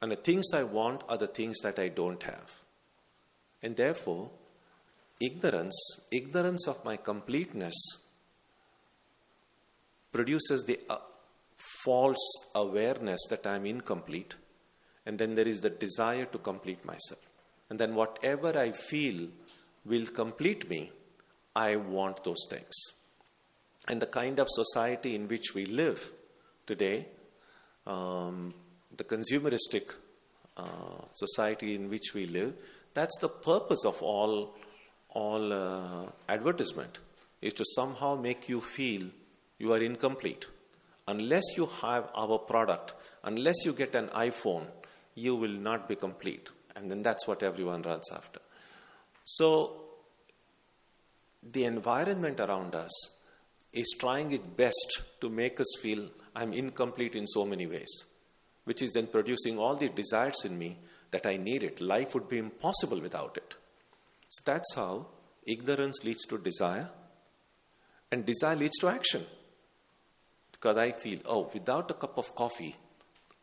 [0.02, 2.60] And the things I want are the things that I don't have.
[3.62, 4.30] And therefore,
[5.20, 5.78] ignorance,
[6.10, 7.74] ignorance of my completeness,
[10.12, 10.96] produces the uh,
[11.84, 14.34] false awareness that I am incomplete.
[15.06, 17.20] And then there is the desire to complete myself.
[17.68, 19.28] And then whatever I feel
[19.84, 20.90] will complete me,
[21.54, 22.74] I want those things.
[23.88, 26.12] And the kind of society in which we live
[26.66, 27.06] today,
[27.90, 28.54] um,
[28.96, 29.92] the consumeristic
[30.56, 32.54] uh, society in which we live,
[32.94, 34.54] that's the purpose of all,
[35.10, 37.00] all uh, advertisement,
[37.42, 39.06] is to somehow make you feel
[39.58, 40.46] you are incomplete.
[41.08, 42.94] Unless you have our product,
[43.24, 44.66] unless you get an iPhone,
[45.14, 46.50] you will not be complete.
[46.76, 48.40] And then that's what everyone runs after.
[49.24, 49.76] So,
[51.42, 52.92] the environment around us
[53.72, 58.04] is trying its best to make us feel I'm incomplete in so many ways,
[58.64, 60.78] which is then producing all the desires in me
[61.10, 61.80] that I need it.
[61.80, 63.54] Life would be impossible without it.
[64.28, 65.06] So that's how
[65.46, 66.88] ignorance leads to desire,
[68.12, 69.26] and desire leads to action.
[70.52, 72.76] Because I feel, oh, without a cup of coffee,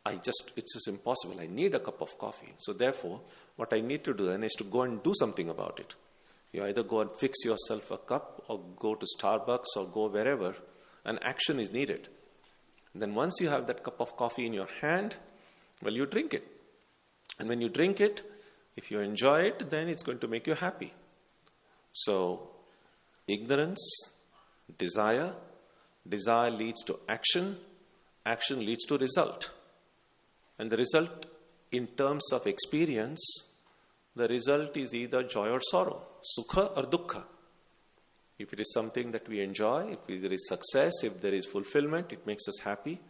[0.06, 1.40] I just, it's just impossible.
[1.40, 2.54] I need a cup of coffee.
[2.58, 3.20] So, therefore,
[3.56, 5.94] what I need to do then is to go and do something about it.
[6.52, 10.54] You either go and fix yourself a cup or go to Starbucks or go wherever,
[11.04, 12.08] and action is needed.
[12.94, 15.16] Then, once you have that cup of coffee in your hand,
[15.82, 16.46] well, you drink it.
[17.38, 18.22] And when you drink it,
[18.76, 20.92] if you enjoy it, then it's going to make you happy.
[21.92, 22.50] So,
[23.26, 23.80] ignorance,
[24.76, 25.34] desire,
[26.08, 27.56] desire leads to action,
[28.24, 29.50] action leads to result.
[30.58, 31.26] And the result,
[31.72, 33.20] in terms of experience,
[34.16, 36.02] the result is either joy or sorrow,
[36.38, 37.24] sukha or dukkha.
[38.38, 42.12] If it is something that we enjoy, if there is success, if there is fulfillment,
[42.12, 43.00] it makes us happy.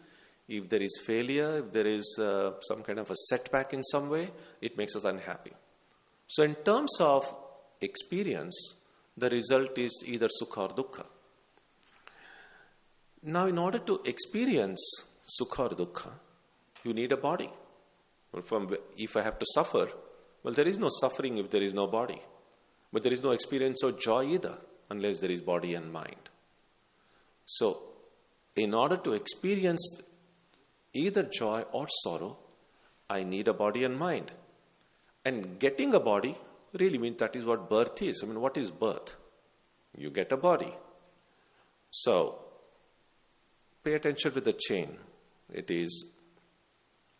[0.48, 4.08] If there is failure, if there is uh, some kind of a setback in some
[4.08, 4.30] way,
[4.62, 5.52] it makes us unhappy.
[6.26, 7.34] So, in terms of
[7.80, 8.76] experience,
[9.16, 11.04] the result is either sukha or dukkha.
[13.22, 14.80] Now, in order to experience
[15.38, 16.10] sukha or dukkha,
[16.84, 17.50] you need a body.
[18.32, 19.88] Well, from, if I have to suffer,
[20.42, 22.20] well, there is no suffering if there is no body.
[22.92, 24.56] But there is no experience of joy either,
[24.90, 26.30] unless there is body and mind.
[27.46, 27.82] So,
[28.56, 30.02] in order to experience
[30.94, 32.38] either joy or sorrow,
[33.08, 34.32] I need a body and mind.
[35.24, 36.36] And getting a body
[36.72, 38.22] really means that is what birth is.
[38.22, 39.16] I mean, what is birth?
[39.96, 40.74] You get a body.
[41.90, 42.38] So,
[43.82, 44.96] pay attention to the chain.
[45.50, 46.12] It is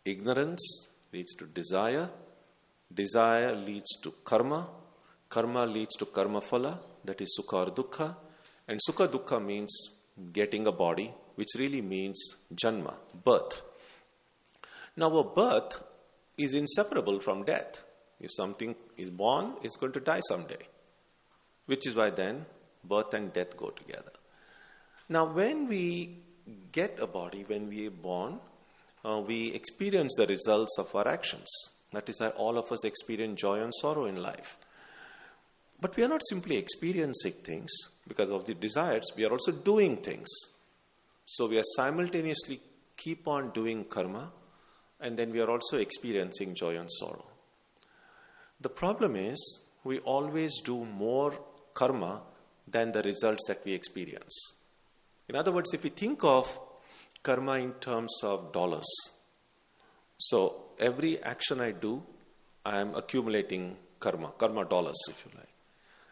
[0.05, 2.09] Ignorance leads to desire,
[2.91, 4.67] desire leads to karma,
[5.29, 8.15] karma leads to karma phala, that is sukha or dukkha,
[8.67, 9.73] and sukha dukkha means
[10.33, 12.93] getting a body, which really means janma,
[13.23, 13.61] birth.
[14.97, 15.81] Now, a birth
[16.37, 17.83] is inseparable from death.
[18.19, 20.67] If something is born, it's going to die someday,
[21.67, 22.45] which is why then
[22.83, 24.11] birth and death go together.
[25.07, 26.17] Now, when we
[26.71, 28.39] get a body, when we are born,
[29.05, 31.47] uh, we experience the results of our actions.
[31.91, 34.57] That is why all of us experience joy and sorrow in life.
[35.81, 37.71] But we are not simply experiencing things
[38.07, 40.27] because of the desires, we are also doing things.
[41.25, 42.59] So we are simultaneously
[42.97, 44.31] keep on doing karma
[44.99, 47.25] and then we are also experiencing joy and sorrow.
[48.59, 51.33] The problem is we always do more
[51.73, 52.21] karma
[52.67, 54.57] than the results that we experience.
[55.29, 56.59] In other words, if we think of
[57.23, 58.89] karma in terms of dollars.
[60.17, 62.03] So every action I do,
[62.65, 65.38] I am accumulating karma, karma dollars, if you like.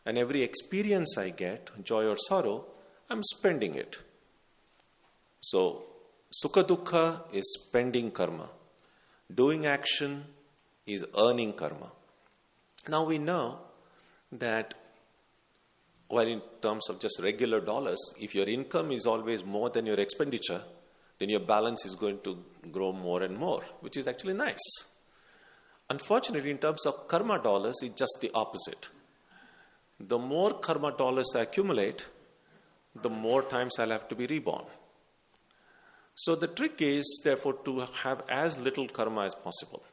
[0.07, 2.65] And every experience I get, joy or sorrow,
[3.11, 3.99] I'm spending it.
[5.41, 5.83] So
[6.31, 8.49] sukha dukkha is spending karma.
[9.33, 10.25] Doing action
[10.85, 11.91] is earning karma.
[12.87, 13.59] Now we know
[14.31, 14.73] that
[16.09, 19.99] While in terms of just regular dollars, if your income is always more than your
[19.99, 20.61] expenditure,
[21.19, 24.85] then your balance is going to grow more and more, which is actually nice.
[25.89, 28.89] Unfortunately, in terms of karma dollars, it's just the opposite.
[29.99, 32.07] The more karma dollars I accumulate,
[32.95, 34.65] the more times I'll have to be reborn.
[36.15, 39.83] So the trick is, therefore, to have as little karma as possible.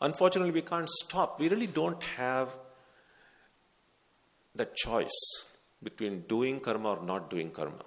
[0.00, 1.40] Unfortunately, we can't stop.
[1.40, 2.48] We really don't have
[4.54, 5.48] the choice
[5.82, 7.84] between doing karma or not doing karma.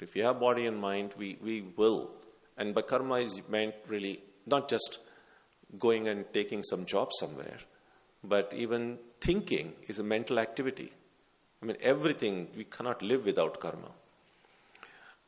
[0.00, 2.10] If you have body and mind, we, we will.
[2.56, 4.98] And by karma is meant really not just
[5.78, 7.58] going and taking some job somewhere,
[8.22, 10.92] but even thinking is a mental activity.
[11.62, 13.90] I mean, everything, we cannot live without karma.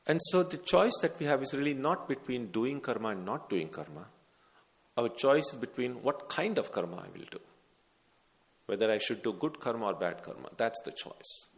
[0.07, 3.49] And so the choice that we have is really not between doing karma and not
[3.51, 4.07] doing karma.
[4.97, 7.41] Our choice is between what kind of karma I will do.
[8.67, 10.51] Whether I should do good karma or bad karma.
[10.57, 11.49] That's the choice.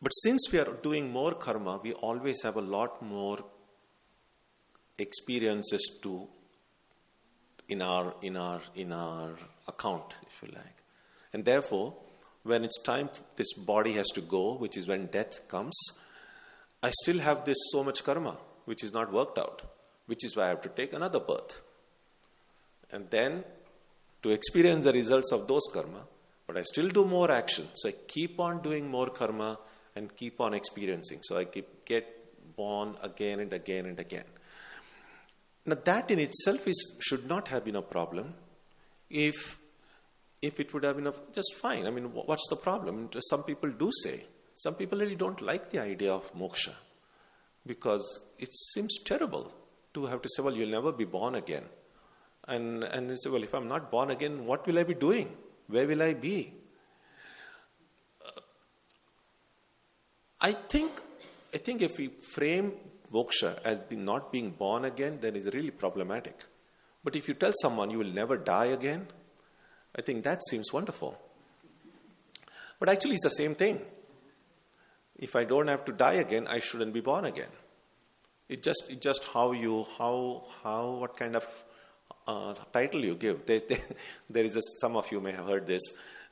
[0.00, 3.38] But since we are doing more karma, we always have a lot more
[4.98, 6.28] experiences to
[7.68, 9.30] in our in our in our
[9.66, 10.82] account, if you like.
[11.32, 11.94] And therefore,
[12.42, 15.74] when it's time this body has to go, which is when death comes,
[16.82, 18.36] I still have this so much karma,
[18.66, 19.62] which is not worked out,
[20.06, 21.60] which is why I have to take another birth.
[22.92, 23.44] And then
[24.22, 26.06] to experience the results of those karma,
[26.46, 27.68] but I still do more action.
[27.74, 29.58] So I keep on doing more karma
[29.96, 31.20] and keep on experiencing.
[31.22, 34.24] So I keep, get born again and again and again.
[35.66, 38.34] Now, that in itself is, should not have been a problem
[39.14, 39.58] if,
[40.42, 41.86] if it would have been a, just fine.
[41.86, 43.08] I mean, what's the problem?
[43.30, 44.24] Some people do say,
[44.56, 46.74] some people really don't like the idea of moksha
[47.64, 49.52] because it seems terrible
[49.94, 51.62] to have to say, well, you'll never be born again.
[52.48, 55.34] And, and they say, well, if I'm not born again, what will I be doing?
[55.68, 56.52] Where will I be?
[58.26, 58.40] Uh,
[60.40, 60.90] I think,
[61.54, 62.72] I think if we frame
[63.12, 66.44] moksha as being not being born again, then it's really problematic.
[67.04, 69.06] But if you tell someone you will never die again,
[69.94, 71.20] I think that seems wonderful.
[72.80, 73.80] But actually, it's the same thing.
[75.16, 77.50] If I don't have to die again, I shouldn't be born again.
[78.48, 81.46] It just, it just how you, how, how, what kind of
[82.26, 83.46] uh, title you give.
[83.46, 83.60] There,
[84.34, 85.82] is a, some of you may have heard this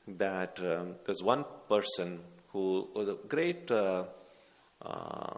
[0.09, 2.19] that um, there's one person
[2.49, 4.05] who was a great uh,
[4.85, 5.35] uh,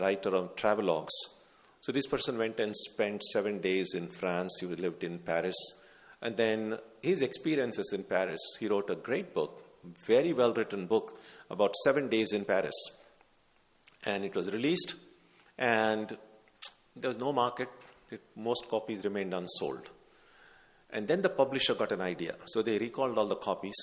[0.00, 1.12] writer of travelogues.
[1.88, 4.58] So this person went and spent seven days in France.
[4.60, 5.56] He lived in Paris.
[6.20, 9.64] And then his experiences in Paris, he wrote a great book,
[10.06, 12.74] very well written book about seven days in Paris.
[14.04, 14.96] And it was released,
[15.56, 16.14] and
[16.94, 17.70] there was no market.
[18.10, 19.88] It, most copies remained unsold.
[20.90, 22.34] And then the publisher got an idea.
[22.48, 23.78] So they recalled all the copies,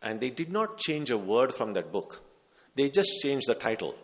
[0.00, 2.22] and they did not change a word from that book.
[2.76, 3.96] They just changed the title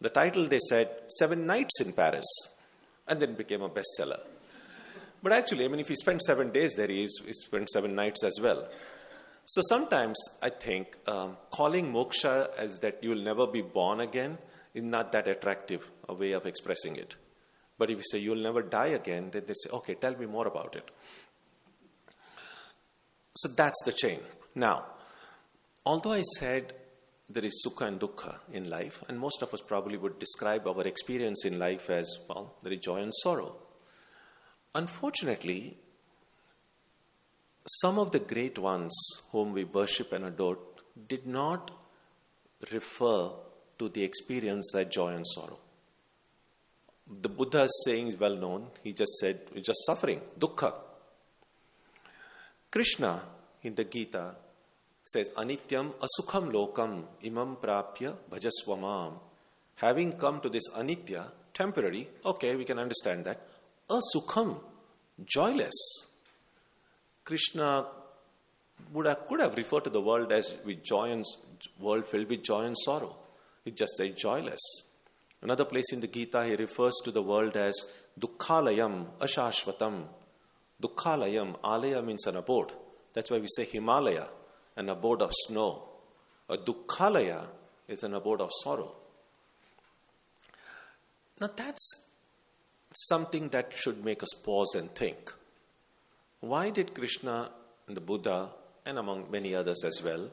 [0.00, 2.26] the title, they said, Seven Nights in Paris,
[3.08, 4.20] and then became a bestseller.
[5.22, 8.22] But actually, I mean, if he spent seven days there, he, he spent seven nights
[8.22, 8.68] as well.
[9.46, 14.38] So sometimes I think um, calling moksha as that you will never be born again
[14.74, 17.16] is not that attractive a way of expressing it.
[17.78, 20.46] But if you say you'll never die again, then they say, okay, tell me more
[20.46, 20.88] about it.
[23.36, 24.20] So that's the chain.
[24.54, 24.84] Now,
[25.84, 26.72] although I said
[27.28, 30.82] there is sukha and dukkha in life, and most of us probably would describe our
[30.82, 33.56] experience in life as, well, there is joy and sorrow.
[34.74, 35.76] Unfortunately,
[37.66, 38.94] some of the great ones
[39.32, 40.58] whom we worship and adore
[41.08, 41.70] did not
[42.72, 43.30] refer
[43.78, 45.58] to the experience as joy and sorrow.
[47.20, 48.68] The Buddha's saying is well known.
[48.82, 50.74] He just said, it's just suffering, dukkha.
[52.70, 53.22] Krishna
[53.62, 54.34] in the Gita
[55.06, 59.12] says, Anityam asukham lokam imam prapya bhajaswamam.
[59.76, 63.40] Having come to this anitya, temporary, okay, we can understand that.
[63.88, 64.58] Asukham,
[65.24, 65.76] joyless.
[67.24, 67.86] Krishna
[68.92, 71.24] would have, could have referred to the world as with joy and
[71.78, 73.16] world filled with joy and sorrow.
[73.64, 74.60] He just said joyless.
[75.40, 77.74] Another place in the Gita, he refers to the world as
[78.18, 80.04] dukkhalayam, ashashvatam.
[80.82, 82.72] Dukkhalayam, alaya means an abode.
[83.12, 84.26] That's why we say Himalaya
[84.76, 85.82] an abode of snow.
[86.48, 87.46] A dukkhalaya
[87.88, 88.92] is an abode of sorrow.
[91.40, 92.08] Now that's
[92.94, 95.32] something that should make us pause and think.
[96.40, 97.50] Why did Krishna
[97.86, 98.50] and the Buddha,
[98.84, 100.30] and among many others as well,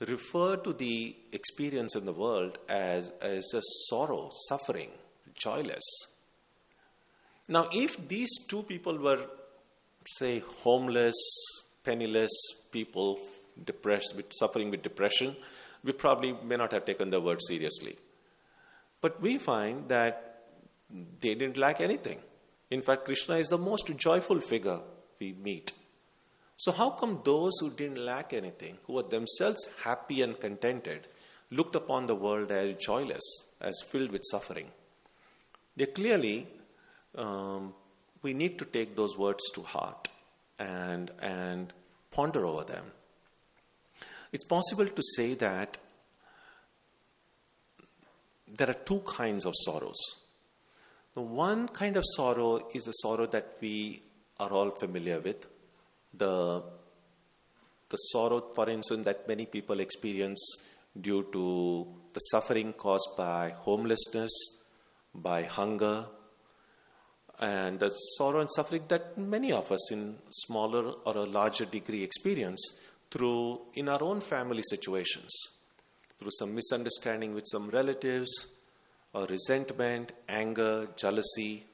[0.00, 4.90] refer to the experience in the world as, as a sorrow, suffering,
[5.34, 5.84] joyless?
[7.48, 9.20] Now, if these two people were,
[10.18, 11.16] say, homeless,
[11.84, 12.32] penniless
[12.72, 13.18] people
[13.64, 15.36] depressed, with, suffering with depression,
[15.82, 17.96] we probably may not have taken the word seriously.
[19.00, 20.44] But we find that
[20.90, 22.18] they didn't lack anything.
[22.70, 24.80] In fact, Krishna is the most joyful figure
[25.20, 25.72] we meet.
[26.58, 31.06] So, how come those who didn't lack anything, who were themselves happy and contented,
[31.50, 33.22] looked upon the world as joyless,
[33.60, 34.70] as filled with suffering?
[35.76, 36.46] They clearly,
[37.14, 37.74] um,
[38.22, 40.08] we need to take those words to heart
[40.58, 41.72] and, and
[42.10, 42.86] ponder over them.
[44.32, 45.78] It's possible to say that
[48.48, 49.98] there are two kinds of sorrows.
[51.14, 54.02] The one kind of sorrow is a sorrow that we
[54.38, 55.46] are all familiar with.
[56.12, 56.62] The,
[57.88, 60.40] the sorrow, for instance, that many people experience
[61.00, 64.32] due to the suffering caused by homelessness,
[65.14, 66.06] by hunger,
[67.38, 72.02] and the sorrow and suffering that many of us in smaller or a larger degree
[72.02, 72.78] experience
[73.10, 75.32] through in our own family situations
[76.18, 78.46] through some misunderstanding with some relatives
[79.12, 81.64] or resentment anger jealousy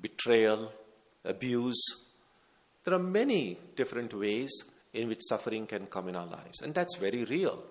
[0.00, 0.72] betrayal
[1.24, 1.82] abuse
[2.84, 4.50] there are many different ways
[4.92, 7.62] in which suffering can come in our lives and that's very real.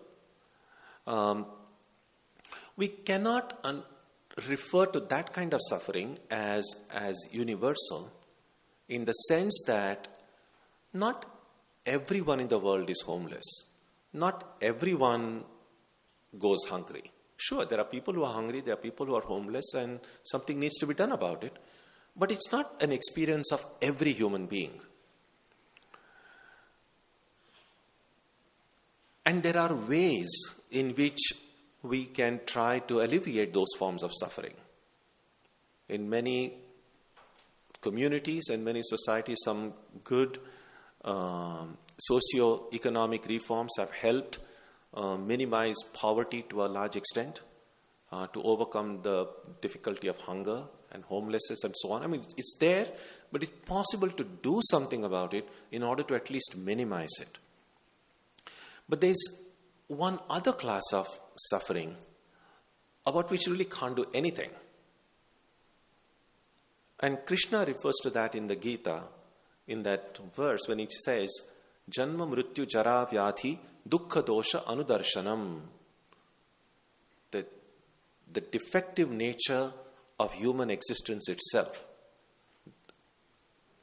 [1.08, 1.46] Um,
[2.78, 3.84] we cannot un-
[4.48, 8.12] refer to that kind of suffering as, as universal
[8.88, 10.08] in the sense that
[10.94, 11.26] not
[11.90, 13.48] everyone in the world is homeless.
[14.14, 15.44] Not everyone
[16.38, 17.12] goes hungry.
[17.38, 20.60] Sure, there are people who are hungry, there are people who are homeless, and something
[20.60, 21.58] needs to be done about it.
[22.16, 24.80] But it's not an experience of every human being.
[29.26, 30.30] And there are ways
[30.72, 31.20] in which
[31.82, 34.56] we can try to alleviate those forms of suffering.
[35.88, 36.56] In many
[37.82, 40.40] communities and many societies, some good
[41.04, 44.40] um, socio-economic reforms have helped
[44.94, 47.42] uh, minimize poverty to a large extent,
[48.12, 49.28] uh, to overcome the
[49.62, 52.04] difficulty of hunger and homelessness and so on.
[52.04, 52.88] I mean, it's there,
[53.32, 57.38] but it's possible to do something about it in order to at least minimize it.
[58.88, 59.24] But there's
[59.88, 61.08] one other class of
[61.50, 61.96] suffering
[63.06, 64.50] about which you really can't do anything.
[67.00, 69.04] And Krishna refers to that in the Gita,
[69.70, 71.30] in that verse, when it says,
[71.90, 75.62] Janma Mrityu Jara Vyadhi Dukkha Dosha Anudarshanam.
[77.32, 77.46] The,
[78.34, 79.72] the defective nature
[80.20, 81.86] of human existence itself.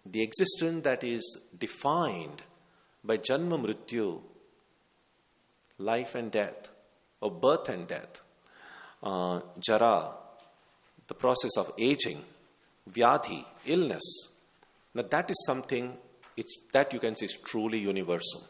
[0.04, 2.42] The existence that is defined
[3.02, 4.20] by Janma Mrityu,
[5.78, 6.70] life and death,
[7.20, 8.22] or birth and death,
[9.02, 10.12] uh, jara,
[11.06, 12.22] the process of aging,
[12.90, 14.35] vyadhi, illness.
[14.96, 15.94] Now, that is something
[16.38, 18.48] it's, that you can say is truly universal.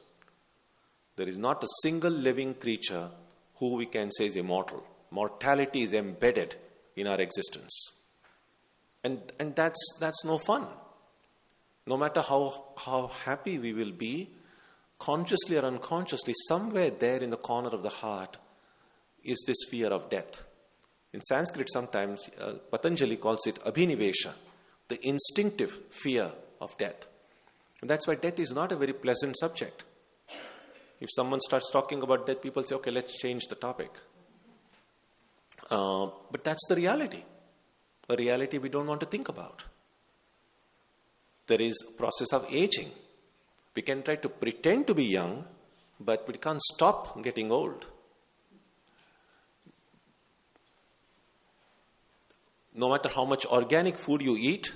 [1.16, 3.10] There is not a single living creature
[3.56, 4.84] who we can say is immortal.
[5.10, 6.54] Mortality is embedded
[6.94, 7.74] in our existence.
[9.02, 10.68] And, and that's, that's no fun.
[11.84, 14.30] No matter how, how happy we will be,
[15.00, 18.36] consciously or unconsciously, somewhere there in the corner of the heart
[19.24, 20.44] is this fear of death.
[21.12, 24.32] In Sanskrit, sometimes uh, Patanjali calls it abhinivesha,
[24.88, 26.30] the instinctive fear
[26.60, 27.06] of death.
[27.80, 29.84] And that's why death is not a very pleasant subject.
[31.00, 33.90] If someone starts talking about death, people say, okay, let's change the topic.
[35.70, 37.22] Uh, but that's the reality,
[38.08, 39.64] a reality we don't want to think about.
[41.48, 42.90] There is a process of aging.
[43.74, 45.44] We can try to pretend to be young,
[46.00, 47.86] but we can't stop getting old.
[52.76, 54.72] No matter how much organic food you eat,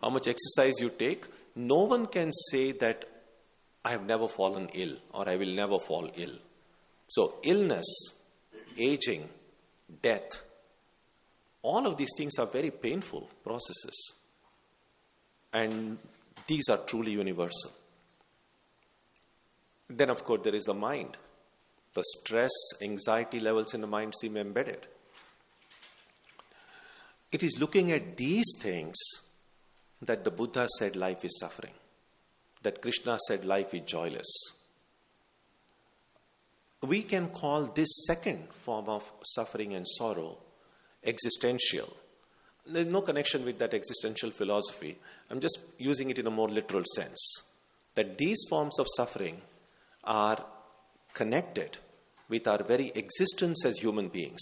[0.00, 3.04] how much exercise you take, no one can say that
[3.84, 6.36] I have never fallen ill or I will never fall ill.
[7.08, 7.86] So, illness,
[8.78, 9.28] aging,
[10.00, 10.42] death,
[11.62, 14.14] all of these things are very painful processes.
[15.52, 15.98] And
[16.46, 17.72] these are truly universal.
[19.88, 21.16] Then, of course, there is the mind.
[21.94, 24.86] The stress, anxiety levels in the mind seem embedded.
[27.32, 28.96] It is looking at these things
[30.02, 31.74] that the Buddha said life is suffering,
[32.62, 34.26] that Krishna said life is joyless.
[36.82, 40.38] We can call this second form of suffering and sorrow
[41.04, 41.94] existential.
[42.66, 44.98] There's no connection with that existential philosophy.
[45.30, 47.20] I'm just using it in a more literal sense.
[47.94, 49.42] That these forms of suffering
[50.04, 50.44] are
[51.12, 51.78] connected
[52.28, 54.40] with our very existence as human beings.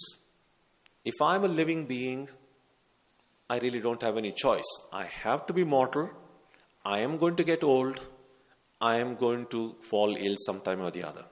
[1.04, 2.28] If I'm a living being,
[3.50, 4.68] I really don't have any choice.
[4.92, 6.10] I have to be mortal.
[6.84, 8.00] I am going to get old.
[8.80, 11.24] I am going to fall ill sometime or the other.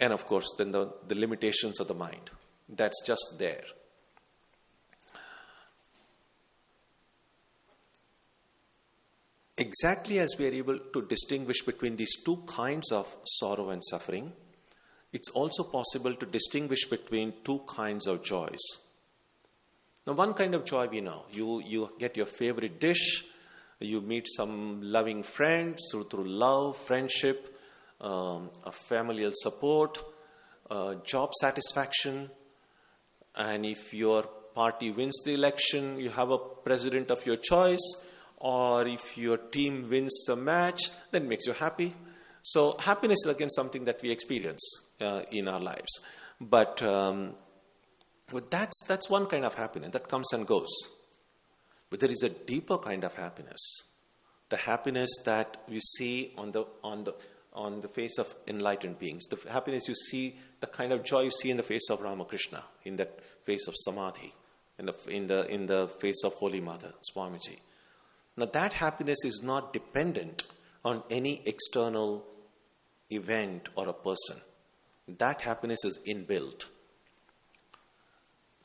[0.00, 2.30] And of course, then the, the limitations of the mind.
[2.68, 3.64] That's just there.
[9.56, 14.32] Exactly as we are able to distinguish between these two kinds of sorrow and suffering,
[15.12, 18.58] it's also possible to distinguish between two kinds of joys.
[20.06, 23.24] Now, one kind of joy we know you, you get your favorite dish,
[23.80, 27.58] you meet some loving friends through, through love, friendship,
[28.00, 29.98] um, a familial support,
[30.70, 32.30] uh, job satisfaction,
[33.34, 34.24] and if your
[34.54, 38.04] party wins the election, you have a president of your choice
[38.36, 41.94] or if your team wins the match, that makes you happy.
[42.42, 44.62] So, happiness is again something that we experience
[45.00, 46.00] uh, in our lives.
[46.40, 47.34] But, um,
[48.34, 50.72] but that's, that's one kind of happiness that comes and goes.
[51.88, 53.60] But there is a deeper kind of happiness
[54.50, 57.14] the happiness that we see on the, on the,
[57.54, 61.30] on the face of enlightened beings, the happiness you see, the kind of joy you
[61.30, 64.34] see in the face of Ramakrishna, in that face of Samadhi,
[64.78, 67.58] in the, in the, in the face of Holy Mother, Swamiji.
[68.36, 70.44] Now, that happiness is not dependent
[70.84, 72.24] on any external
[73.10, 74.36] event or a person.
[75.08, 76.66] That happiness is inbuilt.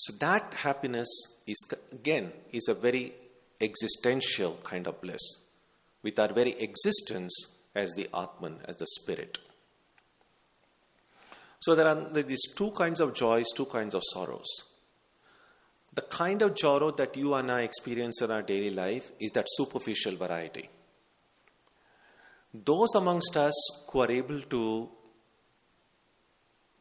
[0.02, 1.10] So, that happiness
[1.46, 1.58] is,
[1.92, 3.16] again, is a very
[3.60, 5.22] existential kind of bliss,
[6.04, 7.34] with our very existence
[7.76, 9.40] as the Atman, as the Spirit.
[11.60, 14.48] So, there are these two kinds of joys, two kinds of sorrows.
[15.94, 19.48] The kind of sorrow that you and I experience in our daily life is that
[19.50, 20.70] superficial variety.
[22.54, 23.54] Those amongst us
[23.90, 24.90] who are able to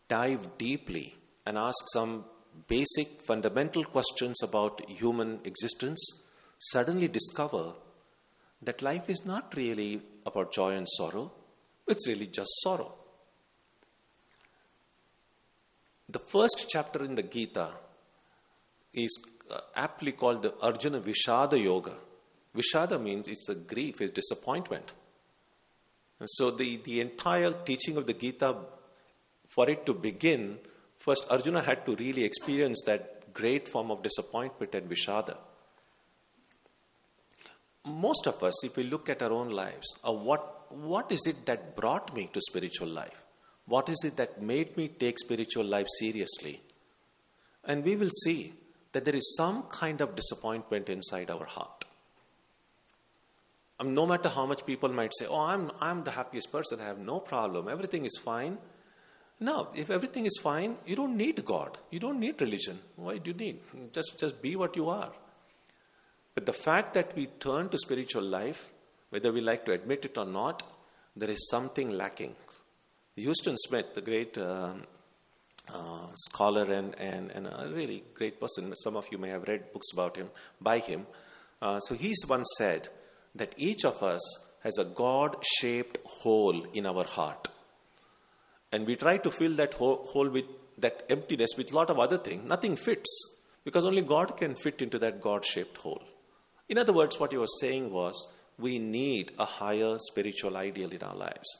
[0.06, 2.24] dive deeply and ask some
[2.66, 6.24] basic fundamental questions about human existence
[6.58, 7.72] suddenly discover
[8.62, 11.30] that life is not really about joy and sorrow,
[11.86, 12.94] it's really just sorrow.
[16.08, 17.70] The first chapter in the Gita
[18.94, 19.18] is
[19.50, 21.94] uh, aptly called the Arjuna Vishada Yoga.
[22.56, 24.94] Vishada means it's a grief, it's disappointment.
[26.18, 28.56] And so the, the entire teaching of the Gita,
[29.48, 30.58] for it to begin,
[30.98, 35.36] first Arjuna had to really experience that great form of disappointment and Vishada.
[37.84, 41.46] Most of us, if we look at our own lives, uh, what, what is it
[41.46, 43.24] that brought me to spiritual life?
[43.66, 46.60] What is it that made me take spiritual life seriously?
[47.64, 48.54] And we will see
[48.92, 51.84] that there is some kind of disappointment inside our heart.
[53.84, 56.98] no matter how much people might say, Oh, I'm, I'm the happiest person, I have
[56.98, 58.58] no problem, everything is fine.
[59.40, 61.78] No, if everything is fine, you don't need God.
[61.90, 62.80] You don't need religion.
[62.96, 63.60] Why do you need?
[63.92, 65.12] Just, just be what you are.
[66.34, 68.70] But the fact that we turn to spiritual life,
[69.10, 70.62] whether we like to admit it or not,
[71.16, 72.34] there is something lacking.
[73.16, 74.82] Huston Smith, the great um,
[75.72, 78.72] uh, scholar and, and, and a really great person.
[78.76, 81.06] Some of you may have read books about him, by him.
[81.60, 82.88] Uh, so he's once said
[83.34, 84.20] that each of us
[84.62, 87.48] has a God shaped hole in our heart.
[88.72, 90.44] And we try to fill that hole with
[90.78, 92.48] that emptiness with a lot of other things.
[92.48, 96.02] Nothing fits because only God can fit into that God shaped hole.
[96.68, 98.28] In other words, what he was saying was
[98.58, 101.58] we need a higher spiritual ideal in our lives.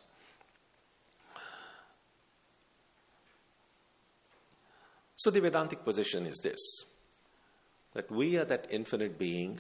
[5.17, 6.61] So the Vedantic position is this
[7.95, 9.59] that we are that infinite being,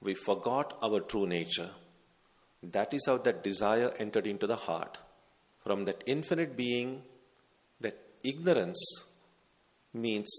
[0.00, 1.70] we forgot our true nature.
[2.62, 4.98] That is how that desire entered into the heart.
[5.64, 7.02] From that infinite being,
[7.80, 8.82] that ignorance
[9.92, 10.30] means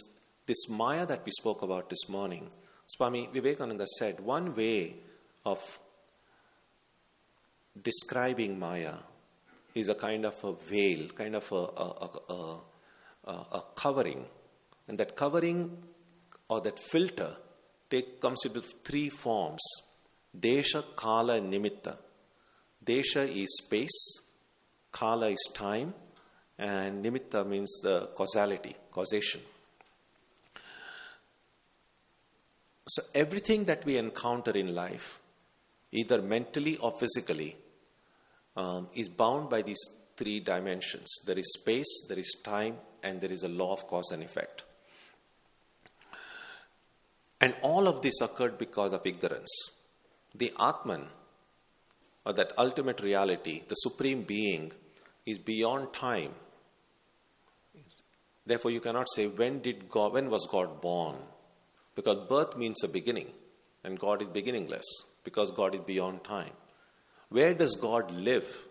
[0.45, 2.49] this Maya that we spoke about this morning.
[2.87, 4.95] Swami Vivekananda said one way
[5.45, 5.79] of
[7.81, 8.95] describing Maya
[9.73, 12.59] is a kind of a veil, kind of a, a,
[13.25, 14.25] a, a covering.
[14.87, 15.77] And that covering
[16.49, 17.37] or that filter
[17.89, 19.61] take, comes into three forms
[20.37, 21.97] Desha, Kala, and Nimitta.
[22.83, 24.21] Desha is space,
[24.91, 25.93] Kala is time,
[26.57, 29.41] and Nimitta means the causality, causation.
[32.87, 35.19] So, everything that we encounter in life,
[35.91, 37.55] either mentally or physically,
[38.57, 39.79] um, is bound by these
[40.21, 44.11] three dimensions there is space, there is time, and there is a law of cause
[44.11, 44.63] and effect.
[47.39, 49.51] And all of this occurred because of ignorance.
[50.35, 51.07] The Atman,
[52.23, 54.71] or that ultimate reality, the supreme being,
[55.25, 56.31] is beyond time.
[58.45, 61.15] Therefore, you cannot say when did God, when was God born,
[61.95, 63.27] because birth means a beginning,
[63.83, 64.85] and God is beginningless
[65.23, 66.51] because God is beyond time.
[67.29, 68.65] Where does God live?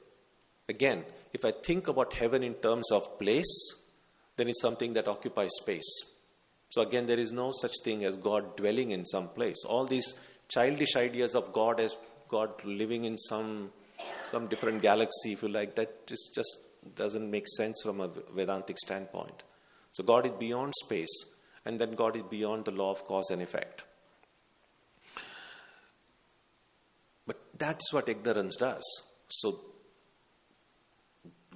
[0.68, 3.74] Again, if I think about heaven in terms of place,
[4.36, 5.90] then it's something that occupies space.
[6.70, 9.64] So again, there is no such thing as God dwelling in some place.
[9.64, 10.14] All these
[10.48, 11.96] childish ideas of God as
[12.28, 13.70] God living in some
[14.24, 16.58] some different galaxy, if you like, that just, just
[16.94, 19.42] doesn't make sense from a Vedantic standpoint.
[19.92, 21.24] So God is beyond space,
[21.64, 23.84] and then God is beyond the law of cause and effect.
[27.26, 28.84] But that's what ignorance does.
[29.28, 29.60] So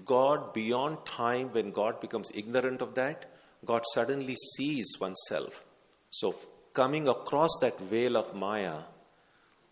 [0.04, 3.26] God beyond time, when God becomes ignorant of that,
[3.64, 5.64] God suddenly sees oneself.
[6.10, 6.34] So,
[6.72, 8.80] coming across that veil of Maya,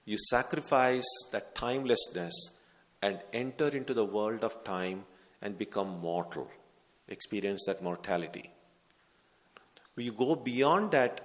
[0.05, 2.33] you sacrifice that timelessness
[3.03, 5.05] and enter into the world of time
[5.43, 6.49] and become mortal,
[7.09, 8.51] experience that mortality.
[9.97, 11.21] You go beyond that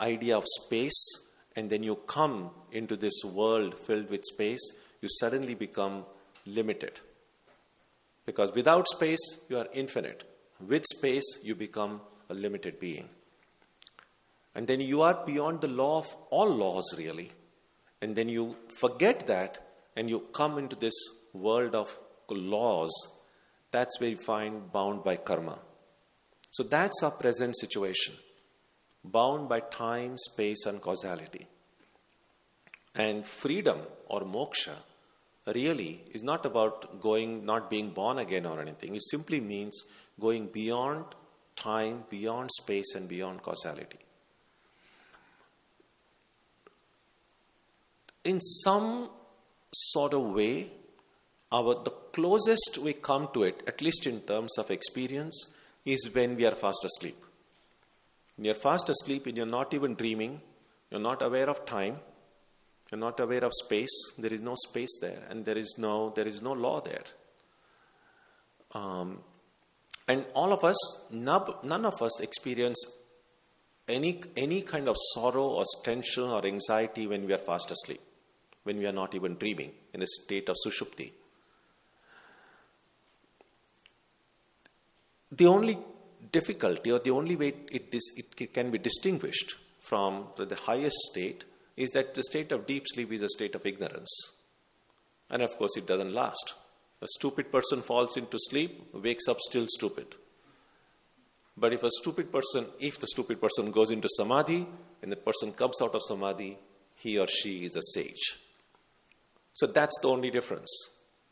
[0.00, 4.60] idea of space and then you come into this world filled with space,
[5.00, 6.04] you suddenly become
[6.46, 7.00] limited.
[8.24, 10.24] Because without space, you are infinite.
[10.66, 12.00] With space, you become
[12.30, 13.08] a limited being.
[14.54, 17.32] And then you are beyond the law of all laws, really.
[18.00, 19.67] And then you forget that
[19.98, 20.94] and you come into this
[21.32, 21.98] world of
[22.30, 22.92] laws.
[23.72, 25.58] That's where you find bound by karma.
[26.50, 28.14] So that's our present situation
[29.04, 31.46] bound by time, space, and causality.
[32.94, 34.76] And freedom or moksha
[35.46, 38.94] really is not about going, not being born again or anything.
[38.94, 39.82] It simply means
[40.20, 41.04] going beyond
[41.56, 43.98] time, beyond space, and beyond causality.
[48.24, 49.10] In some
[49.92, 50.70] sort of way,
[51.50, 55.48] our the closest we come to it, at least in terms of experience,
[55.84, 57.16] is when we are fast asleep.
[58.36, 60.40] When you're fast asleep and you're not even dreaming,
[60.90, 61.98] you're not aware of time,
[62.90, 63.96] you're not aware of space.
[64.18, 67.04] There is no space there, and there is no there is no law there.
[68.72, 69.18] Um,
[70.06, 70.76] and all of us,
[71.10, 72.86] none of us experience
[73.88, 78.00] any any kind of sorrow or tension or anxiety when we are fast asleep,
[78.68, 81.10] when we are not even dreaming in a state of sushupti.
[85.32, 85.78] The only
[86.32, 87.94] difficulty or the only way it,
[88.38, 91.44] it can be distinguished from the highest state
[91.76, 94.10] is that the state of deep sleep is a state of ignorance.
[95.30, 96.54] And of course, it doesn't last.
[97.00, 100.16] A stupid person falls into sleep, wakes up still stupid.
[101.56, 104.66] But if a stupid person, if the stupid person goes into samadhi
[105.02, 106.58] and the person comes out of samadhi,
[106.96, 108.38] he or she is a sage.
[109.58, 110.70] So that's the only difference.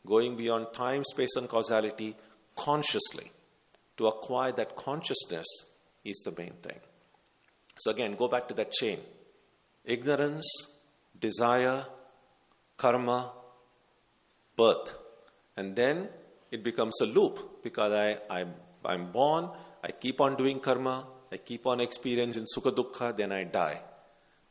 [0.05, 2.15] Going beyond time, space, and causality
[2.57, 3.31] consciously
[3.95, 5.47] to acquire that consciousness
[6.03, 6.79] is the main thing.
[7.79, 8.99] So again, go back to that chain
[9.85, 10.45] ignorance,
[11.17, 11.85] desire,
[12.75, 13.31] karma,
[14.57, 14.93] birth.
[15.55, 16.09] And then
[16.51, 18.45] it becomes a loop because I, I,
[18.83, 19.49] I'm born,
[19.81, 23.81] I keep on doing karma, I keep on experiencing sukha dukkha, then I die.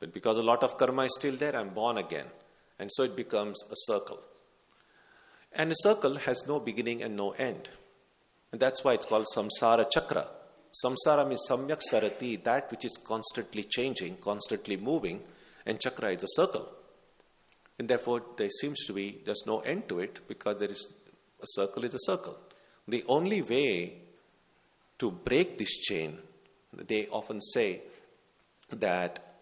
[0.01, 2.27] But because a lot of karma is still there, I'm born again.
[2.79, 4.21] And so it becomes a circle.
[5.53, 7.71] And a circle has no beginning and no end.
[8.53, 10.29] And that's why it's called samsara chakra.
[10.85, 15.23] Samsara means samyak sarati, that which is constantly changing, constantly moving,
[15.65, 16.69] and chakra is a circle.
[17.79, 20.87] And therefore, there seems to be, there's no end to it because there is,
[21.41, 22.37] a circle is a circle.
[22.89, 23.95] The only way
[24.99, 26.19] to break this chain,
[26.73, 27.83] they often say
[28.71, 29.35] that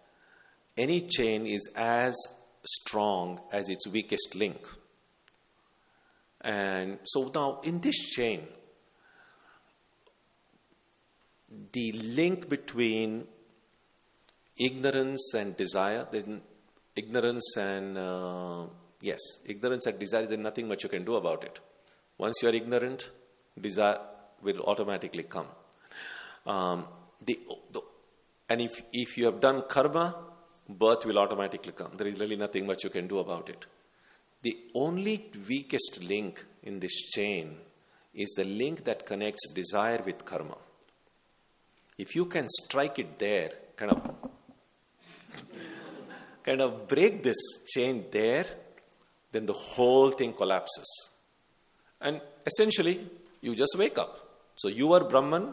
[0.77, 2.17] any chain is as
[2.65, 4.67] strong as its weakest link.
[6.41, 8.47] And so now, in this chain,
[11.73, 13.27] the link between
[14.59, 16.07] ignorance and desire,
[16.95, 18.67] ignorance and uh,
[19.01, 21.61] yes, ignorance and desire, there's nothing much you can do about it.
[22.19, 23.11] Once you are ignorant,
[23.61, 23.99] desire
[24.43, 25.47] will automatically come.
[26.47, 26.85] Um,
[27.25, 27.41] the,
[27.73, 27.81] the,
[28.49, 30.15] and if, if you have done karma,
[30.69, 31.93] birth will automatically come.
[31.97, 33.67] There is really nothing much you can do about it.
[34.43, 37.57] The only weakest link in this chain
[38.15, 40.57] is the link that connects desire with karma.
[41.97, 44.15] If you can strike it there, kind of
[46.45, 47.37] kind of break this
[47.67, 48.47] chain there,
[49.33, 51.11] then the whole thing collapses.
[52.01, 53.07] And essentially,
[53.41, 54.19] you just wake up.
[54.57, 55.53] So you are Brahman,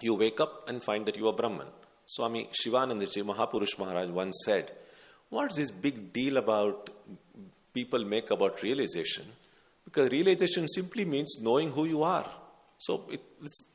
[0.00, 1.66] you wake up and find that you are Brahman.
[2.10, 4.72] Swami Shivanandaji Mahapurush Maharaj once said,
[5.28, 6.88] What's this big deal about
[7.74, 9.26] people make about realization?
[9.84, 12.26] Because realization simply means knowing who you are.
[12.78, 13.20] So it,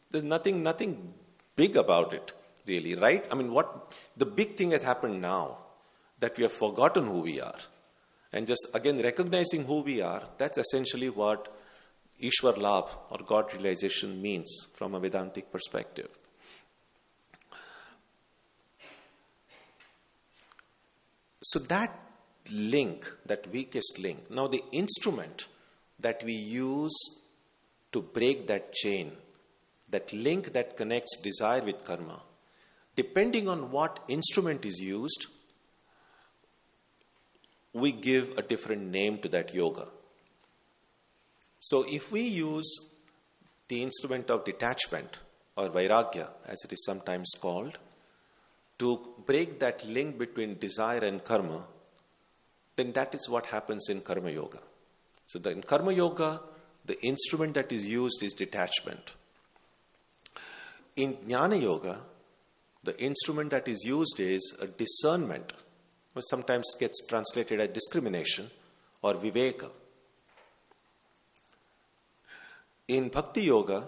[0.09, 1.13] there's nothing, nothing
[1.55, 2.33] big about it,
[2.65, 3.23] really, right?
[3.31, 5.59] I mean, what the big thing has happened now
[6.19, 7.59] that we have forgotten who we are.
[8.31, 11.55] And just again recognizing who we are, that's essentially what
[12.19, 16.09] Ishwar Labh or God realization means from a Vedantic perspective.
[21.43, 21.99] So that
[22.51, 25.47] link, that weakest link, now the instrument
[25.99, 26.93] that we use
[27.91, 29.11] to break that chain,
[29.89, 32.21] that link that connects desire with karma,
[32.95, 35.27] depending on what instrument is used,
[37.73, 39.87] we give a different name to that yoga.
[41.59, 42.71] So if we use
[43.67, 45.19] the instrument of detachment
[45.55, 47.79] or vairagya, as it is sometimes called,
[48.79, 51.63] to break that link between desire and karma,
[52.75, 54.59] then that is what happens in karma yoga.
[55.27, 56.41] So the, in karma yoga,
[56.85, 59.13] the instrument that is used is detachment.
[60.95, 61.99] In jnana yoga,
[62.83, 65.53] the instrument that is used is a discernment,
[66.13, 68.51] which sometimes gets translated as discrimination
[69.01, 69.69] or viveka.
[72.87, 73.87] In Bhakti Yoga,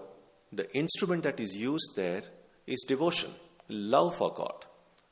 [0.54, 2.24] the instrument that is used there
[2.66, 3.32] is devotion,
[3.68, 4.66] love for God.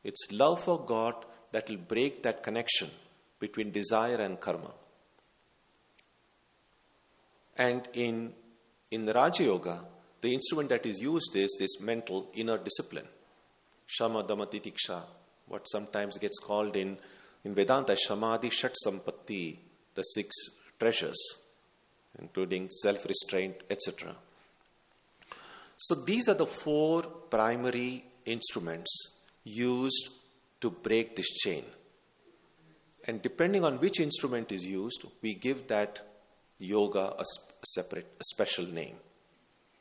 [0.04, 1.16] It's love for God
[1.52, 2.90] that will break that connection
[3.40, 4.72] between desire and karma.
[7.56, 8.34] And in,
[8.92, 9.86] in Raja Yoga,
[10.22, 13.08] the instrument that is used is this mental inner discipline.
[13.86, 15.04] Shama Dama Titiksha,
[15.48, 16.98] what sometimes gets called in,
[17.44, 19.58] in Vedanta Shamadi Shat Sampatti,
[19.94, 20.36] the six
[20.80, 21.44] treasures
[22.20, 24.16] including self restraint, etc.
[25.78, 28.90] So these are the four primary instruments
[29.44, 30.10] used
[30.62, 31.64] to break this chain.
[33.06, 36.02] And depending on which instrument is used, we give that
[36.58, 37.26] yoga a
[37.66, 38.96] separate, a special name.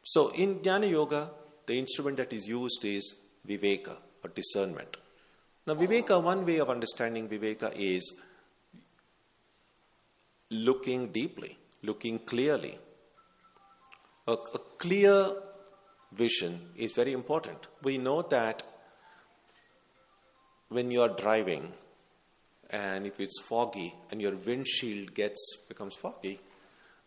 [0.03, 1.31] So in Jnana Yoga,
[1.67, 3.15] the instrument that is used is
[3.47, 4.97] Viveka or discernment.
[5.65, 8.15] Now, Viveka, one way of understanding Viveka is
[10.51, 12.79] looking deeply looking clearly.
[14.27, 15.33] A, a clear
[16.13, 17.59] vision is very important.
[17.83, 18.63] We know that
[20.73, 21.73] when you are driving
[22.71, 26.41] and if it's foggy and your windshield gets becomes foggy,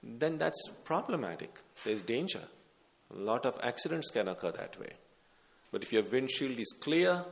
[0.03, 1.59] then that's problematic.
[1.83, 2.43] There's danger.
[3.13, 4.93] A lot of accidents can occur that way.
[5.71, 7.23] But if your windshield is clear,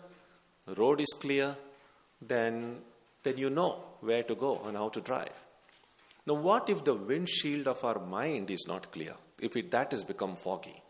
[0.65, 1.55] the road is clear,
[2.21, 2.81] then
[3.23, 5.43] then you know where to go and how to drive.
[6.25, 9.13] Now, what if the windshield of our mind is not clear?
[9.39, 10.82] If it, that has become foggy?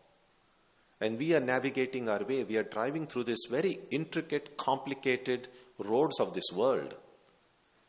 [1.04, 6.18] And we are navigating our way, we are driving through this very intricate, complicated roads
[6.18, 6.94] of this world,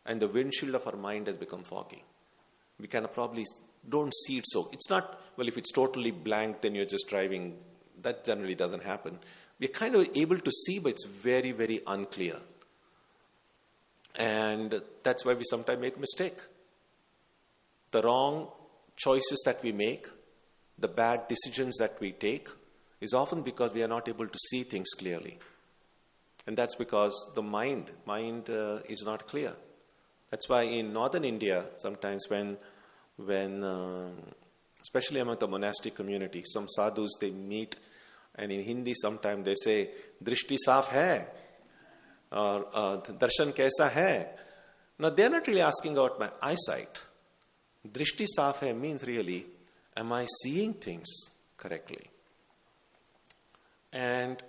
[0.05, 2.03] and the windshield of our mind has become foggy.
[2.77, 3.45] We kind of probably
[3.87, 4.69] don't see it so.
[4.73, 7.55] It's not, well, if it's totally blank, then you're just driving.
[8.01, 9.17] That generally doesn't happen.
[9.61, 12.35] We're kind of able to see, but it's very, very unclear.
[14.15, 16.41] And that's why we sometimes make mistake
[17.91, 18.49] the wrong
[18.97, 20.09] choices that we make,
[20.77, 22.49] the bad decisions that we take,
[23.05, 25.37] is often because we are not able to see things clearly.
[26.47, 29.53] And that's because the mind, mind uh, is not clear.
[30.29, 32.57] That's why in northern India, sometimes when,
[33.17, 34.09] when uh,
[34.81, 37.77] especially among the monastic community, some sadhus they meet,
[38.35, 39.89] and in Hindi sometimes they say,
[40.21, 41.25] "Drishti saaf hai,"
[42.31, 44.27] or uh, "Darshan kaisa hai."
[44.99, 46.99] Now they're not really asking about my eyesight
[47.93, 49.45] Drishti saaf hai means really,
[49.95, 51.07] am I seeing things
[51.55, 52.09] correctly?
[53.95, 54.43] And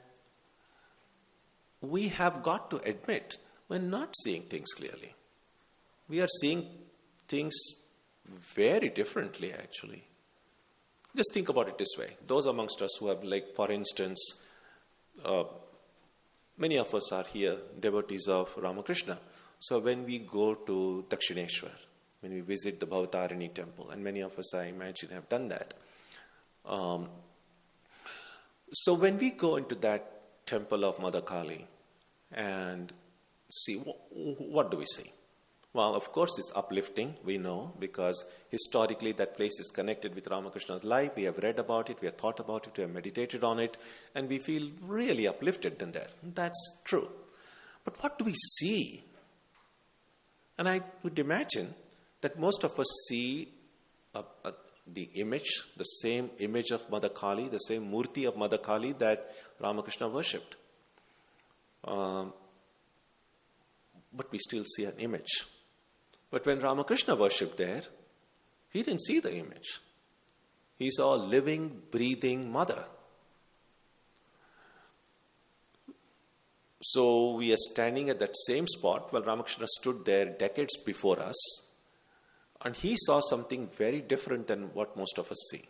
[1.80, 5.14] we have got to admit we're not seeing things clearly.
[6.08, 6.66] We are seeing
[7.28, 7.54] things
[8.28, 10.02] very differently, actually.
[11.14, 12.16] Just think about it this way.
[12.26, 14.20] Those amongst us who have, like, for instance,
[15.24, 15.44] uh,
[16.58, 19.18] many of us are here devotees of Ramakrishna.
[19.60, 21.70] So when we go to Dakshineshwar,
[22.20, 25.74] when we visit the Bhavatarini temple, and many of us, I imagine, have done that.
[26.64, 27.08] Um,
[28.72, 31.66] so when we go into that temple of Mother Kali
[32.32, 32.92] and
[33.50, 35.12] see, what, do we see?
[35.72, 40.84] Well, of course, it's uplifting, we know, because historically that place is connected with Ramakrishna's
[40.84, 41.12] life.
[41.14, 43.76] We have read about it, we have thought about it, we have meditated on it,
[44.14, 46.08] and we feel really uplifted in there.
[46.22, 47.10] That's true.
[47.84, 49.04] But what do we see?
[50.58, 51.74] And I would imagine
[52.22, 53.48] that most of us see
[54.14, 54.54] a, a,
[54.92, 59.32] the image, the same image of Mother Kali, the same murti of Mother Kali that
[59.60, 60.56] Ramakrishna worshipped.
[61.84, 62.32] Um,
[64.12, 65.44] but we still see an image.
[66.30, 67.82] But when Ramakrishna worshipped there,
[68.70, 69.80] he didn't see the image.
[70.78, 72.84] He saw a living, breathing mother.
[76.82, 81.65] So we are standing at that same spot while Ramakrishna stood there decades before us
[82.66, 85.62] And he saw something very different than what most of us see.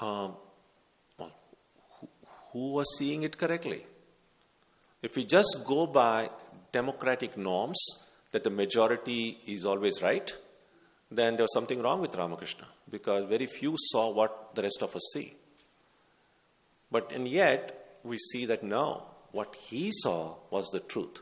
[0.00, 0.32] Um,
[1.18, 1.30] well,
[2.00, 2.08] who,
[2.52, 3.84] who was seeing it correctly?
[5.02, 6.30] If we just go by
[6.72, 7.78] democratic norms
[8.30, 10.34] that the majority is always right,
[11.10, 14.96] then there was something wrong with Ramakrishna because very few saw what the rest of
[14.96, 15.34] us see.
[16.90, 21.20] But and yet we see that no, what he saw was the truth.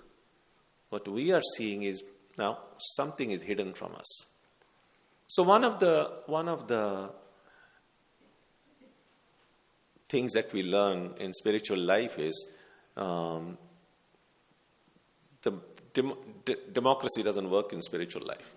[0.90, 2.05] What we are seeing is
[2.41, 4.11] now something is hidden from us.
[5.29, 5.95] So one of the
[6.27, 7.11] one of the
[10.09, 12.47] things that we learn in spiritual life is
[12.97, 13.57] um,
[15.43, 15.53] the
[15.95, 18.55] dem- de- democracy doesn't work in spiritual life.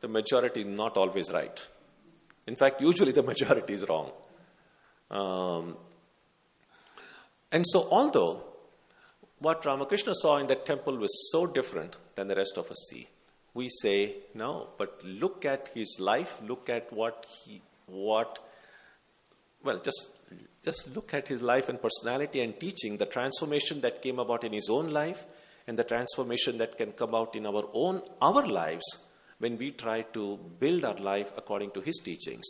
[0.00, 1.64] The majority is not always right.
[2.46, 4.10] In fact, usually the majority is wrong.
[5.10, 5.76] Um,
[7.52, 8.42] and so, although
[9.38, 13.06] what Ramakrishna saw in that temple was so different than the rest of us see,
[13.56, 14.68] we say no.
[14.78, 16.40] But look at his life.
[16.46, 18.38] Look at what he what.
[19.64, 20.10] Well, just
[20.62, 22.98] just look at his life and personality and teaching.
[22.98, 25.26] The transformation that came about in his own life
[25.66, 28.86] and the transformation that can come out in our own our lives
[29.38, 32.46] when we try to build our life according to his teachings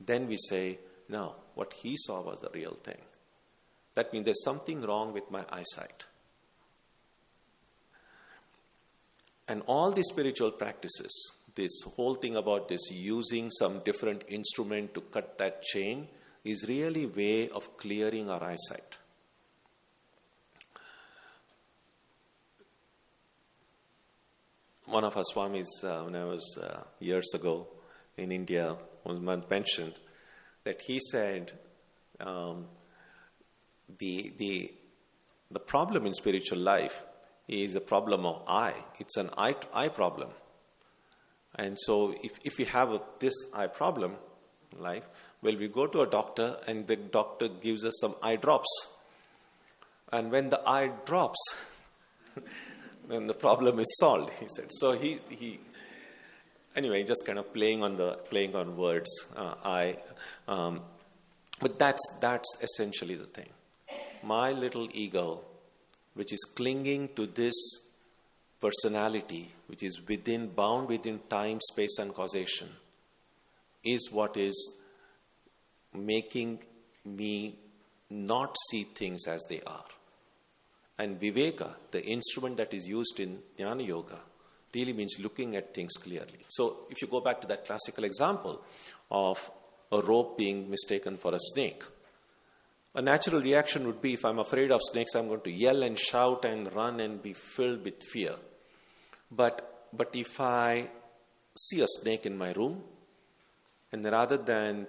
[0.00, 3.02] then we say no what he saw was the real thing
[3.94, 6.06] that means there's something wrong with my eyesight
[9.48, 15.00] and all these spiritual practices this whole thing about this using some different instrument to
[15.00, 16.08] cut that chain
[16.44, 18.98] is really way of clearing our eyesight.
[24.86, 27.66] One of our swamis, uh, when I was uh, years ago
[28.16, 29.94] in India, was mentioned
[30.64, 31.52] that he said
[32.20, 32.66] um,
[33.98, 34.72] the, the,
[35.50, 37.04] the problem in spiritual life
[37.48, 38.74] is a problem of eye.
[38.98, 40.30] It's an eye, eye problem.
[41.56, 44.16] And so, if, if we have a, this eye problem
[44.72, 45.06] in life,
[45.42, 48.68] well, we go to a doctor and the doctor gives us some eye drops.
[50.10, 51.38] And when the eye drops,
[53.08, 54.68] then the problem is solved, he said.
[54.70, 55.60] So he, he
[56.76, 59.10] anyway, just kind of playing on the playing on words.
[59.36, 59.96] Uh, I,
[60.48, 60.80] um,
[61.60, 63.50] but that's that's essentially the thing.
[64.22, 65.40] My little ego,
[66.14, 67.54] which is clinging to this
[68.60, 72.68] personality, which is within bound within time, space, and causation,
[73.84, 74.78] is what is
[75.92, 76.58] making
[77.04, 77.58] me
[78.10, 79.84] not see things as they are.
[80.98, 84.20] And Viveka, the instrument that is used in Jnana Yoga,
[84.74, 86.44] really means looking at things clearly.
[86.48, 88.62] So, if you go back to that classical example
[89.10, 89.50] of
[89.92, 91.82] a rope being mistaken for a snake,
[92.94, 95.98] a natural reaction would be if I'm afraid of snakes, I'm going to yell and
[95.98, 98.34] shout and run and be filled with fear.
[99.30, 100.88] But, but if I
[101.56, 102.82] see a snake in my room,
[103.90, 104.86] and rather than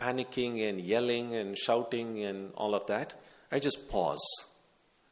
[0.00, 3.14] panicking and yelling and shouting and all of that,
[3.50, 4.26] I just pause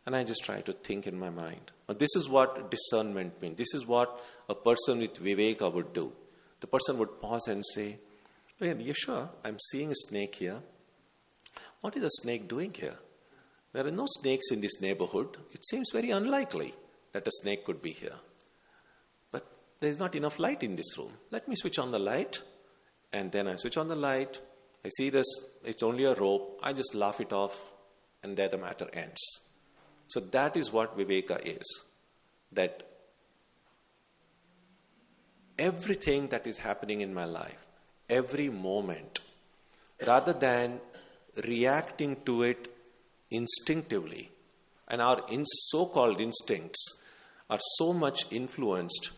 [0.06, 1.70] and I just try to think in my mind.
[1.88, 3.58] This is what discernment means.
[3.58, 4.18] This is what
[4.48, 6.12] a person with viveka would do.
[6.60, 7.98] The person would pause and say,
[8.60, 9.28] oh, yeah, sure?
[9.44, 10.60] I'm seeing a snake here.
[11.80, 12.98] What is a snake doing here?
[13.72, 15.36] There are no snakes in this neighborhood.
[15.52, 16.74] It seems very unlikely
[17.12, 18.16] that a snake could be here.
[19.30, 19.46] But
[19.80, 21.12] there's not enough light in this room.
[21.30, 22.42] Let me switch on the light.
[23.12, 24.40] And then I switch on the light.
[24.84, 25.26] I see this,
[25.64, 26.58] it's only a rope.
[26.62, 27.58] I just laugh it off,
[28.22, 29.20] and there the matter ends.
[30.08, 31.82] So that is what Viveka is.
[32.52, 32.82] That
[35.58, 37.66] everything that is happening in my life,
[38.08, 39.20] every moment,
[40.06, 40.80] rather than
[41.46, 42.72] reacting to it
[43.30, 44.30] instinctively,
[44.88, 47.02] and our in so called instincts
[47.48, 49.10] are so much influenced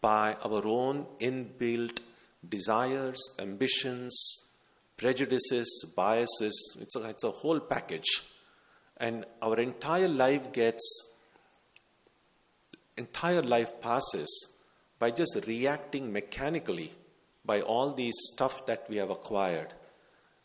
[0.00, 1.98] by our own inbuilt
[2.48, 4.46] desires, ambitions,
[4.96, 6.76] prejudices, biases.
[6.80, 8.22] It's a, it's a whole package.
[8.96, 11.12] And our entire life gets
[12.96, 14.56] entire life passes
[14.98, 16.92] by just reacting mechanically
[17.44, 19.74] by all these stuff that we have acquired.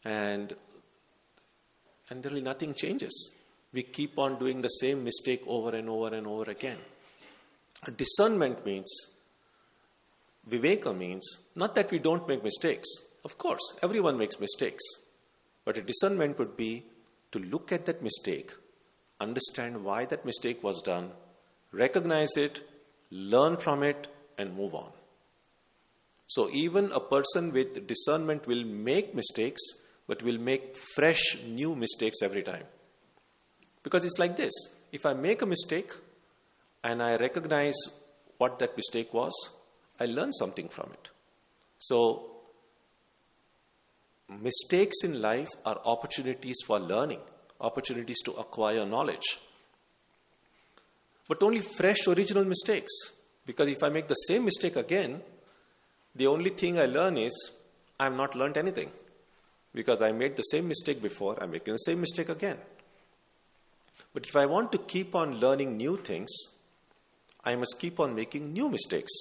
[0.03, 0.53] And
[2.11, 3.31] and really nothing changes.
[3.73, 6.77] We keep on doing the same mistake over and over and over again.
[7.95, 8.91] Discernment means
[10.47, 11.25] viveka means
[11.55, 12.89] not that we don't make mistakes.
[13.23, 14.83] Of course everyone makes mistakes.
[15.63, 16.83] But a discernment would be
[17.31, 18.51] to look at that mistake,
[19.19, 21.11] understand why that mistake was done,
[21.71, 22.61] recognize it,
[23.09, 24.07] learn from it,
[24.38, 24.91] and move on.
[26.27, 29.61] So, even a person with discernment will make mistakes,
[30.11, 32.65] but we'll make fresh, new mistakes every time.
[33.81, 34.51] Because it's like this
[34.91, 35.89] if I make a mistake
[36.83, 37.77] and I recognize
[38.38, 39.31] what that mistake was,
[40.01, 41.11] I learn something from it.
[41.79, 42.29] So,
[44.27, 47.21] mistakes in life are opportunities for learning,
[47.61, 49.39] opportunities to acquire knowledge.
[51.29, 52.91] But only fresh, original mistakes.
[53.45, 55.21] Because if I make the same mistake again,
[56.13, 57.51] the only thing I learn is
[57.97, 58.91] I have not learned anything.
[59.73, 62.57] Because I made the same mistake before, I'm making the same mistake again.
[64.14, 66.30] But if I want to keep on learning new things,
[67.43, 69.11] I must keep on making new mistakes.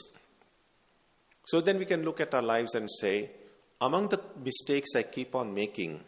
[1.47, 3.31] So then we can look at our lives and say,
[3.81, 6.01] among the mistakes I keep on making,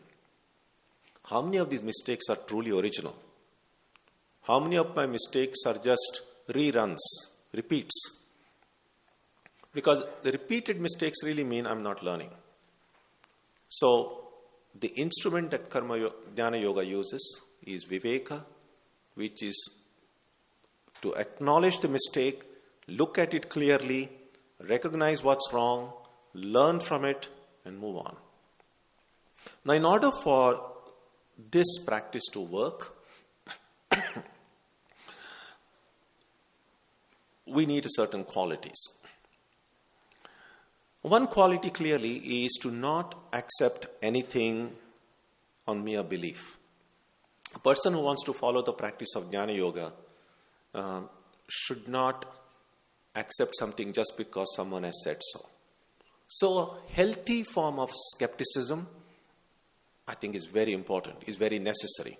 [1.24, 3.16] how many of these mistakes are truly original?
[4.42, 6.98] How many of my mistakes are just reruns,
[7.54, 7.94] repeats?
[9.72, 12.30] Because the repeated mistakes really mean I'm not learning.
[13.68, 14.21] So,
[14.78, 18.44] the instrument that Karma Jnana Yoga uses is Viveka,
[19.14, 19.70] which is
[21.02, 22.44] to acknowledge the mistake,
[22.88, 24.08] look at it clearly,
[24.60, 25.92] recognize what's wrong,
[26.34, 27.28] learn from it,
[27.64, 28.16] and move on.
[29.64, 30.72] Now, in order for
[31.50, 32.94] this practice to work,
[37.46, 38.80] we need certain qualities.
[41.02, 44.74] One quality clearly is to not accept anything
[45.66, 46.58] on mere belief.
[47.54, 49.92] A person who wants to follow the practice of Jnana Yoga
[50.74, 51.00] uh,
[51.48, 52.24] should not
[53.16, 55.44] accept something just because someone has said so.
[56.28, 58.86] So, a healthy form of skepticism,
[60.08, 62.16] I think, is very important, is very necessary.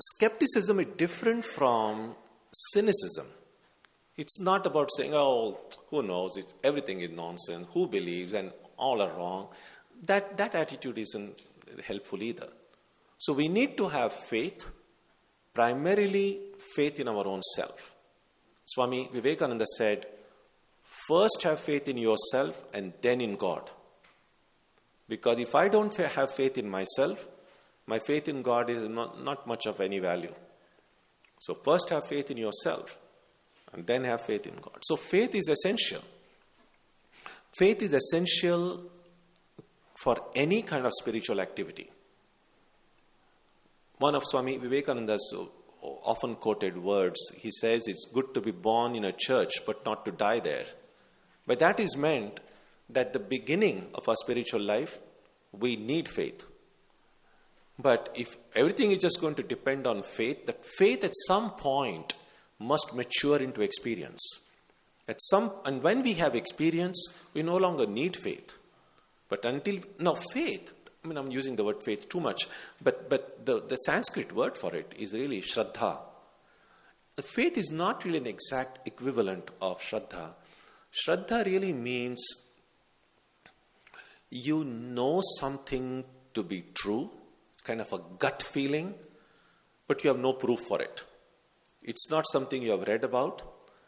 [0.00, 2.14] Skepticism is different from
[2.72, 3.26] cynicism.
[4.16, 5.58] It's not about saying, oh,
[5.90, 9.48] who knows, it's, everything is nonsense, who believes, and all are wrong.
[10.04, 11.42] That, that attitude isn't
[11.84, 12.48] helpful either.
[13.18, 14.70] So we need to have faith,
[15.52, 16.40] primarily
[16.74, 17.94] faith in our own self.
[18.64, 20.06] Swami Vivekananda said,
[21.08, 23.68] first have faith in yourself and then in God.
[25.08, 27.28] Because if I don't have faith in myself,
[27.86, 30.32] my faith in God is not, not much of any value.
[31.40, 32.98] So, first have faith in yourself
[33.74, 34.78] and then have faith in God.
[34.82, 36.02] So, faith is essential.
[37.56, 38.82] Faith is essential
[39.94, 41.90] for any kind of spiritual activity.
[43.98, 45.34] One of Swami Vivekananda's
[45.82, 50.04] often quoted words, he says, It's good to be born in a church but not
[50.04, 50.66] to die there.
[51.46, 52.40] By that is meant
[52.88, 54.98] that the beginning of our spiritual life,
[55.52, 56.44] we need faith.
[57.78, 62.14] But if everything is just going to depend on faith, that faith at some point
[62.58, 64.22] must mature into experience.
[65.06, 68.56] At some, and when we have experience, we no longer need faith.
[69.28, 70.72] But until now, faith.
[71.04, 72.48] I mean, I'm using the word faith too much,
[72.82, 75.98] but but the, the Sanskrit word for it is really shraddha.
[77.16, 80.30] The faith is not really an exact equivalent of shraddha.
[80.92, 82.24] Shraddha really means
[84.30, 87.10] you know something to be true
[87.52, 88.94] It's kind of a gut feeling,
[89.86, 91.04] but you have no proof for it.
[91.84, 93.42] It's not something you have read about.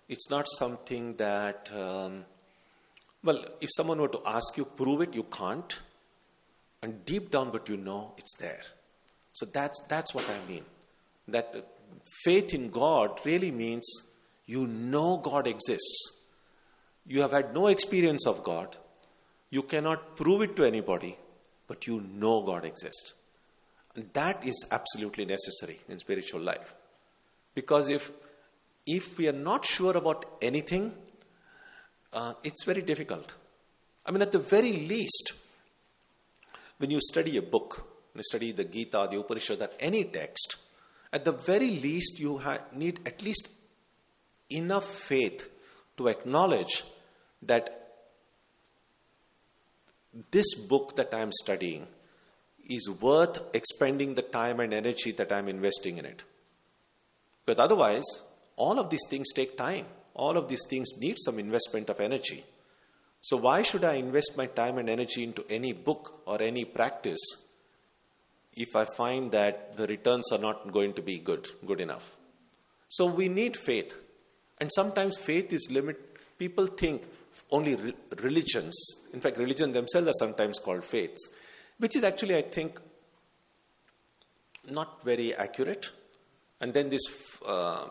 [0.09, 2.27] It's not something that, um,
[3.25, 5.81] well, if someone were to ask you, prove it, you can't.
[6.83, 8.61] And deep down, what you know, it's there.
[9.33, 10.65] So that's, that's what I mean.
[11.29, 11.67] That
[12.23, 13.87] faith in God really means
[14.45, 16.21] you know God exists.
[17.07, 18.77] You have had no experience of God.
[19.51, 21.17] You cannot prove it to anybody,
[21.67, 23.15] but you know God exists.
[23.95, 26.75] And that is absolutely necessary in spiritual life.
[27.57, 28.13] Because if,
[28.87, 30.93] if we are not sure about anything,
[32.13, 33.33] uh, it's very difficult.
[34.05, 35.33] I mean, at the very least,
[36.77, 37.79] when you study a book,
[38.13, 40.57] when you study the Gita, the Upanishad, or any text,
[41.13, 43.49] at the very least, you ha- need at least
[44.51, 45.49] enough faith
[45.97, 46.85] to acknowledge
[47.41, 47.89] that
[50.31, 51.87] this book that I am studying
[52.69, 56.25] is worth expending the time and energy that I'm investing in it.
[57.47, 58.05] But otherwise,
[58.57, 59.87] all of these things take time.
[60.15, 62.45] All of these things need some investment of energy.
[63.23, 67.21] So, why should I invest my time and energy into any book or any practice
[68.53, 72.17] if I find that the returns are not going to be good, good enough?
[72.89, 73.97] So, we need faith.
[74.59, 75.99] And sometimes faith is limit.
[76.39, 77.03] People think
[77.51, 78.75] only re- religions,
[79.13, 81.29] in fact, religion themselves are sometimes called faiths
[81.79, 82.81] which is actually, I think,
[84.71, 85.91] not very accurate.
[86.61, 87.03] And then this
[87.47, 87.87] uh,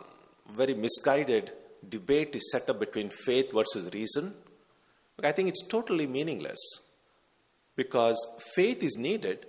[0.51, 1.51] very misguided
[1.87, 4.33] debate is set up between faith versus reason.
[5.23, 6.59] I think it's totally meaningless
[7.75, 8.17] because
[8.55, 9.45] faith is needed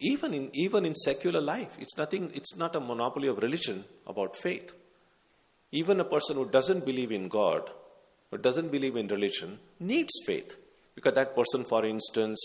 [0.00, 1.76] even in, even in secular life.
[1.78, 4.72] It's, nothing, it's not a monopoly of religion about faith.
[5.70, 7.70] Even a person who doesn't believe in God
[8.30, 10.56] or doesn't believe in religion needs faith.
[10.94, 12.40] Because that person, for instance,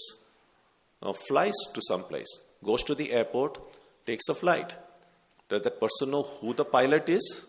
[1.01, 3.57] uh, flies to some place, goes to the airport,
[4.05, 4.73] takes a flight.
[5.49, 7.45] Does that person know who the pilot is?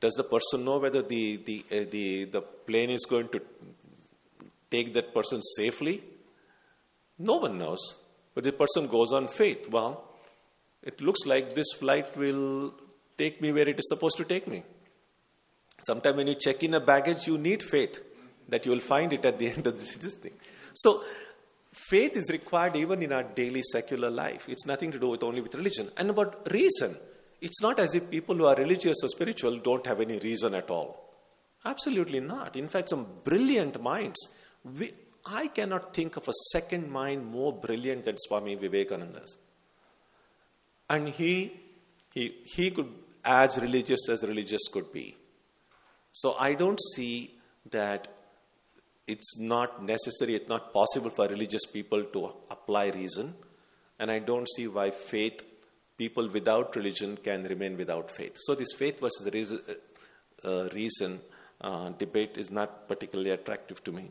[0.00, 3.40] Does the person know whether the, the, uh, the, the plane is going to
[4.70, 6.02] take that person safely?
[7.18, 7.96] No one knows.
[8.34, 9.68] But the person goes on faith.
[9.70, 10.04] Well,
[10.82, 12.72] it looks like this flight will
[13.18, 14.62] take me where it is supposed to take me.
[15.82, 18.02] Sometimes when you check in a baggage, you need faith
[18.48, 20.32] that you will find it at the end of this, this thing.
[20.74, 21.02] So,
[21.72, 24.48] faith is required even in our daily secular life.
[24.48, 25.90] It's nothing to do with only with religion.
[25.96, 26.96] And about reason,
[27.40, 30.70] it's not as if people who are religious or spiritual don't have any reason at
[30.70, 31.10] all.
[31.64, 32.56] Absolutely not.
[32.56, 34.34] In fact, some brilliant minds.
[34.78, 34.92] We,
[35.26, 39.36] I cannot think of a second mind more brilliant than Swami Vivekananda's.
[40.88, 41.52] And he,
[42.14, 42.88] he, he could,
[43.24, 45.16] as religious as religious could be.
[46.12, 47.34] So I don't see
[47.70, 48.08] that
[49.06, 53.34] it's not necessary, it's not possible for religious people to apply reason.
[53.98, 55.42] And I don't see why faith,
[56.02, 58.36] people without religion can remain without faith.
[58.46, 59.60] So this faith versus reason,
[60.44, 61.20] uh, reason
[61.60, 64.10] uh, debate is not particularly attractive to me.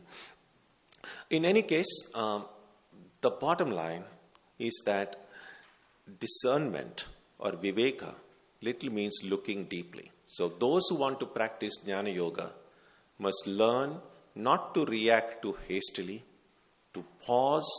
[1.30, 2.44] In any case, um,
[3.20, 4.04] the bottom line
[4.58, 5.16] is that
[6.18, 7.06] discernment
[7.38, 8.14] or viveka
[8.62, 10.10] little means looking deeply.
[10.26, 12.52] So, those who want to practice Jnana Yoga
[13.18, 13.96] must learn
[14.34, 16.22] not to react too hastily,
[16.94, 17.70] to pause,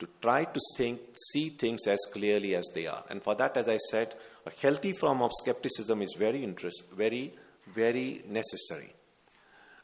[0.00, 1.00] to try to think,
[1.32, 3.04] see things as clearly as they are.
[3.08, 4.14] And for that, as I said,
[4.46, 7.34] a healthy form of skepticism is very interest, very,
[7.74, 8.94] very necessary.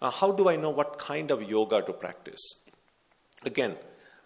[0.01, 2.41] Uh, how do I know what kind of yoga to practice?
[3.45, 3.77] Again,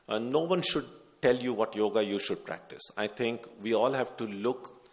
[0.09, 0.87] uh, no one should
[1.21, 2.83] tell you what yoga you should practice.
[2.97, 4.89] I think we all have to look.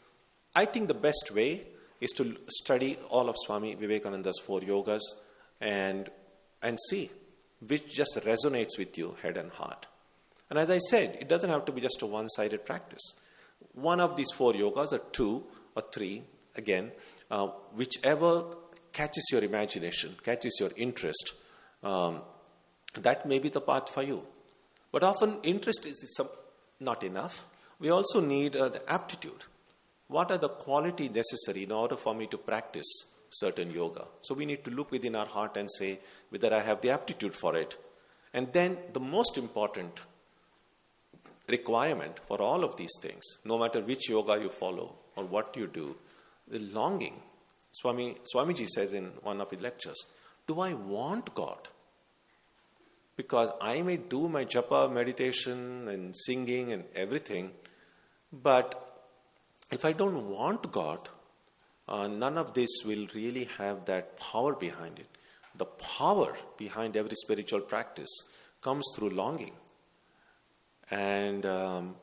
[0.55, 1.67] I think the best way
[2.01, 5.01] is to study all of Swami Vivekananda's four yogas
[5.61, 6.09] and,
[6.61, 7.09] and see
[7.65, 9.87] which just resonates with you, head and heart.
[10.49, 13.15] And as I said, it doesn't have to be just a one sided practice.
[13.73, 15.43] One of these four yogas, or two
[15.75, 16.23] or three,
[16.55, 16.91] again,
[17.29, 18.45] uh, whichever
[18.93, 21.33] catches your imagination, catches your interest,
[21.83, 22.21] um,
[22.93, 24.23] that may be the path for you.
[24.91, 26.29] But often, interest is some,
[26.79, 27.45] not enough.
[27.79, 29.43] We also need uh, the aptitude.
[30.07, 32.87] What are the quality necessary in order for me to practice
[33.29, 34.05] certain yoga?
[34.21, 35.99] So we need to look within our heart and say
[36.29, 37.77] whether I have the aptitude for it.
[38.33, 39.99] And then the most important
[41.47, 45.67] requirement for all of these things, no matter which yoga you follow or what you
[45.67, 45.95] do,
[46.47, 47.21] the longing.
[47.71, 50.05] Swami, Swamiji says in one of his lectures,
[50.47, 51.67] Do I want God?
[53.15, 57.51] Because I may do my japa, meditation, and singing and everything,
[58.31, 58.83] but
[59.71, 61.09] if I don't want God,
[61.87, 65.07] uh, none of this will really have that power behind it.
[65.55, 68.09] The power behind every spiritual practice
[68.61, 69.53] comes through longing.
[70.89, 71.95] And um,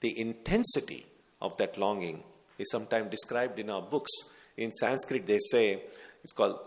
[0.00, 1.06] the intensity
[1.40, 2.22] of that longing
[2.58, 4.10] is sometimes described in our books.
[4.56, 5.82] In Sanskrit, they say
[6.22, 6.58] it's called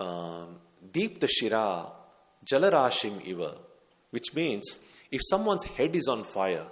[0.00, 0.56] um,
[0.90, 1.86] Dipta Shira
[2.44, 3.56] Jalarashim Iva,
[4.10, 4.78] which means
[5.10, 6.66] if someone's head is on fire,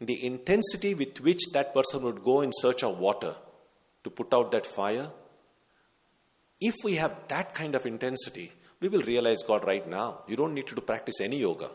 [0.00, 3.34] the intensity with which that person would go in search of water
[4.02, 5.10] to put out that fire,
[6.60, 10.20] if we have that kind of intensity, we will realize God right now.
[10.26, 11.70] You don't need to practice any yoga.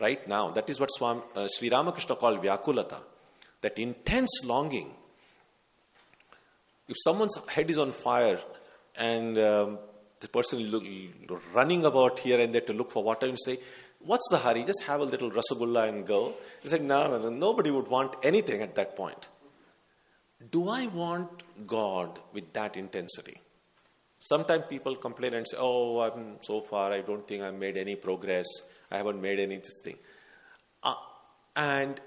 [0.00, 0.50] Right now.
[0.50, 2.98] That is what Swami, uh, Sri Ramakrishna called Vyakulata.
[3.60, 4.90] That intense longing.
[6.88, 8.38] If someone's head is on fire
[8.96, 9.78] and um,
[10.20, 13.58] the person is running about here and there to look for water, you say,
[14.04, 14.64] What's the hurry?
[14.64, 16.34] Just have a little rasagulla and go.
[16.60, 19.28] He said, no, no, no, nobody would want anything at that point.
[20.50, 23.40] Do I want God with that intensity?
[24.18, 27.94] Sometimes people complain and say, Oh, I'm so far, I don't think I've made any
[27.94, 28.46] progress,
[28.92, 29.96] I haven't made any this thing.
[30.82, 30.94] Uh,
[31.56, 32.00] and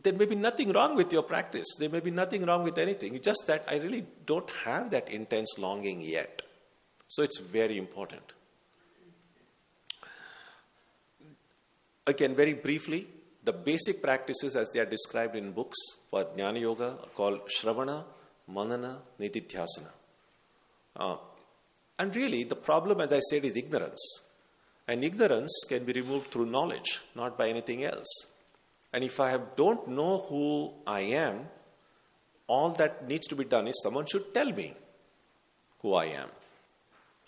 [0.00, 3.14] there may be nothing wrong with your practice, there may be nothing wrong with anything.
[3.14, 6.42] It's just that I really don't have that intense longing yet.
[7.08, 8.22] So it's very important.
[12.06, 13.06] Again, very briefly,
[13.44, 15.78] the basic practices as they are described in books
[16.10, 18.04] for Jnana Yoga are called Shravana,
[18.48, 19.90] Manana, Nididhyasana.
[20.96, 21.16] Uh,
[21.98, 24.31] and really, the problem, as I said, is ignorance.
[24.88, 28.08] And ignorance can be removed through knowledge, not by anything else.
[28.92, 31.46] And if I have, don't know who I am,
[32.46, 34.74] all that needs to be done is someone should tell me
[35.80, 36.28] who I am.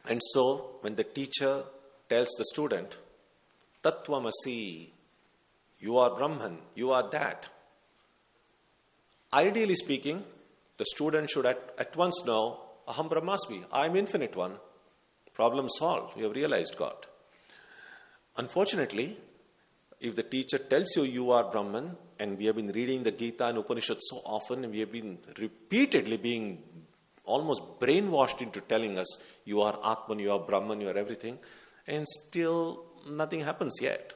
[0.08, 1.64] And so, when the teacher
[2.08, 2.98] tells the student,
[3.82, 4.88] Tattvamasi.
[5.78, 6.58] You are Brahman.
[6.74, 7.48] You are that.
[9.32, 10.24] Ideally speaking,
[10.76, 14.56] The student should at, at once know, Aham Brahmasmi, I am infinite one.
[15.32, 16.16] Problem solved.
[16.16, 17.06] You have realized God.
[18.36, 19.16] Unfortunately,
[20.00, 23.46] if the teacher tells you you are Brahman, and we have been reading the Gita
[23.46, 26.62] and Upanishad so often, and we have been repeatedly being
[27.24, 31.38] almost brainwashed into telling us you are Atman, you are Brahman, you are everything,
[31.86, 34.14] and still nothing happens yet.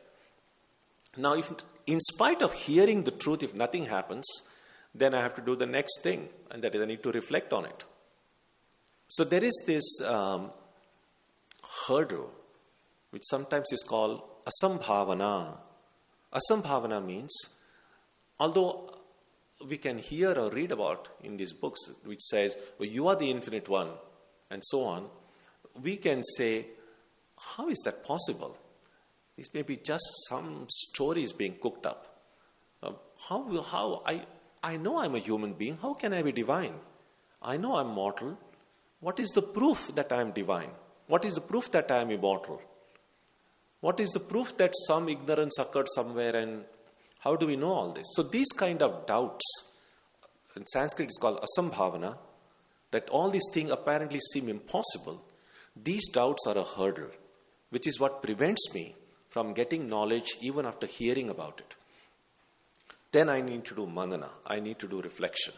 [1.16, 1.52] Now, if
[1.86, 4.26] in spite of hearing the truth, if nothing happens,
[4.94, 7.52] then I have to do the next thing, and that is I need to reflect
[7.52, 7.84] on it.
[9.08, 10.50] So there is this um,
[11.86, 12.30] hurdle,
[13.10, 15.56] which sometimes is called asambhavana.
[16.32, 17.34] Asambhavana means,
[18.38, 18.90] although
[19.66, 23.30] we can hear or read about in these books, which says, well, You are the
[23.30, 23.90] infinite one,
[24.50, 25.06] and so on,
[25.82, 26.66] we can say,
[27.56, 28.56] How is that possible?
[29.36, 32.22] This may be just some stories being cooked up.
[32.82, 32.92] Uh,
[33.28, 34.22] how, how I,
[34.62, 35.78] I know I'm a human being.
[35.80, 36.74] How can I be divine?
[37.40, 38.36] I know I'm mortal.
[39.00, 40.70] What is the proof that I am divine?
[41.06, 42.60] What is the proof that I am immortal?
[43.80, 46.64] What is the proof that some ignorance occurred somewhere and
[47.20, 48.06] how do we know all this?
[48.14, 49.44] So these kind of doubts,
[50.56, 52.16] in Sanskrit it's called asambhavana,
[52.90, 55.22] that all these things apparently seem impossible,
[55.76, 57.10] these doubts are a hurdle,
[57.70, 58.94] which is what prevents me
[59.28, 61.76] from getting knowledge even after hearing about it.
[63.12, 65.54] Then I need to do manana, I need to do reflection,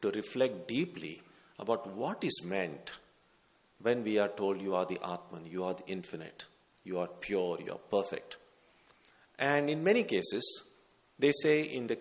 [0.00, 1.22] to reflect deeply
[1.58, 2.98] about what is meant
[3.80, 6.46] when we are told you are the Atman, you are the infinite,
[6.88, 8.38] you are pure, you are perfect.
[9.38, 10.44] And in many cases,
[11.18, 11.98] they say in the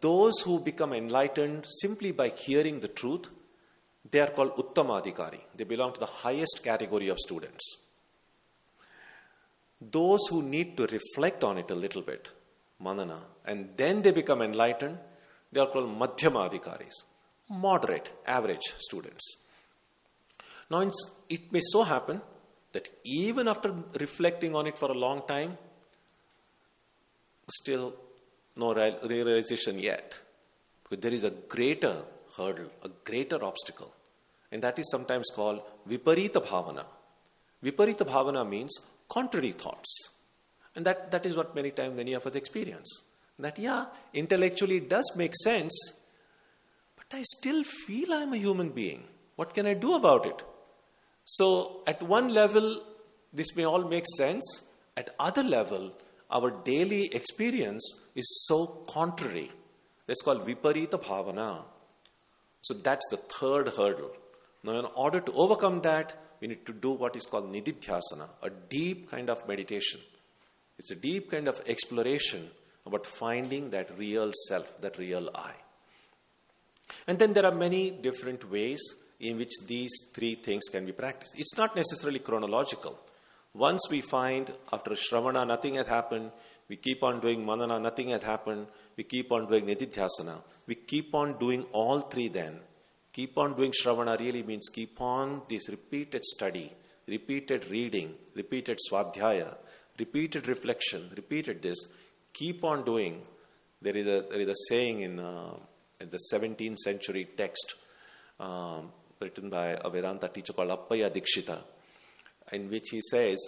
[0.00, 3.28] those who become enlightened simply by hearing the truth,
[4.10, 5.40] they are called Uttamadhikari.
[5.56, 7.64] They belong to the highest category of students.
[9.80, 12.30] Those who need to reflect on it a little bit,
[12.78, 14.98] manana, and then they become enlightened,
[15.50, 16.94] they are called Madhyamadhikaris,
[17.50, 19.36] moderate, average students.
[20.70, 20.88] Now,
[21.28, 22.20] it may so happen
[22.72, 25.56] that even after reflecting on it for a long time,
[27.48, 27.94] still
[28.56, 30.14] no realization yet.
[30.88, 31.96] But there is a greater
[32.36, 33.92] hurdle, a greater obstacle,
[34.50, 36.84] and that is sometimes called viparita bhavana.
[37.62, 38.78] Viparita bhavana means
[39.08, 40.10] contrary thoughts.
[40.74, 43.04] And that, that is what many times many of us experience.
[43.38, 45.74] That, yeah, intellectually it does make sense,
[46.96, 49.04] but I still feel I'm a human being.
[49.36, 50.42] What can I do about it?
[51.24, 52.82] So, at one level,
[53.32, 54.62] this may all make sense.
[54.96, 55.92] At other level,
[56.30, 59.50] our daily experience is so contrary.
[60.06, 61.62] That's called viparita bhavana.
[62.62, 64.12] So that's the third hurdle.
[64.62, 68.50] Now, in order to overcome that, we need to do what is called nididhyasana, a
[68.50, 70.00] deep kind of meditation.
[70.78, 72.50] It's a deep kind of exploration
[72.86, 75.52] about finding that real self, that real I.
[77.06, 78.80] And then there are many different ways
[79.22, 81.34] in which these three things can be practiced.
[81.38, 82.98] It's not necessarily chronological.
[83.54, 86.32] Once we find after Shravana nothing had happened,
[86.68, 88.66] we keep on doing Manana, nothing had happened,
[88.96, 90.42] we keep on doing Nididhyasana.
[90.66, 92.60] We keep on doing all three then.
[93.12, 96.72] Keep on doing Shravana really means keep on this repeated study,
[97.06, 99.54] repeated reading, repeated Swadhyaya,
[99.98, 101.78] repeated reflection, repeated this.
[102.32, 103.22] Keep on doing.
[103.82, 105.54] There is a, there is a saying in, uh,
[106.00, 107.74] in the 17th century text
[108.40, 108.90] um,
[109.22, 111.58] written by a Vedanta teacher called Appaya Dikshita
[112.52, 113.38] in which he says,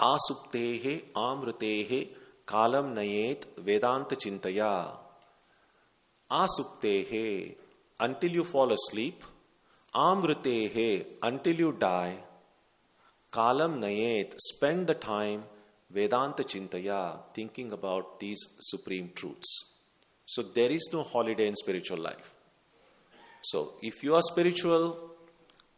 [0.00, 2.08] Asuptehe amrutehe
[2.46, 4.96] kalam nayet vedanta chintaya.
[6.30, 7.54] Asuptehe,
[8.00, 9.22] until you fall asleep.
[9.94, 12.16] Amrutehe, until you die.
[13.30, 15.44] Kalam nayet, spend the time
[15.90, 19.74] Vedanta Chintaya, thinking about these supreme truths.
[20.24, 22.34] So there is no holiday in spiritual life.
[23.42, 25.10] So if you are spiritual,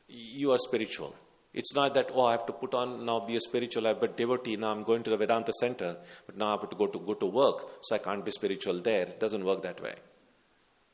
[0.09, 1.15] you are spiritual.
[1.53, 4.57] It's not that, oh, I have to put on now be a spiritual, but devotee,
[4.57, 5.97] now I'm going to the Vedanta center,
[6.27, 8.81] but now I have to go to go to work, so I can't be spiritual
[8.81, 9.07] there.
[9.07, 9.95] It doesn't work that way.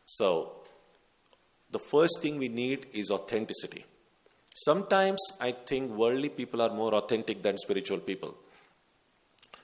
[0.05, 0.61] So
[1.71, 3.87] the first thing we need is authenticity.
[4.55, 8.37] Sometimes I think worldly people are more authentic than spiritual people.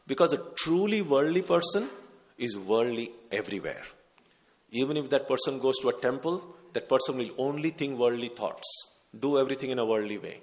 [0.07, 1.89] Because a truly worldly person
[2.39, 3.83] is worldly everywhere.
[4.71, 8.69] Even if that person goes to a temple, that person will only think worldly thoughts,
[9.19, 10.41] do everything in a worldly way.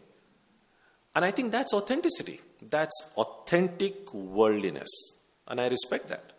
[1.16, 2.42] And I think that's authenticity.
[2.76, 4.90] That's authentic worldliness.
[5.48, 6.32] And I respect that.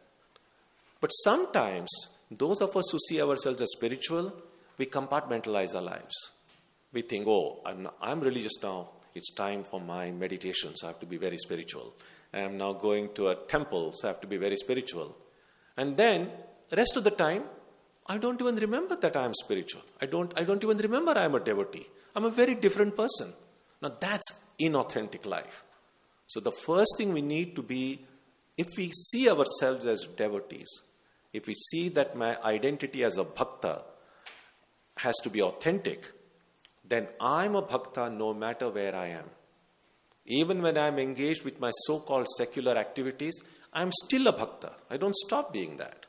[1.01, 1.91] But sometimes,
[2.29, 4.33] those of us who see ourselves as spiritual,
[4.79, 6.17] we compartmentalize our lives.
[6.93, 8.89] We think, oh, I'm, I'm religious now.
[9.15, 11.95] It's time for my meditation, so I have to be very spiritual.
[12.33, 15.17] I'm now going to a temple, so I have to be very spiritual.
[15.77, 16.31] And then,
[16.77, 17.45] rest of the time,
[18.07, 19.83] I don't even remember that I am spiritual.
[20.01, 21.87] I don't, I don't even remember I am a devotee.
[22.15, 23.33] I'm a very different person.
[23.81, 25.65] Now that's inauthentic life.
[26.27, 28.01] So the first thing we need to be,
[28.59, 30.69] if we see ourselves as devotees,
[31.33, 33.83] if we see that my identity as a bhakta
[34.99, 36.13] has to be authentic,
[36.87, 39.31] then I'm a bhakta no matter where I am.
[40.27, 43.35] Even when I'm engaged with my so called secular activities,
[43.73, 44.73] I'm still a bhakta.
[44.91, 46.04] I don't stop being that.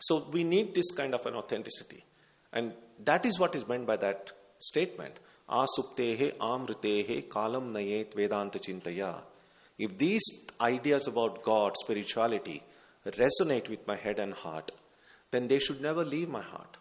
[0.00, 2.04] So we need this kind of an authenticity.
[2.52, 2.72] And
[3.04, 5.18] that is what is meant by that statement.
[5.48, 9.22] Asuptehe amritehe kalam nayet vedanta chintaya.
[9.78, 10.24] If these
[10.60, 12.62] ideas about God, spirituality,
[13.04, 14.72] resonate with my head and heart,
[15.30, 16.76] then they should never leave my heart.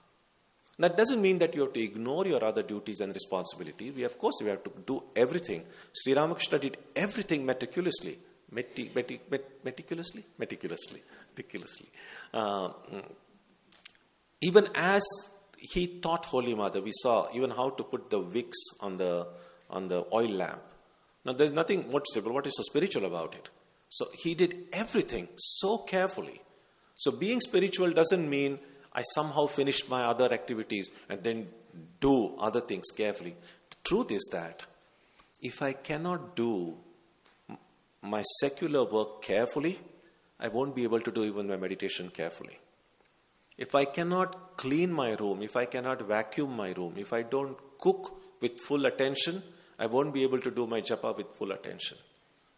[0.78, 3.94] That doesn't mean that you have to ignore your other duties and responsibilities.
[3.96, 5.64] We, of course, we have to do everything.
[5.94, 8.18] Sri Ramakrishna did everything meticulously.
[8.54, 10.26] Meti, meti, met, meticulously?
[10.38, 11.02] Meticulously.
[11.36, 11.90] Meticulously.
[12.34, 12.70] Uh,
[14.42, 15.04] even as
[15.58, 19.28] he taught Holy Mother, we saw even how to put the wicks on the,
[19.70, 20.62] on the oil lamp.
[21.26, 22.34] Now, there's nothing noticeable.
[22.34, 23.50] What is so spiritual about it?
[23.90, 26.42] So, he did everything so carefully.
[26.96, 28.60] So, being spiritual doesn't mean
[28.94, 31.48] I somehow finish my other activities and then
[32.00, 33.36] do other things carefully.
[33.70, 34.64] The truth is that
[35.42, 36.78] if I cannot do
[38.02, 39.80] my secular work carefully,
[40.46, 42.60] I won't be able to do even my meditation carefully.
[43.58, 47.58] If I cannot clean my room, if I cannot vacuum my room, if I don't
[47.80, 49.42] cook with full attention,
[49.80, 51.98] I won't be able to do my japa with full attention.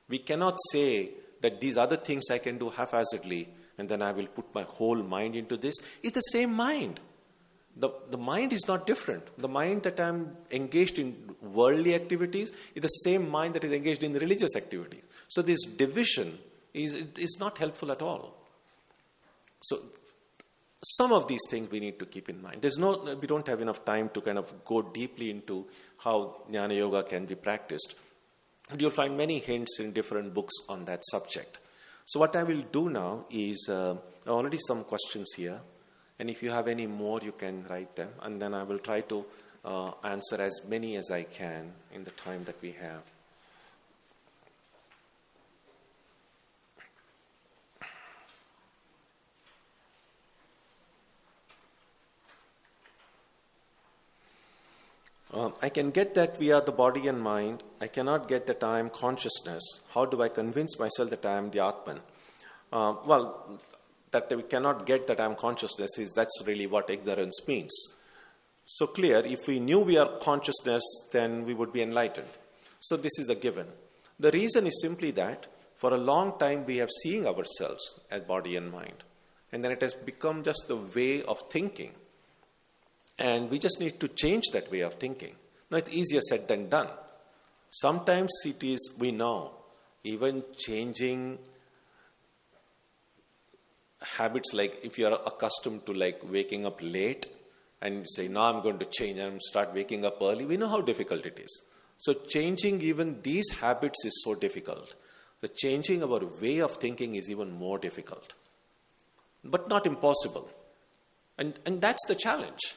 [0.10, 1.12] We cannot say
[1.42, 3.48] that these other things I can do haphazardly
[3.78, 5.76] and then I will put my whole mind into this.
[6.04, 7.00] It's the same mind.
[7.78, 9.24] The, the mind is not different.
[9.38, 14.04] The mind that I'm engaged in worldly activities is the same mind that is engaged
[14.04, 15.04] in religious activities.
[15.28, 16.40] So this division
[16.74, 18.34] is, is not helpful at all.
[19.62, 19.80] So
[20.84, 22.62] some of these things we need to keep in mind.
[22.62, 25.66] There's no, we don't have enough time to kind of go deeply into
[25.98, 27.96] how jnana yoga can be practiced.
[28.70, 31.60] And you'll find many hints in different books on that subject.
[32.06, 33.96] So, what I will do now is uh,
[34.28, 35.60] already some questions here,
[36.20, 39.02] and if you have any more, you can write them, and then I will try
[39.02, 39.26] to
[39.66, 43.04] uh, answer as many as I can in the time that we have.
[55.34, 57.64] Um, I can get that we are the body and mind.
[57.82, 59.64] I cannot get that I am consciousness.
[59.94, 62.00] How do I convince myself that I am the Atman?
[62.72, 63.60] Uh, well,
[64.12, 67.74] that we cannot get that I am consciousness is that's really what ignorance means.
[68.66, 72.28] So clear, if we knew we are consciousness, then we would be enlightened.
[72.80, 73.68] So this is a given.
[74.20, 78.56] The reason is simply that for a long time we have seen ourselves as body
[78.56, 79.04] and mind.
[79.52, 81.92] And then it has become just the way of thinking
[83.20, 85.36] and we just need to change that way of thinking.
[85.70, 86.88] Now, it's easier said than done.
[87.70, 89.52] Sometimes it is, we know,
[90.04, 91.40] even changing
[94.00, 97.26] habits like if you are accustomed to like waking up late
[97.82, 100.82] and say, now I'm going to change and start waking up early, we know how
[100.82, 101.64] difficult it is.
[101.98, 104.94] So, changing even these habits is so difficult.
[105.42, 108.34] The changing our way of thinking is even more difficult,
[109.44, 110.50] but not impossible.
[111.38, 112.76] And, and that's the challenge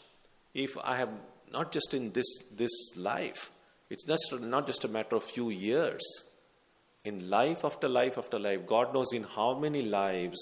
[0.55, 1.11] if I have
[1.53, 3.51] not just in this, this life,
[3.89, 6.03] it's just not just a matter of few years.
[7.05, 10.39] In life after life after life, God knows in how many lives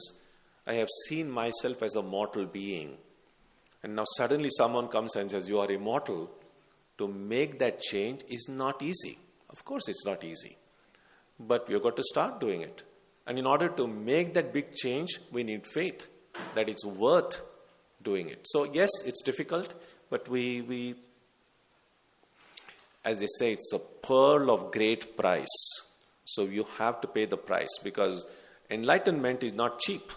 [0.66, 2.98] I have seen myself as a mortal being.
[3.82, 6.30] And now suddenly someone comes and says, You are immortal.
[6.98, 9.18] To make that change is not easy.
[9.50, 10.56] Of course, it's not easy.
[11.38, 12.82] But we've got to start doing it.
[13.26, 16.08] And in order to make that big change, we need faith
[16.54, 17.40] that it's worth
[18.02, 18.40] doing it.
[18.44, 19.74] So, yes, it's difficult.
[20.10, 20.94] But we, we,
[23.04, 25.46] as they say, it's a pearl of great price.
[26.24, 28.26] So you have to pay the price because
[28.70, 30.12] enlightenment is not cheap.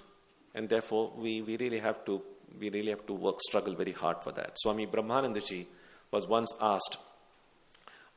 [0.53, 2.21] And therefore, we, we really have to
[2.59, 4.57] we really have to work, struggle very hard for that.
[4.59, 5.65] Swami Brahmanandaji
[6.11, 6.97] was once asked,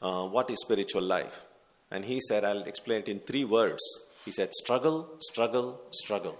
[0.03, 1.47] uh, What is spiritual life?
[1.91, 3.83] And he said, I'll explain it in three words.
[4.25, 6.39] He said, Struggle, struggle, struggle.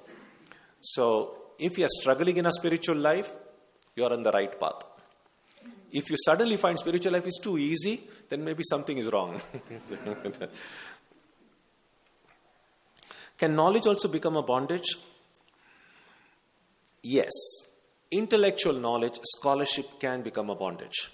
[0.81, 3.31] So, if you are struggling in a spiritual life,
[3.95, 4.83] you are on the right path.
[5.95, 9.41] If you suddenly find spiritual life is too easy, then maybe something is wrong.
[13.39, 14.97] Can knowledge also become a bondage?
[17.01, 17.31] Yes.
[18.11, 21.13] Intellectual knowledge, scholarship can become a bondage.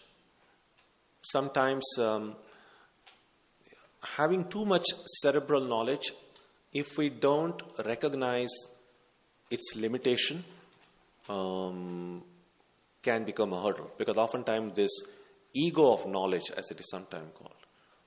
[1.22, 2.36] Sometimes um,
[4.16, 4.86] having too much
[5.20, 6.12] cerebral knowledge,
[6.72, 8.48] if we don't recognize
[9.50, 10.42] its limitation
[11.28, 12.22] um,
[13.02, 14.90] can become a hurdle because oftentimes this
[15.54, 17.54] ego of knowledge, as it is sometimes called,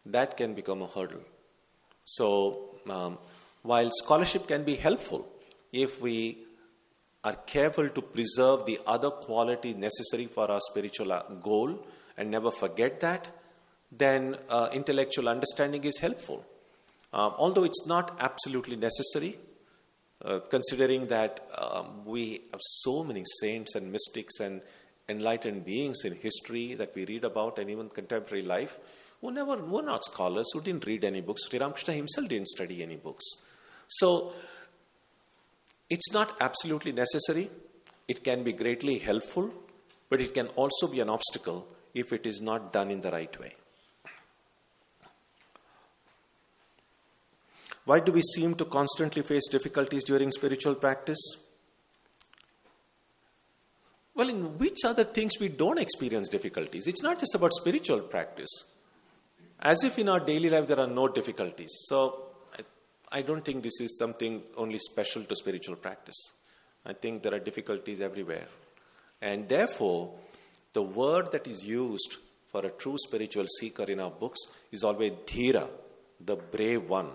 [0.05, 1.21] that can become a hurdle.
[2.05, 3.17] So, um,
[3.61, 5.27] while scholarship can be helpful
[5.71, 6.39] if we
[7.23, 11.85] are careful to preserve the other quality necessary for our spiritual uh, goal
[12.17, 13.27] and never forget that,
[13.91, 16.45] then uh, intellectual understanding is helpful.
[17.13, 19.37] Um, although it's not absolutely necessary,
[20.25, 24.61] uh, considering that um, we have so many saints and mystics and
[25.09, 28.77] enlightened beings in history that we read about and even contemporary life
[29.21, 31.43] who never were not scholars, who didn't read any books.
[31.49, 33.23] Sri Ramakrishna himself didn't study any books.
[33.87, 34.33] So
[35.89, 37.49] it's not absolutely necessary.
[38.07, 39.49] It can be greatly helpful,
[40.09, 43.39] but it can also be an obstacle if it is not done in the right
[43.39, 43.55] way.
[47.85, 51.19] Why do we seem to constantly face difficulties during spiritual practice?
[54.15, 56.87] Well, in which other things we don't experience difficulties?
[56.87, 58.65] It's not just about spiritual practice.
[59.59, 61.71] As if in our daily life there are no difficulties.
[61.87, 66.33] So, I, I don't think this is something only special to spiritual practice.
[66.85, 68.47] I think there are difficulties everywhere.
[69.21, 70.13] And therefore,
[70.73, 72.17] the word that is used
[72.51, 74.39] for a true spiritual seeker in our books
[74.71, 75.67] is always dhira,
[76.19, 77.09] the brave one.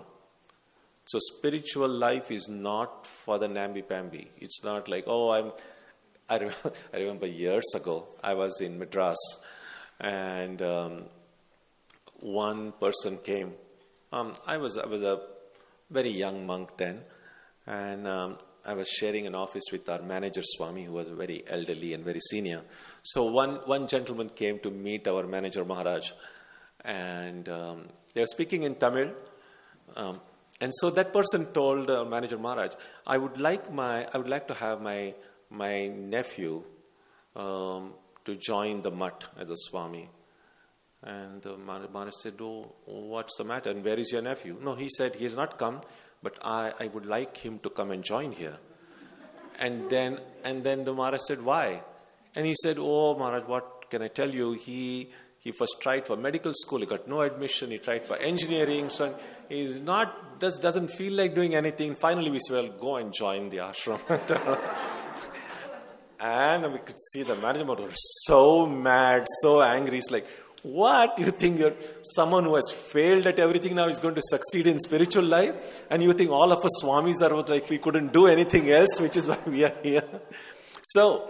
[1.04, 4.30] So spiritual life is not for the namby-pamby.
[4.38, 5.52] It's not like, oh, I'm.
[6.28, 9.18] I remember, I remember years ago, I was in Madras,
[10.00, 11.04] and um,
[12.20, 13.54] one person came.
[14.12, 15.20] Um, I was I was a
[15.90, 17.00] very young monk then,
[17.66, 21.94] and um, I was sharing an office with our manager Swami, who was very elderly
[21.94, 22.62] and very senior.
[23.02, 26.12] So one one gentleman came to meet our manager Maharaj,
[26.84, 29.12] and um, they were speaking in Tamil.
[29.96, 30.20] Um,
[30.60, 32.72] and so that person told uh, manager Maharaj,
[33.06, 35.14] I would like my, I would like to have my
[35.50, 36.62] my nephew
[37.36, 37.94] um,
[38.24, 40.10] to join the mutt as a Swami.
[41.02, 43.70] And uh, Maharaj said, Oh, what's the matter?
[43.70, 44.58] And where is your nephew?
[44.60, 45.80] No, he said, He has not come,
[46.22, 48.56] but I, I would like him to come and join here.
[49.60, 51.82] And then, and then the Maharaj said, Why?
[52.34, 54.52] And he said, Oh, Maharaj, what can I tell you?
[54.52, 58.90] He, he first tried for medical school, he got no admission, he tried for engineering,
[58.90, 59.16] so
[59.48, 61.94] he's not, just doesn't feel like doing anything.
[61.94, 64.00] Finally, we said, Well, go and join the ashram.
[66.20, 69.96] and we could see the management was so mad, so angry.
[69.96, 70.26] He's like,
[70.62, 71.18] what?
[71.18, 74.78] You think you're someone who has failed at everything now is going to succeed in
[74.78, 75.82] spiritual life?
[75.90, 79.16] And you think all of us swamis are like we couldn't do anything else, which
[79.16, 80.04] is why we are here.
[80.80, 81.28] So,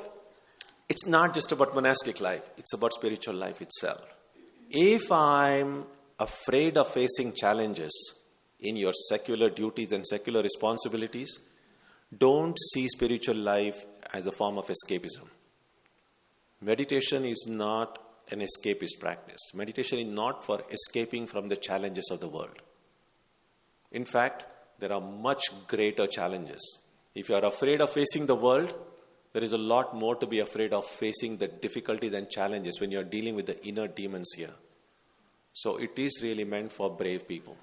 [0.88, 4.04] it's not just about monastic life, it's about spiritual life itself.
[4.70, 5.84] If I'm
[6.18, 7.92] afraid of facing challenges
[8.60, 11.38] in your secular duties and secular responsibilities,
[12.16, 15.28] don't see spiritual life as a form of escapism.
[16.60, 17.98] Meditation is not
[18.30, 19.40] an escapist practice.
[19.54, 22.62] Meditation is not for escaping from the challenges of the world.
[23.92, 24.44] In fact,
[24.78, 26.80] there are much greater challenges.
[27.14, 28.74] If you are afraid of facing the world,
[29.32, 32.90] there is a lot more to be afraid of facing the difficulties and challenges when
[32.90, 34.54] you are dealing with the inner demons here.
[35.52, 37.56] So it is really meant for brave people.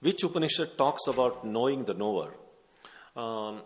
[0.00, 2.34] Which Upanishad talks about knowing the knower?
[3.16, 3.62] Um,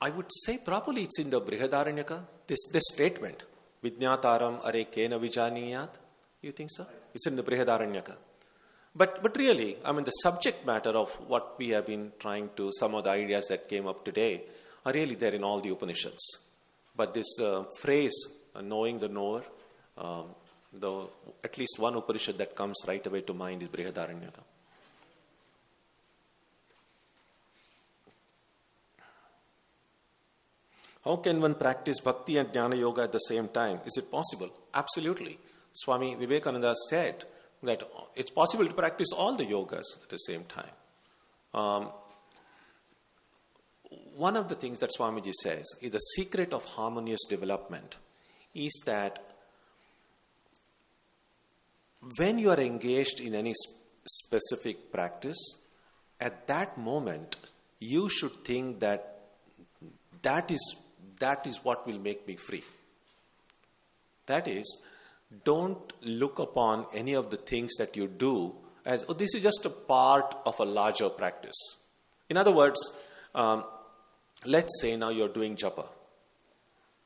[0.00, 3.44] I would say probably it's in the Brihadaranyaka, this, this statement,
[3.82, 5.88] Vijnataram are kena vijaniyat.
[6.42, 6.86] You think so?
[7.14, 8.14] It's in the Brihadaranyaka.
[8.94, 12.70] But, but really, I mean, the subject matter of what we have been trying to,
[12.78, 14.42] some of the ideas that came up today,
[14.86, 16.22] are really there in all the Upanishads.
[16.94, 18.14] But this uh, phrase,
[18.54, 19.42] uh, knowing the knower,
[19.98, 20.26] um,
[20.78, 21.06] the,
[21.42, 24.42] at least one Upanishad that comes right away to mind is Brihadaranyaka.
[31.04, 33.80] How can one practice bhakti and jnana yoga at the same time?
[33.84, 34.50] Is it possible?
[34.72, 35.38] Absolutely.
[35.74, 37.24] Swami Vivekananda said
[37.62, 37.82] that
[38.14, 40.70] it's possible to practice all the yogas at the same time.
[41.52, 41.90] Um,
[44.16, 47.96] one of the things that Swamiji says is the secret of harmonious development
[48.54, 49.33] is that
[52.16, 53.54] when you are engaged in any
[54.06, 55.58] specific practice,
[56.20, 57.36] at that moment,
[57.80, 59.20] you should think that
[60.22, 60.76] that is,
[61.20, 62.64] that is what will make me free.
[64.26, 64.78] That is,
[65.44, 69.64] don't look upon any of the things that you do as, oh, this is just
[69.64, 71.56] a part of a larger practice.
[72.28, 72.78] In other words,
[73.34, 73.64] um,
[74.44, 75.86] let's say now you're doing japa.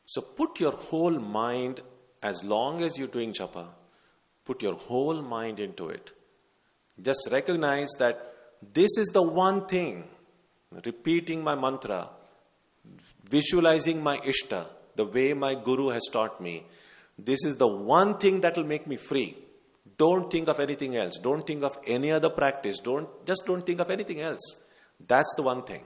[0.07, 1.81] So put your whole mind,
[2.23, 3.67] as long as you're doing japa,
[4.49, 6.13] put your whole mind into it.
[7.09, 8.35] Just recognize that
[8.79, 10.05] this is the one thing,
[10.85, 12.09] repeating my mantra,
[13.29, 14.65] visualizing my ishta,
[14.97, 16.65] the way my guru has taught me.
[17.19, 19.37] This is the one thing that will make me free.
[19.97, 21.19] Don't think of anything else.
[21.23, 22.81] Don't think of any other practice.
[22.81, 24.45] Don't just don't think of anything else.
[25.13, 25.85] That's the one thing.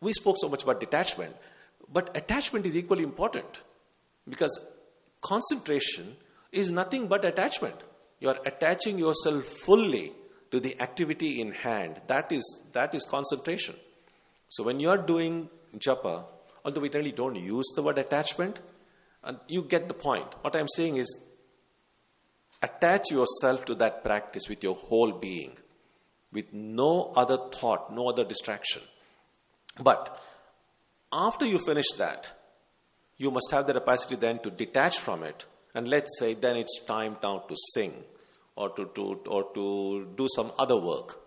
[0.00, 1.36] We spoke so much about detachment,
[1.92, 3.62] but attachment is equally important
[4.28, 4.58] because
[5.20, 6.16] concentration
[6.52, 7.76] is nothing but attachment.
[8.18, 10.12] You are attaching yourself fully
[10.50, 12.00] to the activity in hand.
[12.06, 13.76] That is, that is concentration.
[14.48, 15.48] So when you are doing
[15.78, 16.24] japa,
[16.64, 18.60] although we really don't use the word attachment,
[19.22, 20.26] and you get the point.
[20.40, 21.14] What I'm saying is
[22.62, 25.56] attach yourself to that practice with your whole being,
[26.32, 28.82] with no other thought, no other distraction.
[29.78, 30.18] But
[31.12, 32.28] after you finish that,
[33.16, 35.44] you must have the capacity then to detach from it.
[35.74, 37.94] And let's say then it's time now to sing
[38.56, 41.20] or to, to, or to do some other work.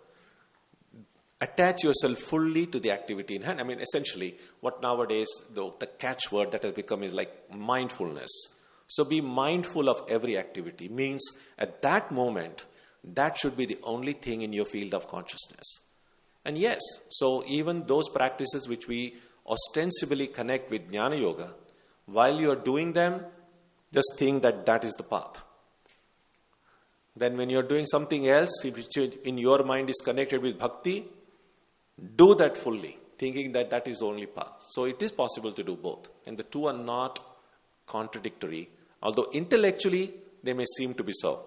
[1.41, 3.59] Attach yourself fully to the activity in hand.
[3.59, 8.30] I mean, essentially, what nowadays the, the catchword that has become is like mindfulness.
[8.88, 11.22] So be mindful of every activity means
[11.57, 12.65] at that moment,
[13.03, 15.80] that should be the only thing in your field of consciousness.
[16.45, 19.15] And yes, so even those practices which we
[19.47, 21.53] ostensibly connect with Jnana Yoga,
[22.05, 23.25] while you are doing them,
[23.93, 25.43] just think that that is the path.
[27.15, 31.05] Then, when you're doing something else which in your mind is connected with bhakti,
[32.15, 34.63] do that fully, thinking that that is the only path.
[34.72, 37.19] So, it is possible to do both, and the two are not
[37.85, 38.69] contradictory,
[39.03, 41.45] although intellectually they may seem to be so.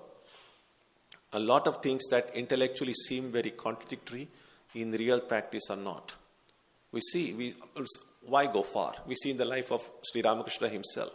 [1.33, 4.29] A lot of things that intellectually seem very contradictory
[4.75, 6.15] in real practice are not.
[6.93, 7.55] We see, we,
[8.23, 8.95] why go far?
[9.07, 11.13] We see in the life of Sri Ramakrishna himself.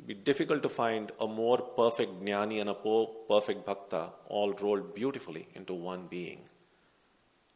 [0.00, 2.74] It will be difficult to find a more perfect jnani and a
[3.28, 6.40] perfect bhakta all rolled beautifully into one being.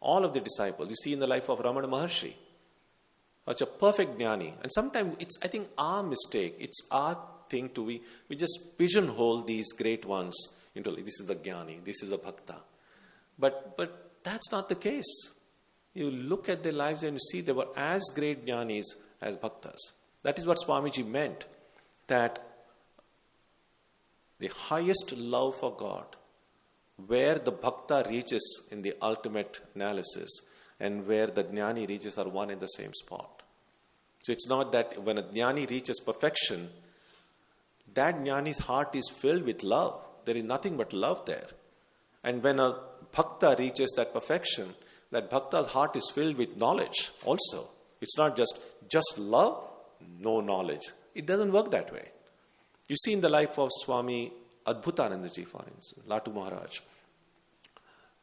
[0.00, 2.34] All of the disciples, you see in the life of Ramana Maharshi,
[3.46, 4.52] such a perfect jnani.
[4.62, 6.56] And sometimes it's, I think, our mistake.
[6.58, 10.36] It's our thing to, we, we just pigeonhole these great ones
[10.74, 12.56] into this is the jnani, this is the bhakta.
[13.38, 15.32] But, but that's not the case.
[15.94, 18.84] You look at their lives and you see they were as great jnanis
[19.22, 19.78] as bhaktas.
[20.24, 21.46] That is what Swamiji meant
[22.06, 22.38] that
[24.38, 26.04] the highest love for God,
[27.06, 30.30] where the bhakta reaches in the ultimate analysis,
[30.80, 33.42] and where the jnani reaches are one in the same spot.
[34.22, 36.70] So it's not that when a jnani reaches perfection,
[37.94, 40.00] that jnani's heart is filled with love.
[40.24, 41.48] There is nothing but love there.
[42.22, 42.78] And when a
[43.12, 44.74] bhakta reaches that perfection,
[45.10, 47.68] that bhakta's heart is filled with knowledge also.
[48.00, 48.58] It's not just
[48.88, 49.62] just love,
[50.18, 50.82] no knowledge.
[51.14, 52.08] It doesn't work that way.
[52.88, 54.32] You see in the life of Swami
[54.66, 56.80] Adbhutanandaji, for instance, Latu Maharaj.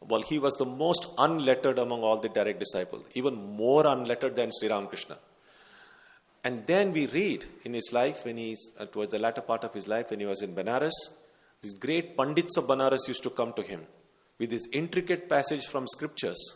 [0.02, 4.52] Well, he was the most unlettered among all the direct disciples, even more unlettered than
[4.52, 5.18] Sri Ramakrishna.
[6.44, 9.74] And then we read in his life, when he's uh, towards the latter part of
[9.76, 10.94] his life, when he was in Benares,
[11.62, 13.82] these great Pandits of Banaras used to come to him
[14.40, 16.56] with this intricate passage from scriptures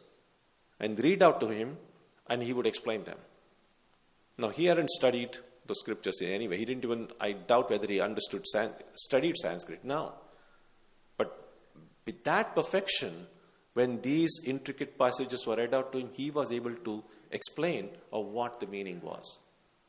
[0.80, 1.78] and read out to him,
[2.28, 3.20] and he would explain them.
[4.40, 6.58] Now, he hadn't studied the scriptures in any way.
[6.58, 8.46] He didn't even, I doubt whether he understood,
[8.96, 10.14] studied Sanskrit now.
[11.18, 11.52] But
[12.06, 13.28] with that perfection,
[13.74, 18.28] when these intricate passages were read out to him, he was able to explain of
[18.28, 19.40] what the meaning was.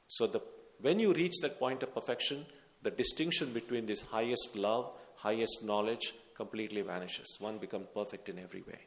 [0.08, 0.40] So, the,
[0.80, 2.46] when you reach that point of perfection,
[2.82, 7.36] the distinction between this highest love, highest knowledge completely vanishes.
[7.40, 8.78] One becomes perfect in every way.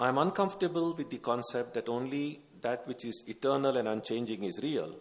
[0.00, 4.60] I am uncomfortable with the concept that only that which is eternal and unchanging is
[4.62, 4.94] real.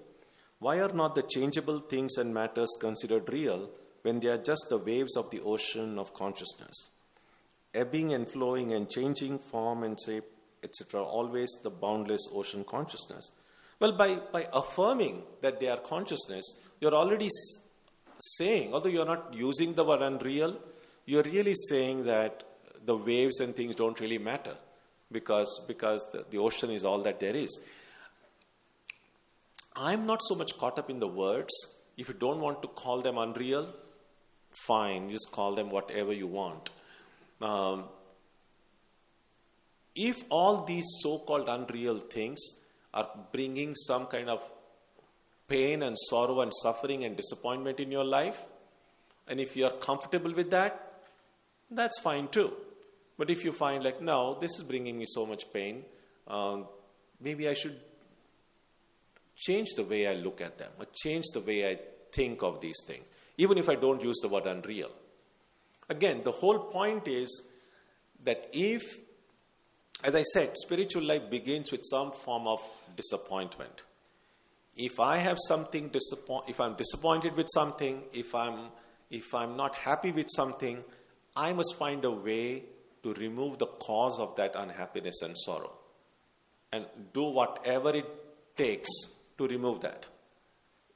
[0.58, 3.70] Why are not the changeable things and matters considered real
[4.02, 6.90] when they are just the waves of the ocean of consciousness?
[7.76, 10.26] Ebbing and flowing and changing form and shape,
[10.64, 13.30] etc., always the boundless ocean consciousness.
[13.80, 17.30] Well, by, by affirming that they are consciousness, you're already
[18.18, 20.58] saying, although you're not using the word unreal,
[21.06, 22.44] you're really saying that
[22.84, 24.56] the waves and things don't really matter
[25.12, 27.60] because, because the, the ocean is all that there is.
[29.76, 31.54] I'm not so much caught up in the words.
[31.98, 33.74] If you don't want to call them unreal,
[34.66, 36.70] fine, just call them whatever you want.
[37.42, 37.86] Um,
[39.96, 42.40] if all these so called unreal things
[42.94, 44.42] are bringing some kind of
[45.48, 48.42] pain and sorrow and suffering and disappointment in your life,
[49.28, 51.02] and if you are comfortable with that,
[51.70, 52.54] that's fine too.
[53.18, 55.84] But if you find like, no, this is bringing me so much pain,
[56.28, 56.68] um,
[57.20, 57.80] maybe I should
[59.36, 61.80] change the way I look at them or change the way I
[62.12, 64.92] think of these things, even if I don't use the word unreal.
[65.90, 67.48] Again, the whole point is
[68.24, 68.84] that if,
[70.04, 72.62] as I said, spiritual life begins with some form of
[72.96, 73.84] disappointment.
[74.76, 78.70] If I have something disappoint, if I'm disappointed with something, if I'm
[79.10, 80.84] if I'm not happy with something,
[81.36, 82.64] I must find a way
[83.08, 85.72] to remove the cause of that unhappiness and sorrow,
[86.74, 88.08] and do whatever it
[88.58, 88.90] takes
[89.38, 90.06] to remove that.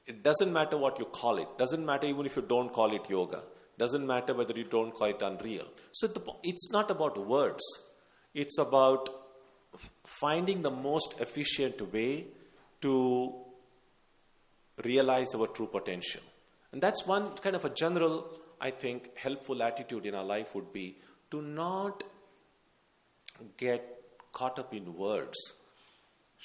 [0.06, 1.48] It doesn't matter what you call it.
[1.58, 3.44] Doesn't matter even if you don't call it yoga.
[3.78, 5.66] Doesn't matter whether you don't call it unreal.
[5.92, 7.64] So the, it's not about words.
[8.34, 9.10] It's about
[10.06, 12.26] finding the most efficient way
[12.82, 13.34] to
[14.84, 16.22] realize our true potential.
[16.74, 20.74] And that's one kind of a general, I think, helpful attitude in our life would
[20.74, 20.98] be
[21.32, 22.04] to not
[23.58, 25.38] get caught up in words.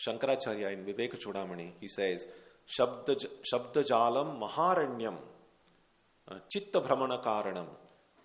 [0.06, 2.24] Shankaracharya in Viveka Chudamani, he says,
[2.68, 5.16] Shabdajalam Maharanyam
[6.28, 7.66] uh, Chitta Bhramana Karanam.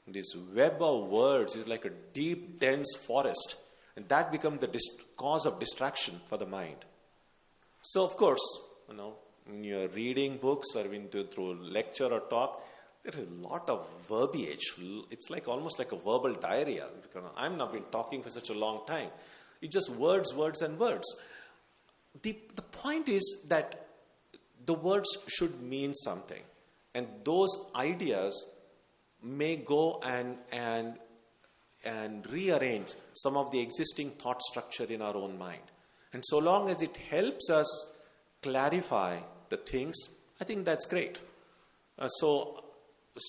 [0.08, 3.56] This web of words is like a deep, dense forest,
[3.96, 6.78] and that becomes the dist- cause of distraction for the mind.
[7.84, 8.42] So, of course,
[8.90, 9.14] you know,
[9.46, 12.66] when you're reading books or when to, through lecture or talk,
[13.04, 14.74] there is a lot of verbiage.
[15.10, 16.88] It's like almost like a verbal diarrhea.
[17.36, 19.10] I've not been talking for such a long time.
[19.62, 21.06] It's just words, words, and words.
[22.22, 23.88] The, the point is that
[24.66, 26.42] the words should mean something.
[26.94, 28.46] And those ideas
[29.24, 30.96] may go and, and,
[31.84, 35.62] and rearrange some of the existing thought structure in our own mind.
[36.14, 37.94] And so long as it helps us
[38.44, 39.96] clarify the things,
[40.40, 41.20] I think that's great.
[41.98, 42.61] Uh, so,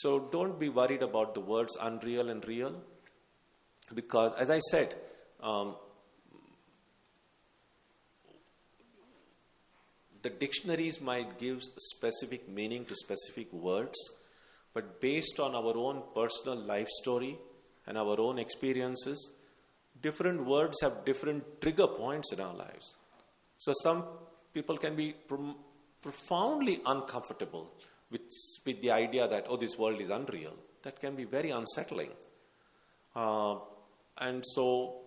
[0.01, 2.75] so don't be worried about the words unreal and real,
[3.95, 4.95] because as I said,
[5.41, 5.77] um,
[10.23, 13.99] the dictionaries might give specific meaning to specific words,
[14.73, 17.39] but based on our own personal life story
[17.87, 19.31] and our own experiences,
[20.01, 22.97] different words have different trigger points in our lives.
[23.59, 24.05] So some
[24.55, 25.15] people can be
[26.03, 27.73] profoundly uncomfortable
[28.13, 28.31] with,
[28.65, 30.55] with the idea that, oh, this world is unreal.
[30.83, 32.11] That can be very unsettling.
[33.17, 33.57] Uh,
[34.19, 35.03] and so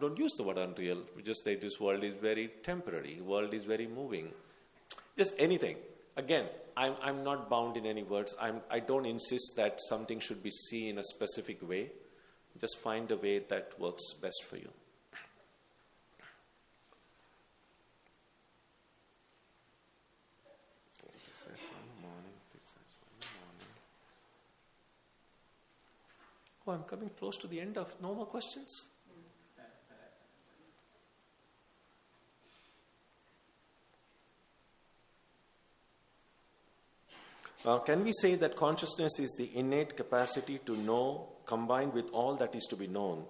[0.00, 1.02] don't use the word unreal.
[1.16, 4.30] We just say this world is very temporary, world is very moving.
[5.16, 5.76] Just anything.
[6.16, 8.34] Again, I'm, I'm not bound in any words.
[8.40, 11.90] I'm, I don't insist that something should be seen in a specific way.
[12.60, 14.68] Just find a way that works best for you.
[26.66, 28.88] Oh, I'm coming close to the end of no more questions.
[37.66, 42.34] Uh, can we say that consciousness is the innate capacity to know combined with all
[42.36, 43.24] that is to be known?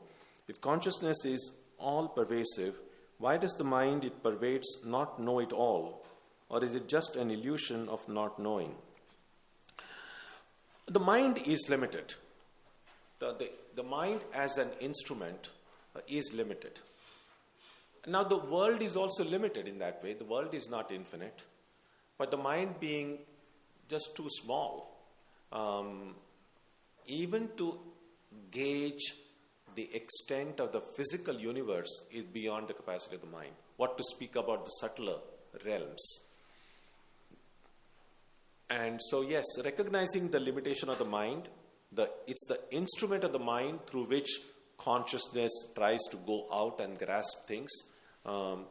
[0.49, 2.75] If consciousness is all pervasive,
[3.19, 6.05] why does the mind it pervades not know it all?
[6.49, 8.75] Or is it just an illusion of not knowing?
[10.87, 12.15] The mind is limited.
[13.19, 15.51] The, the, the mind as an instrument
[15.97, 16.81] uh, is limited.
[18.07, 20.13] Now, the world is also limited in that way.
[20.15, 21.43] The world is not infinite.
[22.19, 23.19] But the mind being
[23.89, 24.97] just too small.
[25.53, 26.15] Um,
[27.07, 27.79] even to
[28.51, 29.15] gauge
[29.75, 33.53] the extent of the physical universe is beyond the capacity of the mind.
[33.77, 35.17] What to speak about the subtler
[35.65, 36.03] realms.
[38.71, 41.49] And so, yes, recognizing the limitation of the mind,
[41.95, 44.41] the, it's the instrument of the mind through which
[44.79, 47.71] consciousness tries to go out and grasp things.
[48.27, 48.67] Um,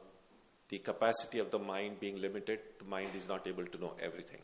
[0.69, 4.42] the capacity of the mind being limited, the mind is not able to know everything.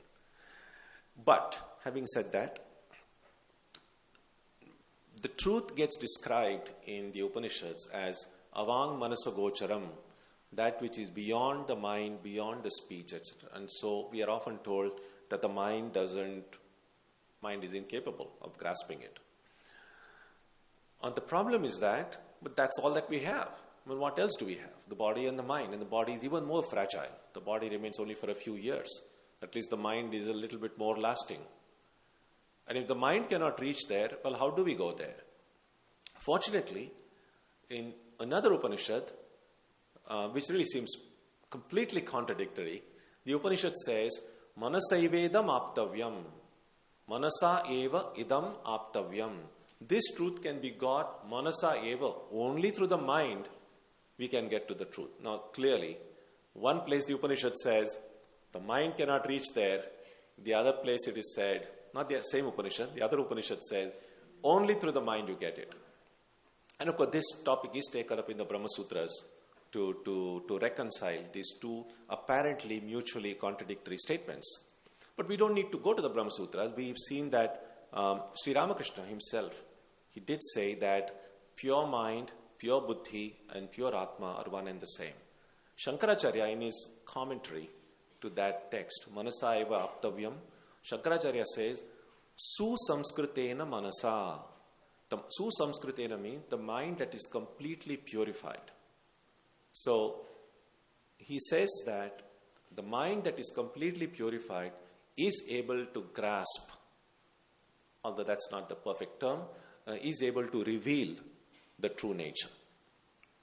[1.25, 2.59] But, having said that,
[5.21, 9.83] the truth gets described in the Upanishads as avang manasagocharam,
[10.53, 13.49] that which is beyond the mind, beyond the speech, etc.
[13.53, 14.91] And so we are often told
[15.29, 16.45] that the mind doesn't,
[17.41, 19.19] mind is incapable of grasping it.
[21.01, 23.49] And the problem is that, but that's all that we have.
[23.85, 24.73] I mean, what else do we have?
[24.87, 27.11] The body and the mind, and the body is even more fragile.
[27.33, 29.01] The body remains only for a few years.
[29.41, 31.39] At least the mind is a little bit more lasting.
[32.67, 35.15] And if the mind cannot reach there, well, how do we go there?
[36.19, 36.91] Fortunately,
[37.69, 39.03] in another Upanishad,
[40.07, 40.91] uh, which really seems
[41.49, 42.83] completely contradictory,
[43.25, 44.21] the Upanishad says,
[44.59, 46.15] Manasaivedam aptavyam.
[47.09, 49.31] Manasa eva idam aptavyam.
[49.81, 52.11] This truth can be got manasa eva.
[52.31, 53.47] Only through the mind
[54.17, 55.09] we can get to the truth.
[55.23, 55.97] Now, clearly,
[56.53, 57.97] one place the Upanishad says
[58.51, 59.83] the mind cannot reach there.
[60.43, 63.91] The other place it is said, not the same Upanishad, the other Upanishad says,
[64.43, 65.73] only through the mind you get it.
[66.79, 69.25] And of course, this topic is taken up in the Brahma Sutras
[69.71, 74.68] to, to, to reconcile these two apparently mutually contradictory statements.
[75.19, 76.71] But we don't need to go to the Brahma Sutras.
[76.77, 79.61] We've seen that um, Sri Ramakrishna himself,
[80.11, 81.13] he did say that
[81.57, 85.17] pure mind, pure buddhi, and pure atma are one and the same.
[85.77, 87.69] Shankaracharya, in his commentary
[88.21, 90.35] to that text, Manasa eva aptavyam,
[90.89, 91.83] Shankaracharya says,
[92.37, 94.39] Su samskritena manasa.
[95.09, 98.71] The su samskritena means the mind that is completely purified.
[99.73, 100.21] So
[101.17, 102.21] he says that
[102.73, 104.71] the mind that is completely purified
[105.27, 106.71] is able to grasp,
[108.03, 109.41] although that's not the perfect term,
[109.87, 111.15] uh, is able to reveal
[111.77, 112.49] the true nature.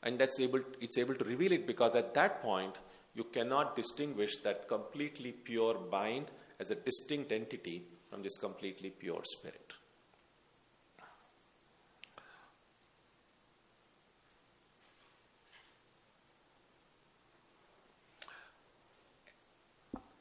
[0.02, 2.78] And that's able, it's able to reveal it because at that point
[3.14, 6.30] you cannot distinguish that completely pure mind
[6.60, 9.72] as a distinct entity from this completely pure spirit.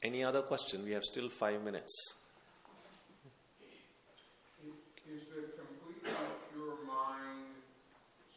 [0.04, 0.84] Any other question?
[0.84, 1.94] We have still five minutes.
[5.08, 6.12] Is the completely
[6.54, 7.46] pure mind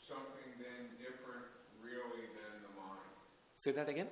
[0.07, 1.49] something then different
[1.83, 3.05] really than the mind?
[3.57, 4.09] Say that again?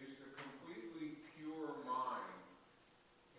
[0.00, 2.34] Is the completely pure mind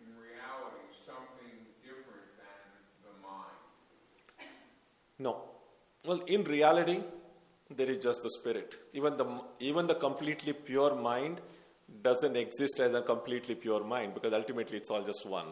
[0.00, 2.64] in reality something different than
[3.04, 3.56] the mind?
[5.18, 5.42] No.
[6.04, 7.00] Well, in reality,
[7.70, 8.74] there is just the spirit.
[8.92, 9.26] Even the
[9.60, 11.40] even the completely pure mind
[12.00, 15.46] doesn't exist as a completely pure mind because ultimately it's all just one.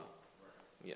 [0.85, 0.94] Yeah.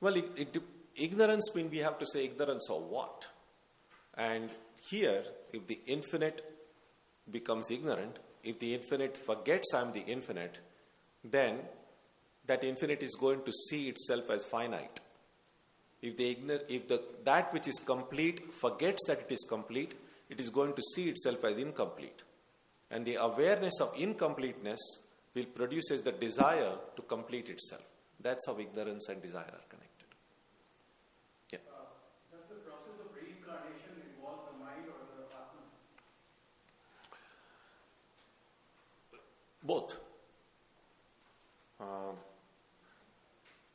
[0.00, 0.62] Well, it, it,
[0.96, 3.28] ignorance means we have to say ignorance of what?
[4.14, 6.42] And here, if the infinite
[7.30, 10.58] becomes ignorant, if the infinite forgets I'm the infinite,
[11.22, 11.60] then
[12.46, 15.00] that infinite is going to see itself as finite.
[16.00, 19.94] If, the ignor- if the, that which is complete forgets that it is complete,
[20.28, 22.22] it is going to see itself as incomplete.
[22.90, 24.80] And the awareness of incompleteness
[25.34, 27.82] will produce the desire to complete itself.
[28.20, 30.08] That's how ignorance and desire are connected.
[31.52, 31.58] Yeah.
[32.30, 32.48] Does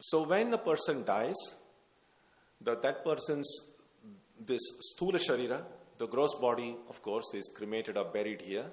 [0.09, 1.39] so when a person dies,
[2.61, 3.49] the, that person's
[4.39, 5.61] this sthula sharira,
[5.97, 8.63] the gross body, of course, is cremated or buried here.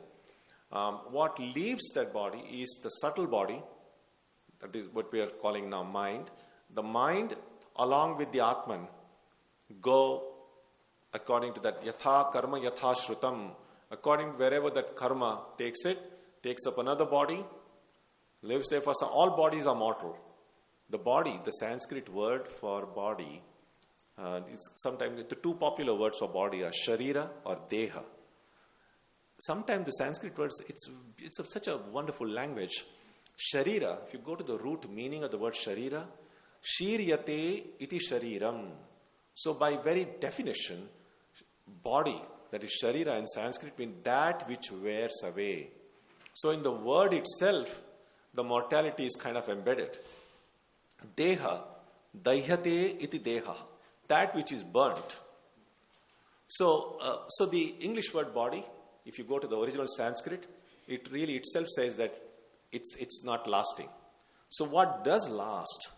[0.70, 3.60] Um, what leaves that body is the subtle body,
[4.60, 6.30] that is what we are calling now mind.
[6.72, 7.34] The mind,
[7.76, 8.86] along with the Atman,
[9.80, 10.34] go
[11.12, 13.50] according to that yatha karma yatha shrutam,
[13.90, 15.98] according wherever that karma takes it,
[16.44, 17.44] takes up another body,
[18.42, 19.08] lives there for some.
[19.08, 20.16] All bodies are mortal.
[20.94, 23.42] The body, the Sanskrit word for body,
[24.16, 28.04] uh, is sometimes the two popular words for body are sharira or deha.
[29.40, 32.84] Sometimes the Sanskrit words, it's, it's a, such a wonderful language.
[33.36, 36.04] Sharira, if you go to the root meaning of the word sharira,
[36.62, 38.68] shiryate iti shariram.
[39.34, 40.88] So, by very definition,
[41.82, 45.70] body, that is sharira in Sanskrit, means that which wears away.
[46.34, 47.82] So, in the word itself,
[48.32, 49.98] the mortality is kind of embedded.
[51.16, 51.60] Deha,
[52.22, 53.54] dahyate iti deha,
[54.08, 55.18] that which is burnt.
[56.48, 58.64] So, uh, so the English word body,
[59.04, 60.46] if you go to the original Sanskrit,
[60.86, 62.14] it really itself says that
[62.70, 63.88] it's, it's not lasting.
[64.50, 65.88] So, what does last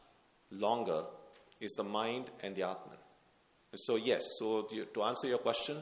[0.51, 1.05] longer
[1.61, 2.99] is the mind and the Atman.
[3.75, 5.79] So, yes, so to answer your question,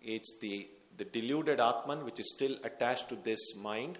[0.00, 3.98] it's the, the deluded Atman which is still attached to this mind,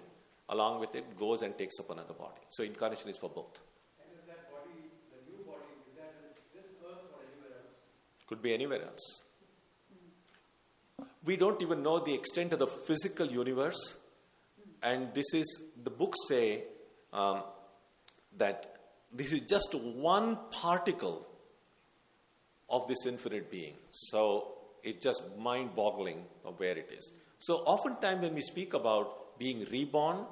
[0.49, 2.41] along with it goes and takes up another body.
[2.49, 3.59] So, incarnation is for both.
[3.99, 7.75] And is that body, the new body, is that in this earth or anywhere else?
[8.27, 9.23] Could be anywhere else.
[11.25, 13.97] We don't even know the extent of the physical universe,
[14.81, 16.63] and this is the books say
[17.13, 17.43] um,
[18.37, 18.77] that
[19.13, 21.25] this is just one particle
[22.69, 23.75] of this infinite being.
[23.91, 24.53] So
[24.83, 27.11] it's just mind boggling of where it is.
[27.39, 30.25] So, oftentimes, when we speak about being reborn,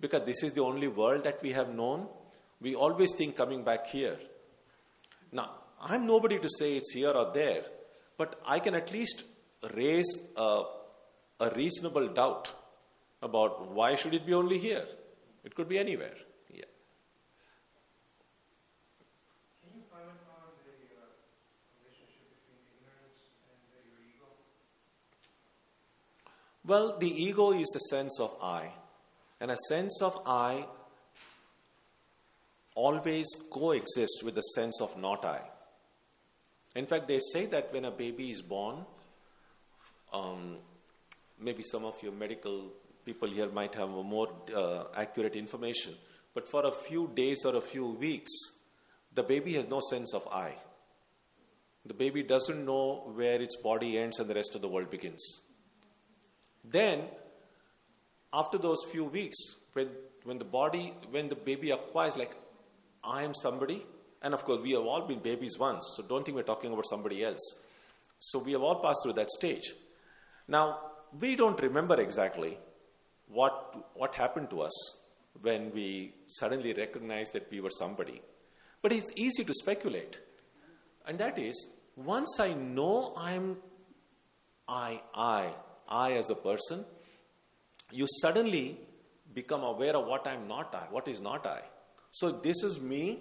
[0.00, 2.08] because this is the only world that we have known,
[2.60, 4.18] we always think coming back here.
[5.30, 5.50] Now,
[5.80, 7.64] I'm nobody to say it's here or there,
[8.16, 9.22] but I can at least
[9.74, 10.64] raise a,
[11.40, 12.52] a reasonable doubt
[13.22, 14.86] about why should it be only here.
[15.44, 16.14] It could be anywhere.
[16.50, 16.64] Yeah.
[19.62, 21.06] Can you comment on the uh,
[21.82, 24.28] relationship between ignorance and your ego?
[26.64, 28.72] Well, the ego is the sense of I,
[29.40, 30.66] and a sense of I
[32.74, 35.40] always coexists with the sense of not I.
[36.78, 38.76] In fact, they say that when a baby is born,
[40.12, 40.58] um,
[41.40, 42.70] maybe some of your medical
[43.04, 45.94] people here might have a more uh, accurate information,
[46.34, 48.30] but for a few days or a few weeks,
[49.12, 50.54] the baby has no sense of I.
[51.84, 55.24] The baby doesn't know where its body ends and the rest of the world begins.
[56.64, 57.06] Then,
[58.32, 59.38] after those few weeks,
[59.72, 59.88] when,
[60.22, 62.36] when the body, when the baby acquires, like,
[63.02, 63.84] I am somebody,
[64.22, 66.86] and of course, we have all been babies once, so don't think we're talking about
[66.86, 67.54] somebody else.
[68.18, 69.74] So, we have all passed through that stage.
[70.48, 70.78] Now,
[71.18, 72.58] we don't remember exactly
[73.28, 74.98] what, what happened to us
[75.40, 78.20] when we suddenly recognized that we were somebody.
[78.82, 80.18] But it's easy to speculate.
[81.06, 83.58] And that is, once I know I'm
[84.68, 85.54] I, I,
[85.88, 86.84] I as a person,
[87.90, 88.78] you suddenly
[89.32, 91.60] become aware of what I'm not I, what is not I.
[92.10, 93.20] So this is me,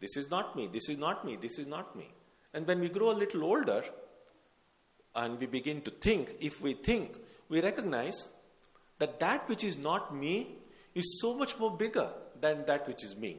[0.00, 2.08] this is not me, this is not me, this is not me.
[2.54, 3.84] And when we grow a little older
[5.14, 7.16] and we begin to think, if we think,
[7.48, 8.28] we recognize
[8.98, 10.56] that that which is not me
[10.94, 12.10] is so much more bigger
[12.40, 13.38] than that which is me.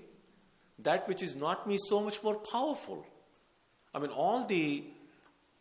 [0.80, 3.06] That which is not me is so much more powerful.
[3.94, 4.84] I mean, all the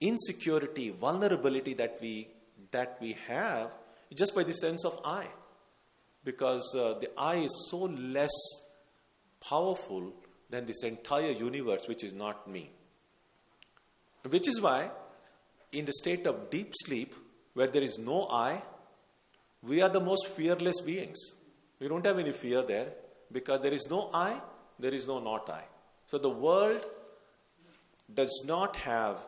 [0.00, 2.28] insecurity, vulnerability that we
[2.70, 3.70] that we have
[4.14, 5.26] just by the sense of I,
[6.24, 8.30] because uh, the I is so less
[9.40, 10.12] powerful
[10.50, 12.70] than this entire universe, which is not me.
[14.28, 14.90] Which is why,
[15.72, 17.14] in the state of deep sleep,
[17.54, 18.62] where there is no I,
[19.62, 21.18] we are the most fearless beings.
[21.80, 22.88] We don't have any fear there
[23.30, 24.40] because there is no I,
[24.78, 25.62] there is no not I.
[26.06, 26.84] So the world
[28.14, 29.18] does not have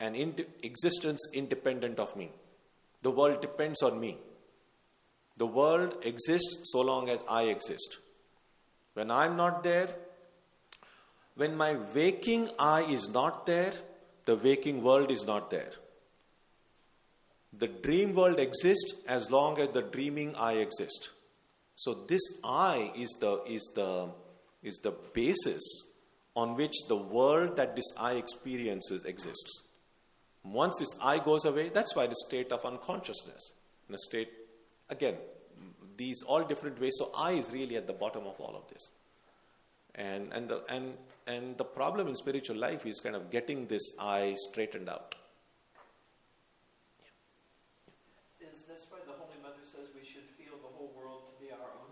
[0.00, 2.30] an ind- existence independent of me.
[3.02, 4.18] The world depends on me.
[5.36, 7.98] The world exists so long as I exist.
[8.94, 9.88] When I'm not there,
[11.38, 13.72] when my waking I is not there,
[14.24, 15.70] the waking world is not there.
[17.52, 21.10] The dream world exists as long as the dreaming I exist.
[21.76, 24.10] So this I is the is the
[24.62, 25.62] is the basis
[26.34, 29.62] on which the world that this I experiences exists.
[30.42, 33.52] Once this I goes away, that's why the state of unconsciousness,
[33.88, 34.30] in a state,
[34.88, 35.16] again,
[35.96, 36.96] these all different ways.
[36.98, 38.90] So I is really at the bottom of all of this.
[39.98, 40.94] And, and, the, and,
[41.26, 45.16] and the problem in spiritual life is kind of getting this I straightened out.
[48.40, 51.50] Is this why the Holy Mother says we should feel the whole world to be
[51.50, 51.90] our own?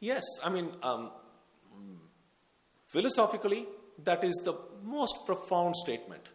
[0.00, 1.12] Yes, I mean, um,
[2.88, 3.66] philosophically,
[4.02, 4.54] that is the
[4.84, 6.28] most profound statement.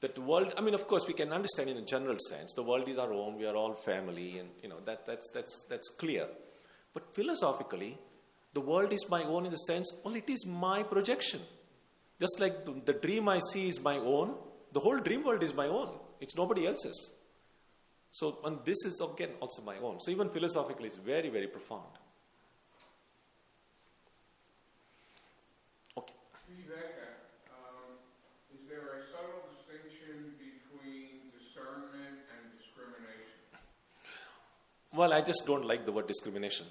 [0.00, 2.62] That the world, I mean, of course, we can understand in a general sense, the
[2.62, 5.90] world is our own, we are all family, and, you know, that, that's, that's, that's
[5.90, 6.28] clear.
[6.94, 7.98] But philosophically,
[8.54, 11.40] the world is my own in the sense, well, it is my projection.
[12.20, 14.34] Just like the, the dream I see is my own,
[14.72, 15.88] the whole dream world is my own.
[16.20, 17.14] It's nobody else's.
[18.12, 19.98] So, and this is again also my own.
[20.00, 21.88] So, even philosophically, it's very, very profound.
[25.96, 26.12] Okay.
[26.50, 27.08] Viveka,
[27.48, 27.96] um,
[28.54, 33.40] is there a subtle distinction between discernment and discrimination?
[34.94, 36.66] Well, I just don't like the word discrimination.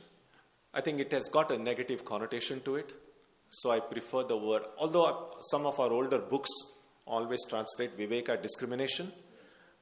[0.73, 2.93] I think it has got a negative connotation to it.
[3.49, 6.49] So I prefer the word, although some of our older books
[7.05, 9.11] always translate Viveka discrimination.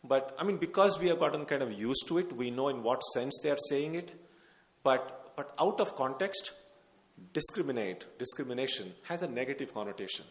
[0.03, 2.81] But I mean, because we have gotten kind of used to it, we know in
[2.81, 4.13] what sense they are saying it.
[4.81, 6.53] But, but out of context,
[7.33, 10.25] discriminate, discrimination has a negative connotation.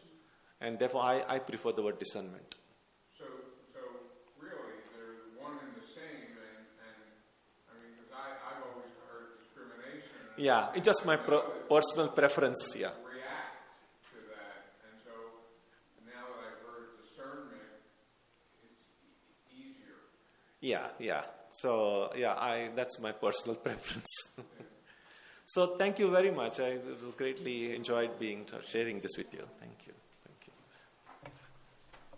[0.60, 2.56] And therefore, I, I prefer the word discernment.
[3.16, 3.24] So,
[3.72, 3.78] so
[4.40, 6.98] really, they're one and the same, and, and,
[7.70, 10.18] I mean, because I, I've always heard discrimination.
[10.18, 12.90] and Yeah, it's just my pro- personal preference, yeah.
[13.04, 13.58] React
[14.12, 15.10] to that, and so
[16.06, 17.82] now that I've heard discernment,
[18.62, 19.98] it's easier.
[20.60, 21.22] Yeah, yeah.
[21.52, 24.06] So yeah, I that's my personal preference.
[25.44, 26.60] so thank you very much.
[26.60, 26.78] I
[27.16, 29.44] greatly enjoyed being sharing this with you.
[29.58, 29.94] Thank you.